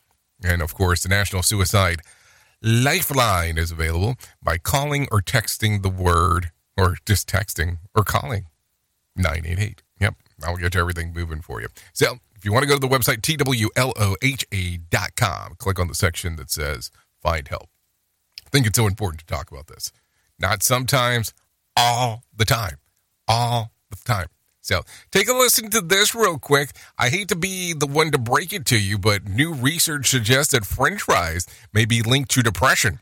And 0.44 0.62
of 0.62 0.76
course, 0.76 1.04
the 1.04 1.10
National 1.10 1.41
Suicide 1.41 2.02
Lifeline 2.62 3.58
is 3.58 3.72
available 3.72 4.16
by 4.41 4.58
calling 4.58 5.08
or 5.12 5.22
texting 5.22 5.82
the 5.82 5.89
word 5.89 6.52
or 6.78 6.96
just 7.06 7.28
texting 7.28 7.80
or 7.94 8.04
calling 8.04 8.46
988. 9.16 9.84
Yep, 10.00 10.16
I'll 10.44 10.58
get 10.58 10.76
everything 10.76 11.14
moving 11.14 11.41
for 11.41 11.62
you. 11.62 11.68
So 11.91 12.20
if 12.36 12.46
you 12.46 12.54
want 12.54 12.64
to 12.64 12.68
go 12.68 12.76
to 12.76 12.80
the 12.80 12.88
website, 12.88 13.22
twloha.com, 13.22 13.56
click 15.58 15.80
on 15.80 15.88
the 15.88 15.96
section 15.96 16.36
that 16.38 16.52
says 16.52 16.91
find 17.22 17.48
help. 17.48 17.70
Think 18.54 18.68
it's 18.68 18.78
so 18.78 18.86
important 18.86 19.20
to 19.22 19.26
talk 19.26 19.51
about 19.51 19.66
this. 19.66 19.91
Not 20.38 20.62
sometimes, 20.62 21.34
all 21.76 22.24
the 22.36 22.45
time. 22.45 22.78
All 23.28 23.72
the 23.89 23.97
time. 24.06 24.28
So 24.62 24.84
take 25.12 25.28
a 25.28 25.34
listen 25.34 25.72
to 25.72 25.82
this 25.82 26.14
real 26.14 26.38
quick. 26.38 26.70
I 26.97 27.10
hate 27.10 27.30
to 27.30 27.36
be 27.36 27.74
the 27.74 27.88
one 27.88 28.12
to 28.12 28.20
break 28.20 28.54
it 28.54 28.66
to 28.68 28.80
you, 28.80 28.99
but 28.99 29.28
new 29.28 29.54
research 29.54 30.08
suggests 30.08 30.54
that 30.54 30.66
french 30.66 31.01
fries 31.01 31.47
may 31.74 31.86
be 31.86 32.04
linked 32.04 32.30
to 32.32 32.43
depression. 32.43 32.99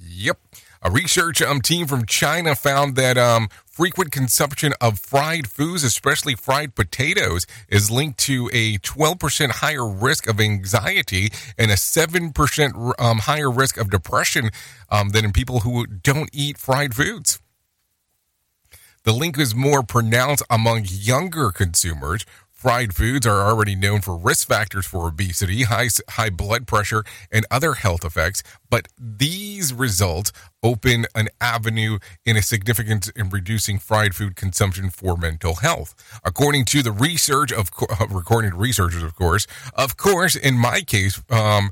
Yep. 0.00 0.38
A 0.80 0.90
research 0.90 1.42
um, 1.42 1.60
team 1.60 1.86
from 1.86 2.06
China 2.06 2.54
found 2.54 2.96
that 2.96 3.18
um, 3.18 3.48
frequent 3.78 4.10
consumption 4.10 4.72
of 4.80 4.98
fried 4.98 5.48
foods, 5.48 5.84
especially 5.84 6.34
fried 6.34 6.74
potatoes, 6.74 7.46
is 7.68 7.92
linked 7.92 8.18
to 8.18 8.50
a 8.52 8.76
12% 8.78 9.50
higher 9.52 9.88
risk 9.88 10.26
of 10.26 10.40
anxiety 10.40 11.30
and 11.56 11.70
a 11.70 11.74
7% 11.74 12.92
um, 12.98 13.18
higher 13.18 13.48
risk 13.48 13.76
of 13.76 13.88
depression 13.88 14.50
um, 14.90 15.10
than 15.10 15.24
in 15.24 15.30
people 15.30 15.60
who 15.60 15.86
don't 15.86 16.28
eat 16.32 16.58
fried 16.58 16.92
foods. 16.92 17.38
The 19.04 19.12
link 19.12 19.38
is 19.38 19.54
more 19.54 19.84
pronounced 19.84 20.42
among 20.50 20.86
younger 20.88 21.52
consumers. 21.52 22.26
Fried 22.58 22.92
foods 22.92 23.24
are 23.24 23.46
already 23.46 23.76
known 23.76 24.00
for 24.00 24.16
risk 24.16 24.48
factors 24.48 24.84
for 24.84 25.06
obesity, 25.06 25.62
high, 25.62 25.90
high 26.08 26.30
blood 26.30 26.66
pressure, 26.66 27.04
and 27.30 27.46
other 27.52 27.74
health 27.74 28.04
effects, 28.04 28.42
but 28.68 28.88
these 28.98 29.72
results 29.72 30.32
open 30.60 31.06
an 31.14 31.28
avenue 31.40 32.00
in 32.26 32.36
a 32.36 32.42
significance 32.42 33.08
in 33.10 33.28
reducing 33.28 33.78
fried 33.78 34.16
food 34.16 34.34
consumption 34.34 34.90
for 34.90 35.16
mental 35.16 35.54
health. 35.54 35.94
According 36.24 36.64
to 36.64 36.82
the 36.82 36.90
research 36.90 37.52
of, 37.52 37.70
according 37.88 38.50
to 38.50 38.56
researchers, 38.56 39.04
of 39.04 39.14
course, 39.14 39.46
of 39.74 39.96
course, 39.96 40.34
in 40.34 40.58
my 40.58 40.80
case, 40.80 41.22
um, 41.30 41.70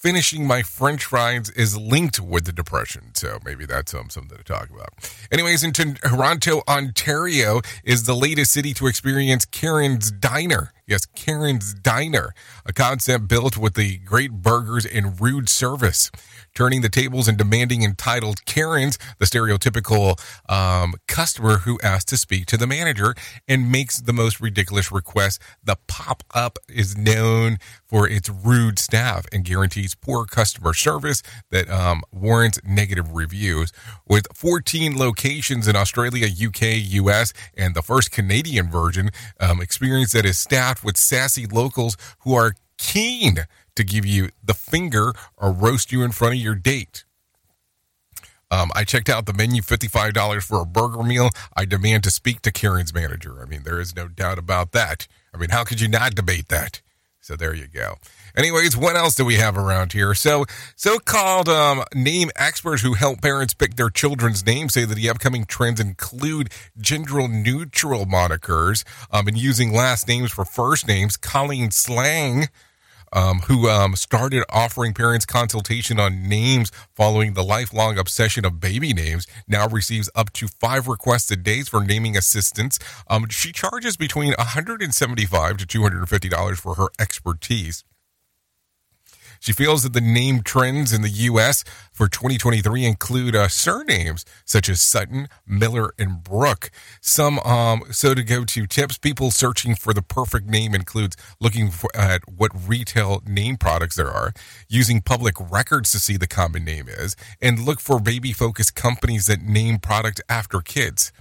finishing 0.00 0.46
my 0.46 0.62
french 0.62 1.04
fries 1.04 1.50
is 1.50 1.76
linked 1.76 2.20
with 2.20 2.44
the 2.44 2.52
depression. 2.52 3.14
So 3.14 3.38
maybe 3.44 3.66
that's 3.66 3.94
um, 3.94 4.10
something 4.10 4.36
to 4.36 4.44
talk 4.44 4.68
about. 4.70 4.90
Anyways, 5.32 5.64
in 5.64 5.72
Toronto, 5.72 6.62
Ontario 6.68 7.60
is 7.82 8.04
the 8.04 8.14
latest 8.14 8.52
city 8.52 8.74
to 8.74 8.86
experience 8.86 9.44
Karen's 9.46 10.10
Diner. 10.10 10.72
Yes, 10.86 11.06
Karen's 11.06 11.74
Diner, 11.74 12.34
a 12.64 12.72
concept 12.72 13.26
built 13.26 13.56
with 13.56 13.74
the 13.74 13.98
great 13.98 14.30
burgers 14.30 14.86
and 14.86 15.20
rude 15.20 15.48
service 15.48 16.10
turning 16.56 16.80
the 16.80 16.88
tables 16.88 17.28
and 17.28 17.36
demanding 17.36 17.82
entitled 17.82 18.44
Karens, 18.46 18.98
the 19.18 19.26
stereotypical 19.26 20.18
um, 20.50 20.94
customer 21.06 21.58
who 21.58 21.78
asks 21.82 22.06
to 22.06 22.16
speak 22.16 22.46
to 22.46 22.56
the 22.56 22.66
manager 22.66 23.14
and 23.46 23.70
makes 23.70 24.00
the 24.00 24.12
most 24.12 24.40
ridiculous 24.40 24.90
requests. 24.90 25.38
The 25.62 25.76
pop 25.86 26.24
up 26.34 26.58
is 26.68 26.96
known 26.96 27.58
for 27.84 28.08
its 28.08 28.28
rude 28.30 28.78
staff 28.78 29.26
and 29.32 29.44
guarantees 29.44 29.94
poor 29.94 30.24
customer 30.24 30.72
service 30.72 31.22
that 31.50 31.70
um, 31.70 32.02
warrants 32.10 32.58
negative 32.64 33.12
reviews. 33.12 33.72
With 34.08 34.26
14 34.34 34.96
locations 34.96 35.68
in 35.68 35.76
Australia, 35.76 36.26
UK, 36.26 36.62
US, 37.02 37.34
and 37.56 37.74
the 37.74 37.82
first 37.82 38.10
Canadian 38.10 38.70
version, 38.70 39.10
um, 39.38 39.60
experience 39.60 40.12
that 40.12 40.24
is 40.24 40.38
staffed 40.38 40.82
with 40.82 40.96
sassy 40.96 41.46
locals 41.46 41.98
who 42.20 42.34
are 42.34 42.54
keen 42.78 43.46
to 43.76 43.84
give 43.84 44.04
you 44.04 44.30
the 44.42 44.54
finger 44.54 45.12
or 45.36 45.52
roast 45.52 45.92
you 45.92 46.02
in 46.02 46.12
front 46.12 46.34
of 46.34 46.40
your 46.40 46.54
date. 46.54 47.04
Um, 48.50 48.70
I 48.74 48.84
checked 48.84 49.08
out 49.08 49.26
the 49.26 49.32
menu, 49.32 49.60
$55 49.62 50.42
for 50.42 50.60
a 50.60 50.66
burger 50.66 51.02
meal. 51.02 51.30
I 51.56 51.64
demand 51.64 52.04
to 52.04 52.10
speak 52.10 52.42
to 52.42 52.52
Karen's 52.52 52.94
manager. 52.94 53.42
I 53.42 53.46
mean, 53.46 53.62
there 53.64 53.80
is 53.80 53.96
no 53.96 54.08
doubt 54.08 54.38
about 54.38 54.72
that. 54.72 55.08
I 55.34 55.38
mean, 55.38 55.50
how 55.50 55.64
could 55.64 55.80
you 55.80 55.88
not 55.88 56.14
debate 56.14 56.48
that? 56.48 56.80
So 57.26 57.34
there 57.34 57.52
you 57.52 57.66
go. 57.66 57.96
Anyways, 58.36 58.76
what 58.76 58.94
else 58.94 59.16
do 59.16 59.24
we 59.24 59.34
have 59.34 59.58
around 59.58 59.92
here? 59.92 60.14
So, 60.14 60.44
so-called 60.76 61.48
um, 61.48 61.82
name 61.92 62.30
experts 62.36 62.82
who 62.82 62.94
help 62.94 63.20
parents 63.20 63.52
pick 63.52 63.74
their 63.74 63.90
children's 63.90 64.46
names 64.46 64.74
say 64.74 64.84
that 64.84 64.94
the 64.94 65.10
upcoming 65.10 65.44
trends 65.44 65.80
include 65.80 66.50
gender-neutral 66.78 68.06
monikers 68.06 68.84
um, 69.10 69.26
and 69.26 69.36
using 69.36 69.72
last 69.72 70.06
names 70.06 70.30
for 70.30 70.44
first 70.44 70.86
names. 70.86 71.16
Colleen 71.16 71.70
Slagen 71.70 72.46
um, 73.16 73.38
who 73.48 73.68
um, 73.68 73.96
started 73.96 74.44
offering 74.50 74.92
parents 74.92 75.24
consultation 75.24 75.98
on 75.98 76.28
names 76.28 76.70
following 76.94 77.32
the 77.32 77.42
lifelong 77.42 77.98
obsession 77.98 78.44
of 78.44 78.60
baby 78.60 78.92
names, 78.92 79.26
now 79.48 79.66
receives 79.66 80.10
up 80.14 80.32
to 80.34 80.46
five 80.46 80.86
requests 80.86 81.30
a 81.30 81.36
day 81.36 81.62
for 81.62 81.82
naming 81.82 82.16
assistance. 82.16 82.78
Um, 83.08 83.26
she 83.30 83.52
charges 83.52 83.96
between 83.96 84.34
175 84.34 85.56
to 85.56 85.66
$250 85.66 86.56
for 86.58 86.74
her 86.74 86.88
expertise. 87.00 87.84
She 89.40 89.52
feels 89.52 89.82
that 89.82 89.92
the 89.92 90.00
name 90.00 90.42
trends 90.42 90.92
in 90.92 91.02
the 91.02 91.08
U.S. 91.08 91.64
for 91.92 92.08
2023 92.08 92.84
include 92.84 93.36
uh, 93.36 93.48
surnames 93.48 94.24
such 94.44 94.68
as 94.68 94.80
Sutton, 94.80 95.28
Miller, 95.46 95.92
and 95.98 96.22
Brooke. 96.22 96.70
Some, 97.00 97.38
um, 97.40 97.82
so 97.90 98.14
to 98.14 98.22
go 98.22 98.44
to 98.44 98.66
tips, 98.66 98.98
people 98.98 99.30
searching 99.30 99.74
for 99.74 99.92
the 99.92 100.02
perfect 100.02 100.48
name 100.48 100.74
includes 100.74 101.16
looking 101.40 101.70
for, 101.70 101.90
at 101.94 102.22
what 102.28 102.50
retail 102.66 103.22
name 103.26 103.56
products 103.56 103.96
there 103.96 104.10
are, 104.10 104.32
using 104.68 105.00
public 105.00 105.34
records 105.38 105.92
to 105.92 105.98
see 105.98 106.16
the 106.16 106.26
common 106.26 106.64
name 106.64 106.88
is, 106.88 107.16
and 107.40 107.60
look 107.60 107.80
for 107.80 108.00
baby 108.00 108.32
focused 108.32 108.74
companies 108.74 109.26
that 109.26 109.42
name 109.42 109.78
product 109.78 110.20
after 110.28 110.60
kids. 110.60 111.12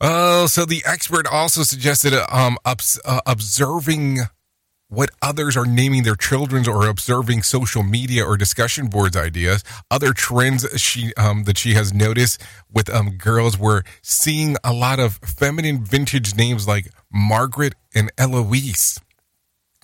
Oh, 0.00 0.46
so 0.46 0.64
the 0.64 0.82
expert 0.86 1.26
also 1.26 1.62
suggested 1.64 2.14
um, 2.32 2.56
ups, 2.64 3.00
uh, 3.04 3.20
observing 3.26 4.20
what 4.88 5.10
others 5.20 5.56
are 5.56 5.66
naming 5.66 6.02
their 6.02 6.14
children's 6.14 6.66
or 6.66 6.86
observing 6.86 7.42
social 7.42 7.82
media 7.82 8.24
or 8.24 8.36
discussion 8.36 8.86
boards 8.86 9.16
ideas. 9.16 9.62
Other 9.90 10.12
trends 10.12 10.66
she 10.80 11.12
um, 11.16 11.44
that 11.44 11.58
she 11.58 11.74
has 11.74 11.92
noticed 11.92 12.42
with 12.72 12.88
um, 12.90 13.10
girls 13.10 13.58
were 13.58 13.84
seeing 14.02 14.56
a 14.64 14.72
lot 14.72 14.98
of 14.98 15.16
feminine 15.16 15.84
vintage 15.84 16.34
names 16.34 16.66
like 16.66 16.88
Margaret 17.12 17.74
and 17.94 18.10
Eloise. 18.18 18.98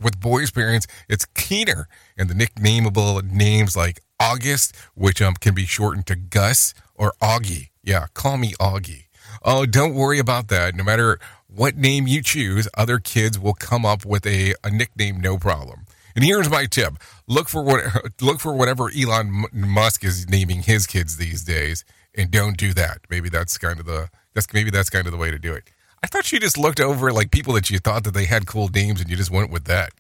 With 0.03 0.21
boys' 0.21 0.51
parents, 0.51 0.87
it's 1.09 1.25
Keener, 1.25 1.87
and 2.17 2.29
the 2.29 2.35
nicknameable 2.35 3.23
names 3.31 3.77
like 3.77 4.01
August, 4.19 4.75
which 4.95 5.23
um, 5.23 5.35
can 5.35 5.55
be 5.55 5.67
shortened 5.67 6.07
to 6.07 6.17
Gus 6.17 6.75
or 6.95 7.13
Augie. 7.23 7.69
Yeah, 7.83 8.07
call 8.13 8.37
me 8.37 8.55
Augie. 8.55 9.05
Oh, 9.45 9.67
don't 9.67 9.95
worry 9.95 10.19
about 10.19 10.49
that. 10.49 10.75
No 10.75 10.83
matter 10.83 11.19
what 11.55 11.77
name 11.77 12.07
you 12.07 12.23
choose, 12.23 12.69
other 12.77 12.99
kids 12.99 13.39
will 13.39 13.55
come 13.55 13.87
up 13.87 14.05
with 14.05 14.27
a, 14.27 14.55
a 14.65 14.71
nickname 14.71 15.21
no 15.21 15.39
problem. 15.39 15.87
And 16.15 16.25
here's 16.25 16.51
my 16.51 16.67
tip: 16.67 16.95
look 17.27 17.49
for 17.49 17.63
what 17.63 17.85
look 18.21 18.41
for 18.41 18.55
whatever 18.55 18.91
Elon 18.91 19.47
Musk 19.53 20.05
is 20.05 20.29
naming 20.29 20.63
his 20.63 20.87
kids 20.87 21.17
these 21.17 21.45
days, 21.45 21.85
and 22.17 22.31
don't 22.31 22.57
do 22.57 22.73
that. 22.75 22.99
Maybe 23.11 23.29
that's 23.29 23.59
kind 23.59 23.81
of 23.81 23.87
the 23.87 24.09
that's 24.35 24.53
maybe 24.53 24.71
that's 24.71 24.91
kind 24.91 25.07
of 25.07 25.13
the 25.13 25.19
way 25.19 25.31
to 25.31 25.39
do 25.39 25.53
it. 25.53 25.65
I 26.03 26.07
thought 26.07 26.31
you 26.33 26.39
just 26.39 26.59
looked 26.59 26.81
over 26.81 27.13
like 27.13 27.31
people 27.31 27.55
that 27.55 27.71
you 27.71 27.79
thought 27.79 28.05
that 28.05 28.15
they 28.15 28.27
had 28.27 28.47
cool 28.47 28.69
names, 28.69 29.01
and 29.01 29.09
you 29.09 29.17
just 29.17 29.31
went 29.31 29.51
with 29.51 29.65
that. 29.65 29.93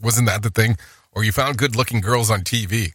Wasn't 0.00 0.26
that 0.26 0.42
the 0.42 0.50
thing? 0.50 0.76
Or 1.12 1.24
you 1.24 1.32
found 1.32 1.58
good-looking 1.58 2.00
girls 2.00 2.30
on 2.30 2.40
TV 2.40 2.92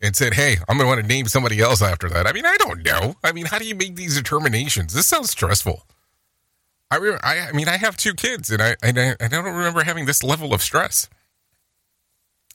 and 0.00 0.14
said, 0.16 0.34
"Hey, 0.34 0.56
I'm 0.68 0.76
going 0.78 0.86
to 0.88 0.96
want 0.96 1.00
to 1.00 1.06
name 1.06 1.26
somebody 1.26 1.60
else 1.60 1.82
after 1.82 2.08
that." 2.10 2.26
I 2.26 2.32
mean, 2.32 2.46
I 2.46 2.56
don't 2.58 2.84
know. 2.84 3.16
I 3.22 3.32
mean, 3.32 3.46
how 3.46 3.58
do 3.58 3.66
you 3.66 3.74
make 3.74 3.96
these 3.96 4.16
determinations? 4.16 4.94
This 4.94 5.06
sounds 5.06 5.30
stressful. 5.30 5.84
I, 6.90 6.96
I, 7.22 7.48
I 7.48 7.52
mean, 7.52 7.68
I 7.68 7.76
have 7.76 7.96
two 7.96 8.14
kids, 8.14 8.50
and 8.50 8.60
I, 8.60 8.76
and 8.82 8.98
I, 8.98 9.16
I 9.20 9.28
don't 9.28 9.44
remember 9.44 9.84
having 9.84 10.06
this 10.06 10.22
level 10.22 10.52
of 10.52 10.62
stress. 10.62 11.08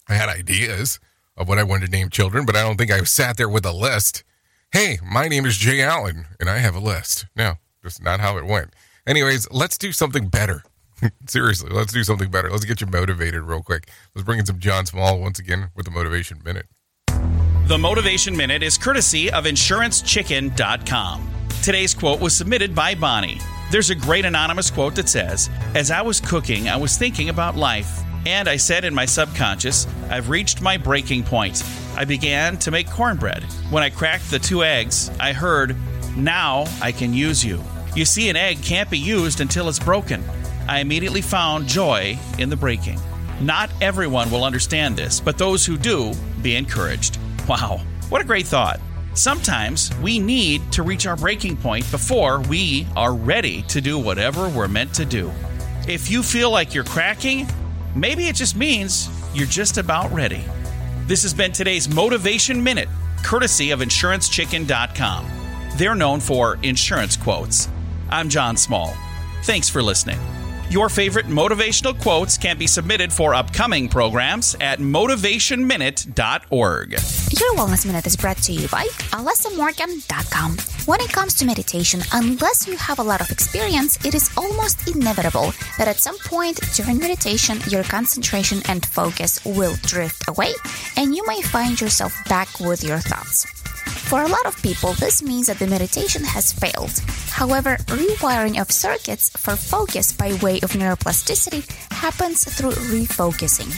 I 0.08 0.16
had 0.16 0.30
ideas 0.30 1.00
of 1.38 1.48
what 1.48 1.58
I 1.58 1.64
wanted 1.64 1.88
to 1.88 1.92
name 1.92 2.10
children, 2.10 2.46
but 2.46 2.56
I 2.56 2.62
don't 2.62 2.78
think 2.78 2.92
I 2.92 3.02
sat 3.04 3.38
there 3.38 3.50
with 3.50 3.66
a 3.66 3.72
list. 3.72 4.24
Hey, 4.72 5.00
my 5.04 5.28
name 5.28 5.46
is 5.46 5.58
Jay 5.58 5.82
Allen, 5.82 6.26
and 6.40 6.50
I 6.50 6.58
have 6.58 6.76
a 6.76 6.80
list. 6.80 7.26
No, 7.36 7.54
that's 7.82 8.02
not 8.02 8.20
how 8.20 8.38
it 8.38 8.46
went. 8.46 8.74
Anyways, 9.08 9.50
let's 9.52 9.78
do 9.78 9.92
something 9.92 10.28
better. 10.28 10.64
Seriously, 11.28 11.70
let's 11.72 11.94
do 11.94 12.04
something 12.04 12.30
better. 12.30 12.50
Let's 12.50 12.66
get 12.66 12.82
you 12.82 12.88
motivated 12.88 13.44
real 13.44 13.64
quick. 13.64 13.90
Let's 14.14 14.26
bring 14.26 14.40
in 14.40 14.46
some 14.46 14.60
John 14.60 14.86
Small 14.86 15.20
once 15.20 15.40
again 15.40 15.70
with 15.76 15.86
the 15.86 15.92
Motivation 15.92 16.42
Minute. 16.44 16.68
The 17.68 17.78
Motivation 17.78 18.36
Minute 18.36 18.64
is 18.64 18.78
courtesy 18.78 19.32
of 19.32 19.46
InsuranceChicken.com. 19.46 21.35
Today's 21.66 21.96
quote 21.96 22.22
was 22.22 22.38
submitted 22.38 22.76
by 22.76 22.94
Bonnie. 22.94 23.40
There's 23.72 23.90
a 23.90 23.96
great 23.96 24.24
anonymous 24.24 24.70
quote 24.70 24.94
that 24.98 25.10
says, 25.10 25.50
As 25.74 25.90
I 25.90 26.00
was 26.00 26.22
cooking, 26.22 26.70
I 26.70 26.78
was 26.78 26.96
thinking 26.96 27.30
about 27.30 27.56
life. 27.56 28.04
And 28.28 28.48
I 28.48 28.56
said 28.56 28.86
in 28.86 28.94
my 28.94 29.08
subconscious, 29.08 29.88
I've 30.12 30.30
reached 30.30 30.62
my 30.62 30.78
breaking 30.78 31.24
point. 31.24 31.64
I 31.98 32.06
began 32.06 32.60
to 32.60 32.70
make 32.70 32.88
cornbread. 32.88 33.42
When 33.72 33.82
I 33.82 33.90
cracked 33.90 34.30
the 34.30 34.38
two 34.38 34.64
eggs, 34.64 35.10
I 35.20 35.34
heard, 35.34 35.76
Now 36.16 36.66
I 36.84 36.92
can 36.92 37.16
use 37.16 37.44
you. 37.44 37.64
You 37.96 38.06
see, 38.06 38.30
an 38.30 38.36
egg 38.36 38.62
can't 38.62 38.92
be 38.92 39.00
used 39.00 39.42
until 39.42 39.68
it's 39.68 39.80
broken. 39.80 40.24
I 40.70 40.82
immediately 40.82 41.22
found 41.22 41.66
joy 41.66 42.20
in 42.38 42.52
the 42.52 42.56
breaking. 42.56 43.00
Not 43.42 43.72
everyone 43.82 44.30
will 44.30 44.44
understand 44.44 44.98
this, 44.98 45.20
but 45.20 45.40
those 45.40 45.66
who 45.66 45.80
do, 45.80 46.14
be 46.44 46.58
encouraged. 46.58 47.18
Wow, 47.50 47.82
what 48.10 48.22
a 48.22 48.24
great 48.24 48.46
thought. 48.46 48.80
Sometimes 49.16 49.98
we 50.00 50.20
need 50.20 50.74
to 50.74 50.84
reach 50.84 51.08
our 51.08 51.16
breaking 51.16 51.56
point 51.56 51.90
before 51.90 52.42
we 52.42 52.86
are 52.98 53.14
ready 53.16 53.62
to 53.64 53.80
do 53.80 53.98
whatever 53.98 54.50
we're 54.50 54.68
meant 54.68 54.94
to 54.96 55.06
do. 55.06 55.32
If 55.88 56.12
you 56.12 56.22
feel 56.22 56.52
like 56.52 56.74
you're 56.74 56.84
cracking, 56.84 57.48
maybe 57.96 58.28
it 58.28 58.36
just 58.36 58.58
means 58.58 59.10
you're 59.34 59.48
just 59.48 59.78
about 59.78 60.12
ready. 60.12 60.44
This 61.08 61.24
has 61.24 61.34
been 61.34 61.54
today's 61.54 61.88
Motivation 61.88 62.62
Minute, 62.62 62.90
courtesy 63.24 63.72
of 63.72 63.80
InsuranceChicken.com. 63.80 65.26
They're 65.78 65.96
known 65.96 66.20
for 66.20 66.58
insurance 66.62 67.16
quotes. 67.16 67.70
I'm 68.10 68.28
John 68.28 68.58
Small. 68.58 68.94
Thanks 69.44 69.70
for 69.70 69.82
listening. 69.82 70.20
Your 70.70 70.90
favorite 70.90 71.28
motivational 71.28 72.00
quotes 72.02 72.38
can 72.40 72.58
be 72.58 72.66
submitted 72.66 73.14
for 73.14 73.36
upcoming 73.36 73.88
programs 73.88 74.56
at 74.60 74.80
motivationminute.org. 74.80 76.92
Your 76.92 77.56
Wellness 77.56 77.86
Minute 77.86 78.08
is 78.08 78.18
brought 78.18 78.38
to 78.38 78.52
you 78.52 78.68
by 78.70 78.88
AlessaMorgan.com. 79.12 80.58
When 80.88 81.02
it 81.02 81.14
comes 81.14 81.36
to 81.36 81.46
meditation, 81.46 82.02
unless 82.14 82.68
you 82.68 82.76
have 82.78 82.98
a 82.98 83.04
lot 83.04 83.22
of 83.22 83.30
experience, 83.30 84.04
it 84.04 84.16
is 84.16 84.32
almost 84.36 84.88
inevitable 84.88 85.54
that 85.78 85.88
at 85.88 85.98
some 85.98 86.18
point 86.26 86.60
during 86.74 86.98
meditation, 86.98 87.60
your 87.68 87.84
concentration 87.84 88.64
and 88.68 88.84
focus 88.88 89.46
will 89.46 89.76
drift 89.84 90.28
away, 90.28 90.52
and 90.98 91.16
you 91.16 91.24
may 91.28 91.44
find 91.44 91.80
yourself 91.80 92.12
back 92.28 92.60
with 92.60 92.84
your 92.84 92.98
thoughts. 92.98 93.46
For 93.86 94.22
a 94.22 94.28
lot 94.28 94.46
of 94.46 94.62
people, 94.62 94.94
this 94.94 95.24
means 95.24 95.48
that 95.48 95.60
the 95.60 95.68
meditation 95.68 96.24
has 96.24 96.54
failed. 96.54 97.00
However, 97.30 97.78
rewiring 97.88 98.62
of 98.62 98.72
circuits 98.72 99.30
for 99.30 99.56
focus 99.56 100.12
by 100.12 100.34
way 100.42 100.60
of 100.62 100.72
neuroplasticity 100.72 101.66
happens 101.92 102.44
through 102.46 102.72
refocusing. 102.72 103.72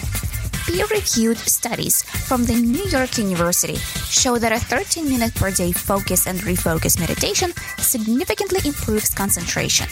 Peer 0.67 0.85
reviewed 0.87 1.37
studies 1.37 2.03
from 2.27 2.43
the 2.43 2.53
New 2.53 2.83
York 2.89 3.17
University 3.17 3.77
show 4.09 4.37
that 4.37 4.51
a 4.51 4.59
13 4.59 5.07
minute 5.07 5.33
per 5.33 5.49
day 5.49 5.71
focus 5.71 6.27
and 6.27 6.41
refocus 6.41 6.99
meditation 6.99 7.53
significantly 7.77 8.59
improves 8.65 9.09
concentration. 9.09 9.87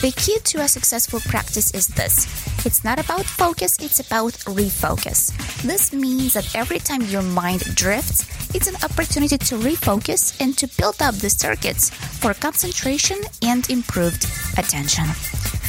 The 0.00 0.14
key 0.16 0.38
to 0.44 0.62
a 0.62 0.68
successful 0.68 1.20
practice 1.20 1.72
is 1.74 1.88
this 1.88 2.24
it's 2.64 2.82
not 2.84 2.98
about 2.98 3.26
focus, 3.26 3.76
it's 3.80 4.00
about 4.00 4.32
refocus. 4.48 5.30
This 5.60 5.92
means 5.92 6.32
that 6.32 6.56
every 6.56 6.78
time 6.78 7.02
your 7.02 7.22
mind 7.22 7.60
drifts, 7.74 8.24
it's 8.54 8.66
an 8.66 8.76
opportunity 8.82 9.36
to 9.36 9.56
refocus 9.56 10.40
and 10.40 10.56
to 10.56 10.66
build 10.78 11.02
up 11.02 11.16
the 11.16 11.28
circuits 11.28 11.90
for 11.90 12.32
concentration 12.32 13.18
and 13.42 13.68
improved 13.68 14.24
attention. 14.56 15.04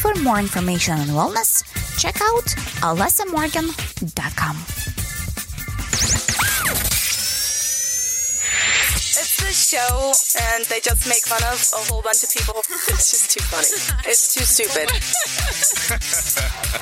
For 0.06 0.14
more 0.22 0.38
information 0.38 0.94
on 1.00 1.08
wellness, 1.08 1.64
check 1.98 2.22
out 2.22 2.46
alessamorgan.com. 2.86 4.56
It's 9.18 9.38
the 9.42 9.52
show, 9.52 10.14
and 10.54 10.64
they 10.66 10.80
just 10.80 11.08
make 11.10 11.26
fun 11.26 11.42
of 11.52 11.58
a 11.74 11.92
whole 11.92 12.04
bunch 12.04 12.24
of 12.24 12.30
people. 12.32 12.54
It's 12.90 13.10
just 13.10 13.32
too 13.32 13.42
funny. 13.46 13.66
It's 14.08 14.36
too 14.36 14.44
stupid. 14.46 14.92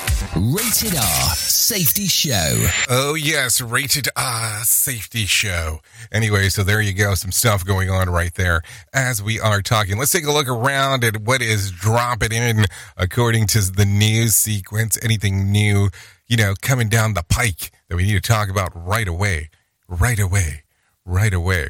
Rated 0.36 0.96
R 0.96 1.34
Safety 1.34 2.06
Show. 2.06 2.66
Oh, 2.88 3.14
yes, 3.14 3.60
rated 3.60 4.08
R 4.16 4.64
safety 4.64 5.26
show. 5.26 5.80
Anyway, 6.12 6.48
so 6.48 6.62
there 6.62 6.80
you 6.80 6.92
go. 6.92 7.14
Some 7.14 7.32
stuff 7.32 7.64
going 7.64 7.90
on 7.90 8.10
right 8.10 8.34
there 8.34 8.62
as 8.92 9.22
we 9.22 9.40
are 9.40 9.62
talking. 9.62 9.98
Let's 9.98 10.12
take 10.12 10.26
a 10.26 10.32
look 10.32 10.48
around 10.48 11.04
at 11.04 11.18
what 11.18 11.42
is 11.42 11.70
dropping 11.70 12.32
in 12.32 12.64
according 12.96 13.46
to 13.48 13.60
the 13.60 13.84
news 13.84 14.34
sequence. 14.34 14.98
Anything 15.02 15.50
new, 15.50 15.88
you 16.26 16.36
know, 16.36 16.54
coming 16.60 16.88
down 16.88 17.14
the 17.14 17.24
pike 17.28 17.70
that 17.88 17.96
we 17.96 18.04
need 18.04 18.14
to 18.14 18.20
talk 18.20 18.48
about 18.48 18.70
right 18.74 19.08
away. 19.08 19.50
Right 19.88 20.18
away. 20.18 20.64
Right 21.04 21.34
away. 21.34 21.68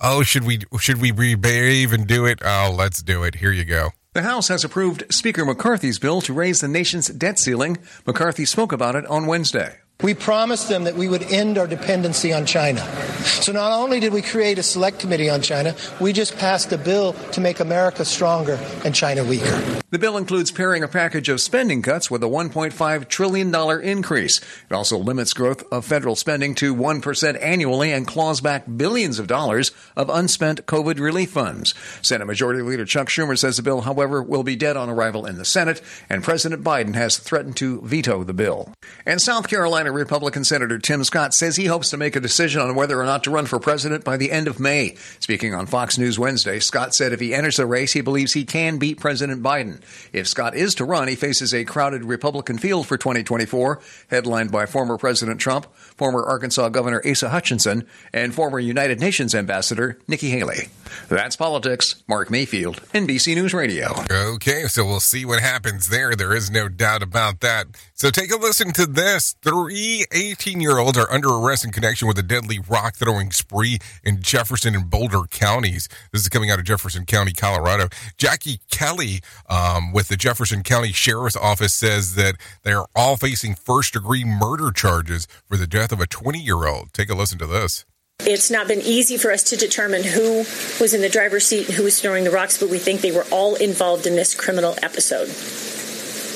Oh, 0.00 0.22
should 0.22 0.44
we 0.44 0.60
should 0.78 1.00
we 1.00 1.10
be 1.12 1.34
brave 1.34 1.92
and 1.92 2.06
do 2.06 2.26
it? 2.26 2.40
Oh, 2.44 2.74
let's 2.76 3.02
do 3.02 3.22
it. 3.22 3.36
Here 3.36 3.52
you 3.52 3.64
go. 3.64 3.90
The 4.14 4.22
House 4.22 4.46
has 4.46 4.62
approved 4.62 5.12
Speaker 5.12 5.44
McCarthy's 5.44 5.98
bill 5.98 6.20
to 6.20 6.32
raise 6.32 6.60
the 6.60 6.68
nation's 6.68 7.08
debt 7.08 7.36
ceiling. 7.36 7.78
McCarthy 8.06 8.44
spoke 8.44 8.70
about 8.70 8.94
it 8.94 9.04
on 9.06 9.26
Wednesday. 9.26 9.78
We 10.04 10.12
promised 10.12 10.68
them 10.68 10.84
that 10.84 10.96
we 10.96 11.08
would 11.08 11.22
end 11.22 11.56
our 11.56 11.66
dependency 11.66 12.30
on 12.30 12.44
China. 12.44 12.80
So 13.24 13.52
not 13.52 13.72
only 13.72 14.00
did 14.00 14.12
we 14.12 14.20
create 14.20 14.58
a 14.58 14.62
select 14.62 14.98
committee 14.98 15.30
on 15.30 15.40
China, 15.40 15.74
we 15.98 16.12
just 16.12 16.36
passed 16.36 16.70
a 16.72 16.76
bill 16.76 17.14
to 17.32 17.40
make 17.40 17.58
America 17.58 18.04
stronger 18.04 18.58
and 18.84 18.94
China 18.94 19.24
weaker. 19.24 19.80
The 19.88 19.98
bill 19.98 20.18
includes 20.18 20.50
pairing 20.50 20.82
a 20.82 20.88
package 20.88 21.30
of 21.30 21.40
spending 21.40 21.80
cuts 21.80 22.10
with 22.10 22.22
a 22.22 22.26
$1.5 22.26 23.08
trillion 23.08 23.54
increase. 23.80 24.40
It 24.68 24.74
also 24.74 24.98
limits 24.98 25.32
growth 25.32 25.62
of 25.72 25.86
federal 25.86 26.16
spending 26.16 26.54
to 26.56 26.74
1% 26.74 27.42
annually 27.42 27.92
and 27.92 28.06
claws 28.06 28.42
back 28.42 28.64
billions 28.76 29.18
of 29.18 29.26
dollars 29.26 29.70
of 29.96 30.10
unspent 30.10 30.66
COVID 30.66 30.98
relief 30.98 31.30
funds. 31.30 31.74
Senate 32.02 32.26
Majority 32.26 32.60
Leader 32.60 32.84
Chuck 32.84 33.08
Schumer 33.08 33.38
says 33.38 33.56
the 33.56 33.62
bill, 33.62 33.82
however, 33.82 34.22
will 34.22 34.42
be 34.42 34.56
dead 34.56 34.76
on 34.76 34.90
arrival 34.90 35.24
in 35.24 35.38
the 35.38 35.44
Senate, 35.46 35.80
and 36.10 36.24
President 36.24 36.62
Biden 36.62 36.94
has 36.94 37.16
threatened 37.16 37.56
to 37.58 37.80
veto 37.82 38.24
the 38.24 38.34
bill. 38.34 38.74
And 39.06 39.22
South 39.22 39.48
Carolina 39.48 39.92
Republican 39.94 40.44
Senator 40.44 40.78
Tim 40.78 41.04
Scott 41.04 41.32
says 41.32 41.56
he 41.56 41.66
hopes 41.66 41.90
to 41.90 41.96
make 41.96 42.16
a 42.16 42.20
decision 42.20 42.60
on 42.60 42.74
whether 42.74 43.00
or 43.00 43.04
not 43.04 43.24
to 43.24 43.30
run 43.30 43.46
for 43.46 43.58
president 43.58 44.04
by 44.04 44.16
the 44.16 44.30
end 44.30 44.48
of 44.48 44.60
May. 44.60 44.96
Speaking 45.20 45.54
on 45.54 45.66
Fox 45.66 45.96
News 45.96 46.18
Wednesday, 46.18 46.58
Scott 46.58 46.94
said 46.94 47.12
if 47.12 47.20
he 47.20 47.32
enters 47.32 47.56
the 47.56 47.66
race, 47.66 47.92
he 47.92 48.00
believes 48.00 48.32
he 48.32 48.44
can 48.44 48.78
beat 48.78 49.00
President 49.00 49.42
Biden. 49.42 49.80
If 50.12 50.28
Scott 50.28 50.54
is 50.54 50.74
to 50.76 50.84
run, 50.84 51.08
he 51.08 51.14
faces 51.14 51.54
a 51.54 51.64
crowded 51.64 52.04
Republican 52.04 52.58
field 52.58 52.86
for 52.86 52.96
2024, 52.98 53.80
headlined 54.10 54.52
by 54.52 54.66
former 54.66 54.98
President 54.98 55.40
Trump, 55.40 55.66
former 55.74 56.22
Arkansas 56.22 56.68
Governor 56.68 57.02
Asa 57.08 57.30
Hutchinson, 57.30 57.86
and 58.12 58.34
former 58.34 58.58
United 58.58 59.00
Nations 59.00 59.34
Ambassador 59.34 59.98
Nikki 60.08 60.30
Haley. 60.30 60.68
That's 61.08 61.36
politics. 61.36 62.02
Mark 62.08 62.30
Mayfield, 62.30 62.82
NBC 62.92 63.34
News 63.34 63.54
Radio. 63.54 63.94
Okay, 64.10 64.64
so 64.64 64.84
we'll 64.84 65.00
see 65.00 65.24
what 65.24 65.40
happens 65.40 65.88
there. 65.88 66.14
There 66.14 66.34
is 66.34 66.50
no 66.50 66.68
doubt 66.68 67.02
about 67.02 67.40
that. 67.40 67.66
So 67.94 68.10
take 68.10 68.32
a 68.32 68.36
listen 68.36 68.72
to 68.74 68.86
this. 68.86 69.34
Three 69.42 69.73
18 69.74 70.60
year 70.60 70.78
olds 70.78 70.96
are 70.96 71.10
under 71.10 71.28
arrest 71.28 71.64
in 71.64 71.72
connection 71.72 72.06
with 72.06 72.18
a 72.18 72.22
deadly 72.22 72.58
rock 72.68 72.94
throwing 72.94 73.30
spree 73.30 73.78
in 74.02 74.22
Jefferson 74.22 74.74
and 74.74 74.88
Boulder 74.88 75.22
counties. 75.30 75.88
This 76.12 76.22
is 76.22 76.28
coming 76.28 76.50
out 76.50 76.58
of 76.58 76.64
Jefferson 76.64 77.04
County, 77.04 77.32
Colorado. 77.32 77.88
Jackie 78.16 78.60
Kelly 78.70 79.20
um, 79.48 79.92
with 79.92 80.08
the 80.08 80.16
Jefferson 80.16 80.62
County 80.62 80.92
Sheriff's 80.92 81.36
Office 81.36 81.74
says 81.74 82.14
that 82.14 82.36
they 82.62 82.72
are 82.72 82.86
all 82.94 83.16
facing 83.16 83.54
first 83.54 83.92
degree 83.94 84.24
murder 84.24 84.70
charges 84.70 85.26
for 85.46 85.56
the 85.56 85.66
death 85.66 85.92
of 85.92 86.00
a 86.00 86.06
20 86.06 86.38
year 86.38 86.66
old. 86.66 86.92
Take 86.92 87.10
a 87.10 87.14
listen 87.14 87.38
to 87.38 87.46
this. 87.46 87.84
It's 88.20 88.50
not 88.50 88.68
been 88.68 88.80
easy 88.80 89.16
for 89.16 89.32
us 89.32 89.42
to 89.44 89.56
determine 89.56 90.04
who 90.04 90.44
was 90.80 90.94
in 90.94 91.00
the 91.00 91.08
driver's 91.08 91.46
seat 91.46 91.66
and 91.66 91.74
who 91.74 91.82
was 91.82 92.00
throwing 92.00 92.24
the 92.24 92.30
rocks, 92.30 92.58
but 92.58 92.70
we 92.70 92.78
think 92.78 93.00
they 93.00 93.12
were 93.12 93.26
all 93.32 93.56
involved 93.56 94.06
in 94.06 94.14
this 94.14 94.34
criminal 94.34 94.76
episode, 94.82 95.26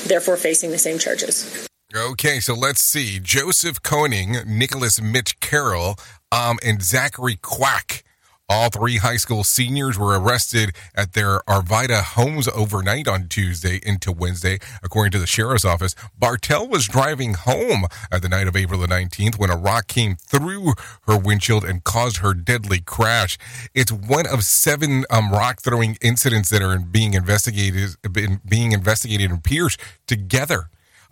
therefore 0.07 0.35
facing 0.35 0.71
the 0.71 0.77
same 0.77 0.99
charges. 0.99 1.68
Okay, 1.95 2.39
so 2.39 2.53
let's 2.53 2.83
see. 2.83 3.19
Joseph 3.19 3.81
Koenig, 3.81 4.45
Nicholas 4.45 5.01
Mitch 5.01 5.39
Carroll, 5.39 5.95
um, 6.31 6.59
and 6.63 6.83
Zachary 6.83 7.35
Kwak. 7.41 8.03
All 8.47 8.69
three 8.69 8.97
high 8.97 9.17
school 9.17 9.43
seniors 9.43 9.97
were 9.97 10.19
arrested 10.19 10.75
at 10.93 11.13
their 11.13 11.39
Arvada 11.47 12.03
homes 12.03 12.47
overnight 12.49 13.07
on 13.07 13.27
Tuesday 13.27 13.79
into 13.83 14.11
Wednesday, 14.11 14.59
according 14.83 15.13
to 15.13 15.19
the 15.19 15.25
sheriff's 15.25 15.65
office. 15.65 15.95
Bartell 16.15 16.67
was 16.67 16.87
driving 16.87 17.33
home 17.33 17.85
at 18.11 18.21
the 18.21 18.29
night 18.29 18.47
of 18.47 18.55
April 18.55 18.79
the 18.79 18.85
19th 18.85 19.39
when 19.39 19.49
a 19.49 19.57
rock 19.57 19.87
came 19.87 20.15
through 20.15 20.73
her 21.07 21.17
windshield 21.17 21.65
and 21.65 21.83
caused 21.83 22.17
her 22.17 22.35
deadly 22.35 22.81
crash. 22.81 23.39
It's 23.73 23.91
one 23.91 24.27
of 24.27 24.43
seven 24.43 25.05
um, 25.09 25.31
rock 25.31 25.59
throwing 25.59 25.97
incidents 26.01 26.49
that 26.49 26.61
are 26.61 26.77
being 26.77 27.15
investigated, 27.15 27.95
being 28.47 28.73
investigated 28.73 29.31
in 29.31 29.41
Pierce 29.41 29.75
together 30.05 30.69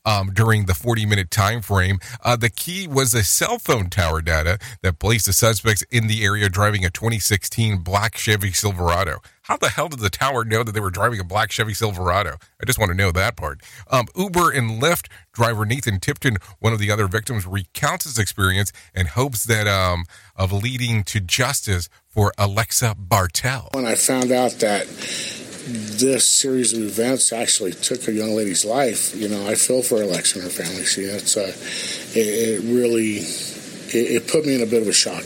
um, 0.08 0.32
during 0.34 0.66
the 0.66 0.74
40 0.74 1.06
minute 1.06 1.30
time 1.30 1.62
frame. 1.62 2.00
Uh, 2.24 2.38
the 2.38 2.50
key 2.50 2.88
was 2.88 3.14
a 3.14 3.24
cell 3.24 3.60
phone 3.60 3.90
tower 3.90 4.22
data 4.22 4.58
that 4.82 5.00
placed 5.00 5.26
the 5.26 5.34
suspects 5.34 5.84
in 5.92 6.08
the 6.08 6.24
area 6.24 6.48
driving 6.50 6.86
a 6.86 6.90
2016 6.90 7.80
black 7.80 8.18
Chevy 8.18 8.54
Silverado. 8.54 9.20
How 9.44 9.58
the 9.58 9.70
hell 9.70 9.90
did 9.90 10.00
the 10.00 10.10
tower 10.10 10.44
know 10.44 10.64
that 10.64 10.72
they 10.72 10.80
were 10.80 10.90
driving 10.90 11.20
a 11.20 11.24
black 11.24 11.52
Chevy 11.52 11.74
Silverado? 11.74 12.36
I 12.62 12.66
just 12.66 12.80
want 12.80 12.92
to 12.92 12.98
know 12.98 13.12
that 13.12 13.36
part. 13.36 13.62
Um, 13.90 14.08
Uber 14.16 14.52
and 14.52 14.82
Lyft 14.82 15.08
driver 15.34 15.66
Nathan 15.66 16.00
Tipton, 16.00 16.38
one 16.60 16.74
of 16.74 16.80
the 16.80 16.90
other 16.90 17.08
victims, 17.08 17.46
recounts 17.46 18.06
his 18.06 18.18
experience 18.18 18.72
and 18.94 19.10
hopes 19.10 19.46
that 19.46 19.68
um, 19.68 20.06
of 20.36 20.52
leading 20.52 21.04
to 21.06 21.20
justice 21.20 21.90
for 22.08 22.34
Alexa 22.38 22.96
Bartell. 22.98 23.70
When 23.74 23.86
I 23.86 23.96
found 23.96 24.32
out 24.32 24.52
that 24.54 24.88
this 25.68 26.26
series 26.26 26.74
of 26.74 26.84
events 26.84 27.34
actually 27.34 27.74
took 27.74 28.08
a 28.08 28.14
young 28.14 28.36
lady's 28.36 28.64
life, 28.64 29.16
you 29.16 29.28
know, 29.28 29.48
I 29.48 29.56
feel 29.56 29.82
for 29.82 30.02
Alexa 30.02 30.40
and 30.40 30.44
her 30.46 30.50
family. 30.50 30.86
See, 30.86 31.06
that's 31.06 31.36
uh, 31.36 31.54
it, 32.18 32.28
it 32.28 32.62
really 32.64 33.18
it, 33.18 34.24
it 34.24 34.28
put 34.28 34.46
me 34.46 34.56
in 34.56 34.62
a 34.62 34.66
bit 34.66 34.82
of 34.82 34.88
a 34.88 34.94
shock. 34.94 35.26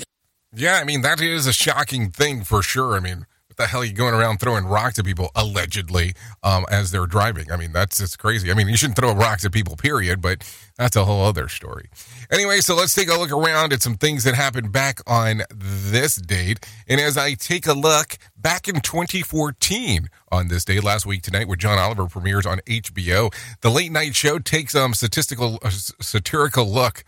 Yeah, 0.53 0.79
I 0.81 0.83
mean 0.83 1.01
that 1.01 1.21
is 1.21 1.47
a 1.47 1.53
shocking 1.53 2.09
thing 2.09 2.43
for 2.43 2.61
sure. 2.61 2.95
I 2.95 2.99
mean, 2.99 3.25
what 3.51 3.57
the 3.57 3.67
hell 3.67 3.81
are 3.81 3.85
you 3.85 3.91
going 3.91 4.13
around 4.13 4.39
throwing 4.39 4.63
rocks 4.63 4.97
at 4.97 5.03
people 5.03 5.29
allegedly 5.35 6.13
um, 6.41 6.65
as 6.71 6.91
they're 6.91 7.05
driving? 7.05 7.51
I 7.51 7.57
mean, 7.57 7.73
that's 7.73 7.97
just 7.97 8.17
crazy. 8.17 8.49
I 8.49 8.53
mean, 8.53 8.69
you 8.69 8.77
shouldn't 8.77 8.95
throw 8.95 9.13
rocks 9.13 9.43
at 9.43 9.51
people, 9.51 9.75
period. 9.75 10.21
But 10.21 10.49
that's 10.77 10.95
a 10.95 11.03
whole 11.03 11.25
other 11.25 11.49
story. 11.49 11.89
Anyway, 12.31 12.61
so 12.61 12.75
let's 12.75 12.95
take 12.95 13.09
a 13.09 13.15
look 13.15 13.29
around 13.29 13.73
at 13.73 13.81
some 13.81 13.95
things 13.95 14.23
that 14.23 14.35
happened 14.35 14.71
back 14.71 15.01
on 15.05 15.41
this 15.53 16.15
date. 16.15 16.65
And 16.87 17.01
as 17.01 17.17
I 17.17 17.33
take 17.33 17.67
a 17.67 17.73
look 17.73 18.17
back 18.37 18.69
in 18.69 18.79
2014 18.79 20.07
on 20.31 20.47
this 20.47 20.63
day, 20.63 20.79
last 20.79 21.05
week 21.05 21.21
tonight, 21.21 21.49
where 21.49 21.57
John 21.57 21.77
Oliver 21.77 22.05
premieres 22.05 22.45
on 22.45 22.59
HBO, 22.59 23.33
the 23.59 23.69
late 23.69 23.91
night 23.91 24.15
show 24.15 24.39
takes 24.39 24.73
a 24.75 24.81
um, 24.81 24.93
statistical, 24.93 25.59
uh, 25.61 25.71
satirical 25.71 26.65
look 26.65 27.03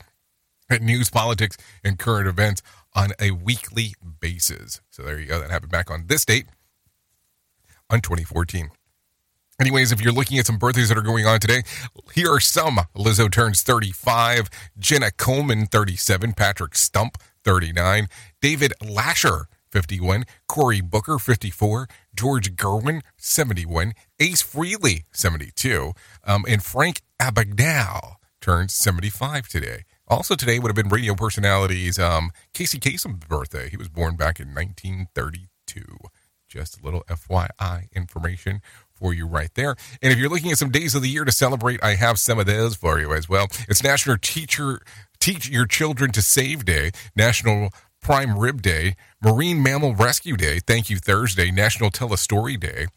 at 0.69 0.81
news, 0.81 1.09
politics, 1.09 1.55
and 1.85 1.97
current 1.97 2.27
events 2.27 2.61
on 2.95 3.11
a 3.19 3.31
weekly 3.31 3.93
basis. 4.19 4.81
So 4.89 5.03
there 5.03 5.19
you 5.19 5.25
go. 5.25 5.39
That 5.39 5.51
happened 5.51 5.71
back 5.71 5.89
on 5.89 6.05
this 6.07 6.25
date 6.25 6.45
on 7.89 8.01
2014. 8.01 8.69
Anyways, 9.59 9.91
if 9.91 10.01
you're 10.01 10.13
looking 10.13 10.39
at 10.39 10.47
some 10.47 10.57
birthdays 10.57 10.89
that 10.89 10.97
are 10.97 11.03
going 11.03 11.25
on 11.25 11.39
today, 11.39 11.61
here 12.13 12.31
are 12.31 12.39
some. 12.39 12.79
Lizzo 12.95 13.31
turns 13.31 13.61
35, 13.61 14.49
Jenna 14.77 15.11
Coleman 15.11 15.67
37, 15.67 16.33
Patrick 16.33 16.75
Stump 16.75 17.17
39, 17.43 18.07
David 18.41 18.73
Lascher 18.81 19.45
51, 19.71 20.25
Cory 20.47 20.81
Booker 20.81 21.19
54, 21.19 21.87
George 22.15 22.55
Gervin 22.55 23.01
71, 23.17 23.93
Ace 24.19 24.43
Frehley 24.43 25.03
72, 25.11 25.93
um, 26.25 26.45
and 26.47 26.63
Frank 26.63 27.01
Abagnale 27.19 28.15
turns 28.41 28.73
75 28.73 29.47
today. 29.47 29.83
Also 30.07 30.35
today 30.35 30.59
would 30.59 30.69
have 30.69 30.75
been 30.75 30.89
radio 30.89 31.15
personalities 31.15 31.97
um, 31.97 32.31
Casey 32.53 32.79
Kasem's 32.79 33.25
birthday. 33.25 33.69
He 33.69 33.77
was 33.77 33.89
born 33.89 34.15
back 34.15 34.39
in 34.39 34.53
1932. 34.53 35.83
Just 36.47 36.79
a 36.79 36.83
little 36.83 37.03
FYI 37.09 37.91
information 37.93 38.61
for 38.93 39.13
you 39.13 39.25
right 39.25 39.49
there. 39.55 39.75
And 40.01 40.11
if 40.11 40.19
you're 40.19 40.29
looking 40.29 40.51
at 40.51 40.57
some 40.57 40.69
days 40.69 40.93
of 40.93 41.01
the 41.01 41.09
year 41.09 41.25
to 41.25 41.31
celebrate, 41.31 41.83
I 41.83 41.95
have 41.95 42.19
some 42.19 42.37
of 42.37 42.45
those 42.45 42.75
for 42.75 42.99
you 42.99 43.13
as 43.13 43.27
well. 43.27 43.47
It's 43.67 43.83
National 43.83 44.17
Teacher 44.17 44.81
Teach 45.19 45.49
Your 45.49 45.65
Children 45.65 46.11
to 46.11 46.21
Save 46.21 46.65
Day, 46.65 46.91
National 47.15 47.69
Prime 48.01 48.37
Rib 48.37 48.61
Day, 48.61 48.95
Marine 49.21 49.63
Mammal 49.63 49.95
Rescue 49.95 50.35
Day, 50.35 50.59
Thank 50.59 50.89
You 50.89 50.97
Thursday, 50.97 51.49
National 51.49 51.89
Tell 51.89 52.13
a 52.13 52.17
Story 52.17 52.57
Day, 52.57 52.87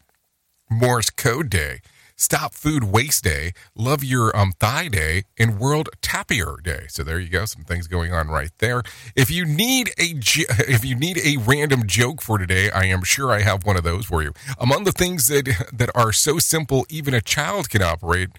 Morse 0.69 1.09
Code 1.09 1.49
Day, 1.49 1.79
Stop 2.19 2.55
Food 2.55 2.85
Waste 2.85 3.23
Day, 3.23 3.53
Love 3.75 4.03
Your 4.03 4.35
um, 4.35 4.51
Thigh 4.59 4.87
Day, 4.87 5.23
and 5.37 5.59
World 5.59 5.89
Tapir 6.01 6.57
Day. 6.63 6.87
So 6.89 7.03
there 7.03 7.19
you 7.19 7.29
go, 7.29 7.45
some 7.45 7.63
things 7.63 7.87
going 7.87 8.11
on 8.11 8.27
right 8.29 8.49
there. 8.57 8.81
If 9.15 9.29
you 9.29 9.45
need 9.45 9.89
a 9.99 10.15
if 10.67 10.83
you 10.83 10.95
need 10.95 11.19
a 11.19 11.37
random 11.37 11.85
joke 11.85 12.23
for 12.23 12.39
today, 12.39 12.71
I 12.71 12.85
am 12.85 13.03
sure 13.03 13.31
I 13.31 13.41
have 13.41 13.67
one 13.67 13.77
of 13.77 13.83
those 13.83 14.05
for 14.05 14.23
you. 14.23 14.33
Among 14.59 14.83
the 14.83 14.91
things 14.91 15.27
that 15.27 15.69
that 15.71 15.91
are 15.95 16.11
so 16.11 16.39
simple, 16.39 16.87
even 16.89 17.13
a 17.13 17.21
child 17.21 17.69
can 17.69 17.83
operate 17.83 18.29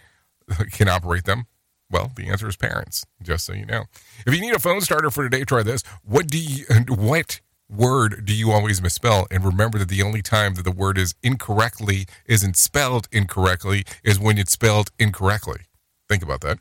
can 0.72 0.88
operate 0.88 1.24
them. 1.24 1.46
Well, 1.88 2.10
the 2.16 2.28
answer 2.28 2.48
is 2.48 2.56
parents. 2.56 3.06
Just 3.22 3.46
so 3.46 3.52
you 3.52 3.64
know. 3.64 3.84
If 4.26 4.34
you 4.34 4.40
need 4.40 4.54
a 4.54 4.58
phone 4.58 4.80
starter 4.80 5.10
for 5.12 5.22
today, 5.22 5.44
try 5.44 5.62
this. 5.62 5.84
What 6.02 6.26
do 6.26 6.38
you 6.38 6.64
what 6.88 7.40
word 7.68 8.24
do 8.24 8.34
you 8.34 8.50
always 8.50 8.80
misspell? 8.80 9.26
And 9.30 9.44
remember 9.44 9.78
that 9.78 9.88
the 9.88 10.02
only 10.02 10.22
time 10.22 10.54
that 10.54 10.64
the 10.64 10.72
word 10.72 10.98
is 10.98 11.14
incorrectly 11.22 12.06
isn't 12.26 12.56
spelled 12.56 13.08
incorrectly 13.12 13.84
is 14.02 14.18
when 14.18 14.38
it's 14.38 14.52
spelled 14.52 14.90
incorrectly. 14.98 15.60
Think 16.08 16.22
about 16.22 16.40
that. 16.40 16.58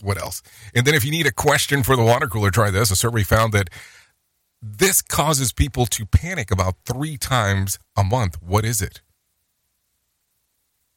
What 0.00 0.20
else? 0.20 0.42
And 0.74 0.86
then 0.86 0.94
if 0.94 1.04
you 1.04 1.10
need 1.10 1.26
a 1.26 1.32
question 1.32 1.82
for 1.82 1.96
the 1.96 2.02
water 2.02 2.26
cooler, 2.26 2.50
try 2.50 2.70
this. 2.70 2.90
A 2.90 2.96
survey 2.96 3.22
found 3.22 3.52
that 3.52 3.70
this 4.60 5.02
causes 5.02 5.52
people 5.52 5.86
to 5.86 6.06
panic 6.06 6.50
about 6.50 6.76
three 6.84 7.16
times 7.16 7.78
a 7.96 8.04
month. 8.04 8.42
What 8.42 8.64
is 8.64 8.80
it? 8.80 9.02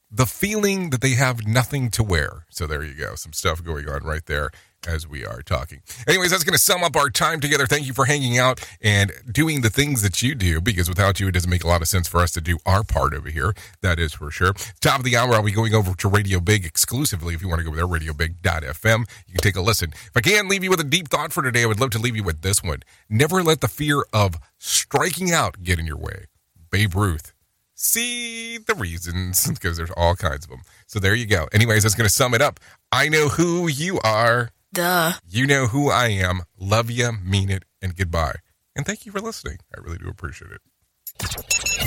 The 0.09 0.25
feeling 0.25 0.89
that 0.91 1.01
they 1.01 1.11
have 1.11 1.45
nothing 1.45 1.89
to 1.91 2.03
wear. 2.03 2.45
So 2.49 2.65
there 2.65 2.83
you 2.83 2.93
go. 2.93 3.15
Some 3.15 3.33
stuff 3.33 3.63
going 3.63 3.89
on 3.89 4.03
right 4.03 4.25
there 4.25 4.51
as 4.87 5.07
we 5.07 5.25
are 5.25 5.41
talking. 5.41 5.81
Anyways, 6.07 6.31
that's 6.31 6.43
going 6.43 6.53
to 6.53 6.59
sum 6.59 6.83
up 6.83 6.95
our 6.95 7.09
time 7.09 7.39
together. 7.39 7.67
Thank 7.67 7.85
you 7.85 7.93
for 7.93 8.05
hanging 8.05 8.37
out 8.37 8.67
and 8.81 9.11
doing 9.31 9.61
the 9.61 9.69
things 9.69 10.01
that 10.01 10.21
you 10.21 10.33
do 10.33 10.61
because 10.61 10.89
without 10.89 11.19
you, 11.19 11.27
it 11.27 11.33
doesn't 11.33 11.49
make 11.49 11.63
a 11.63 11.67
lot 11.67 11.81
of 11.81 11.87
sense 11.87 12.07
for 12.07 12.19
us 12.19 12.31
to 12.31 12.41
do 12.41 12.57
our 12.65 12.83
part 12.83 13.13
over 13.13 13.29
here. 13.29 13.53
That 13.81 13.99
is 13.99 14.13
for 14.13 14.31
sure. 14.31 14.53
Top 14.79 14.99
of 14.99 15.05
the 15.05 15.17
hour, 15.17 15.33
I'll 15.33 15.43
be 15.43 15.51
going 15.51 15.73
over 15.73 15.93
to 15.93 16.07
Radio 16.07 16.39
Big 16.39 16.65
exclusively. 16.65 17.33
If 17.33 17.41
you 17.41 17.49
want 17.49 17.59
to 17.59 17.69
go 17.69 17.75
there, 17.75 17.85
radiobig.fm, 17.85 18.99
you 19.27 19.33
can 19.33 19.41
take 19.41 19.55
a 19.55 19.61
listen. 19.61 19.91
If 19.91 20.11
I 20.15 20.21
can 20.21 20.47
leave 20.47 20.63
you 20.63 20.69
with 20.69 20.79
a 20.79 20.85
deep 20.85 21.09
thought 21.09 21.33
for 21.33 21.43
today, 21.43 21.63
I 21.63 21.65
would 21.65 21.79
love 21.79 21.91
to 21.91 21.99
leave 21.99 22.15
you 22.15 22.23
with 22.23 22.41
this 22.41 22.63
one. 22.63 22.79
Never 23.09 23.43
let 23.43 23.61
the 23.61 23.67
fear 23.67 24.03
of 24.13 24.35
striking 24.57 25.31
out 25.31 25.63
get 25.63 25.79
in 25.79 25.85
your 25.85 25.97
way. 25.97 26.25
Babe 26.71 26.95
Ruth. 26.95 27.33
See 27.79 28.57
the 28.57 28.73
reasons 28.73 29.47
because 29.53 29.77
there's 29.77 29.91
all 29.91 30.15
kinds 30.15 30.45
of 30.45 30.49
them. 30.49 30.61
So 30.87 30.99
there 30.99 31.13
you 31.13 31.25
go. 31.25 31.47
Anyways, 31.53 31.83
that's 31.83 31.95
going 31.95 32.07
to 32.07 32.13
sum 32.13 32.33
it 32.33 32.41
up. 32.41 32.59
I 32.91 33.09
know 33.09 33.27
who 33.29 33.67
you 33.67 33.99
are. 34.03 34.49
Duh. 34.73 35.13
You 35.27 35.47
know 35.47 35.67
who 35.67 35.89
I 35.89 36.07
am. 36.09 36.41
Love 36.57 36.91
you, 36.91 37.11
mean 37.23 37.49
it, 37.49 37.63
and 37.81 37.95
goodbye. 37.95 38.35
And 38.75 38.85
thank 38.85 39.05
you 39.05 39.11
for 39.11 39.19
listening. 39.19 39.57
I 39.75 39.79
really 39.79 39.97
do 39.97 40.07
appreciate 40.07 40.51
it. 40.51 41.86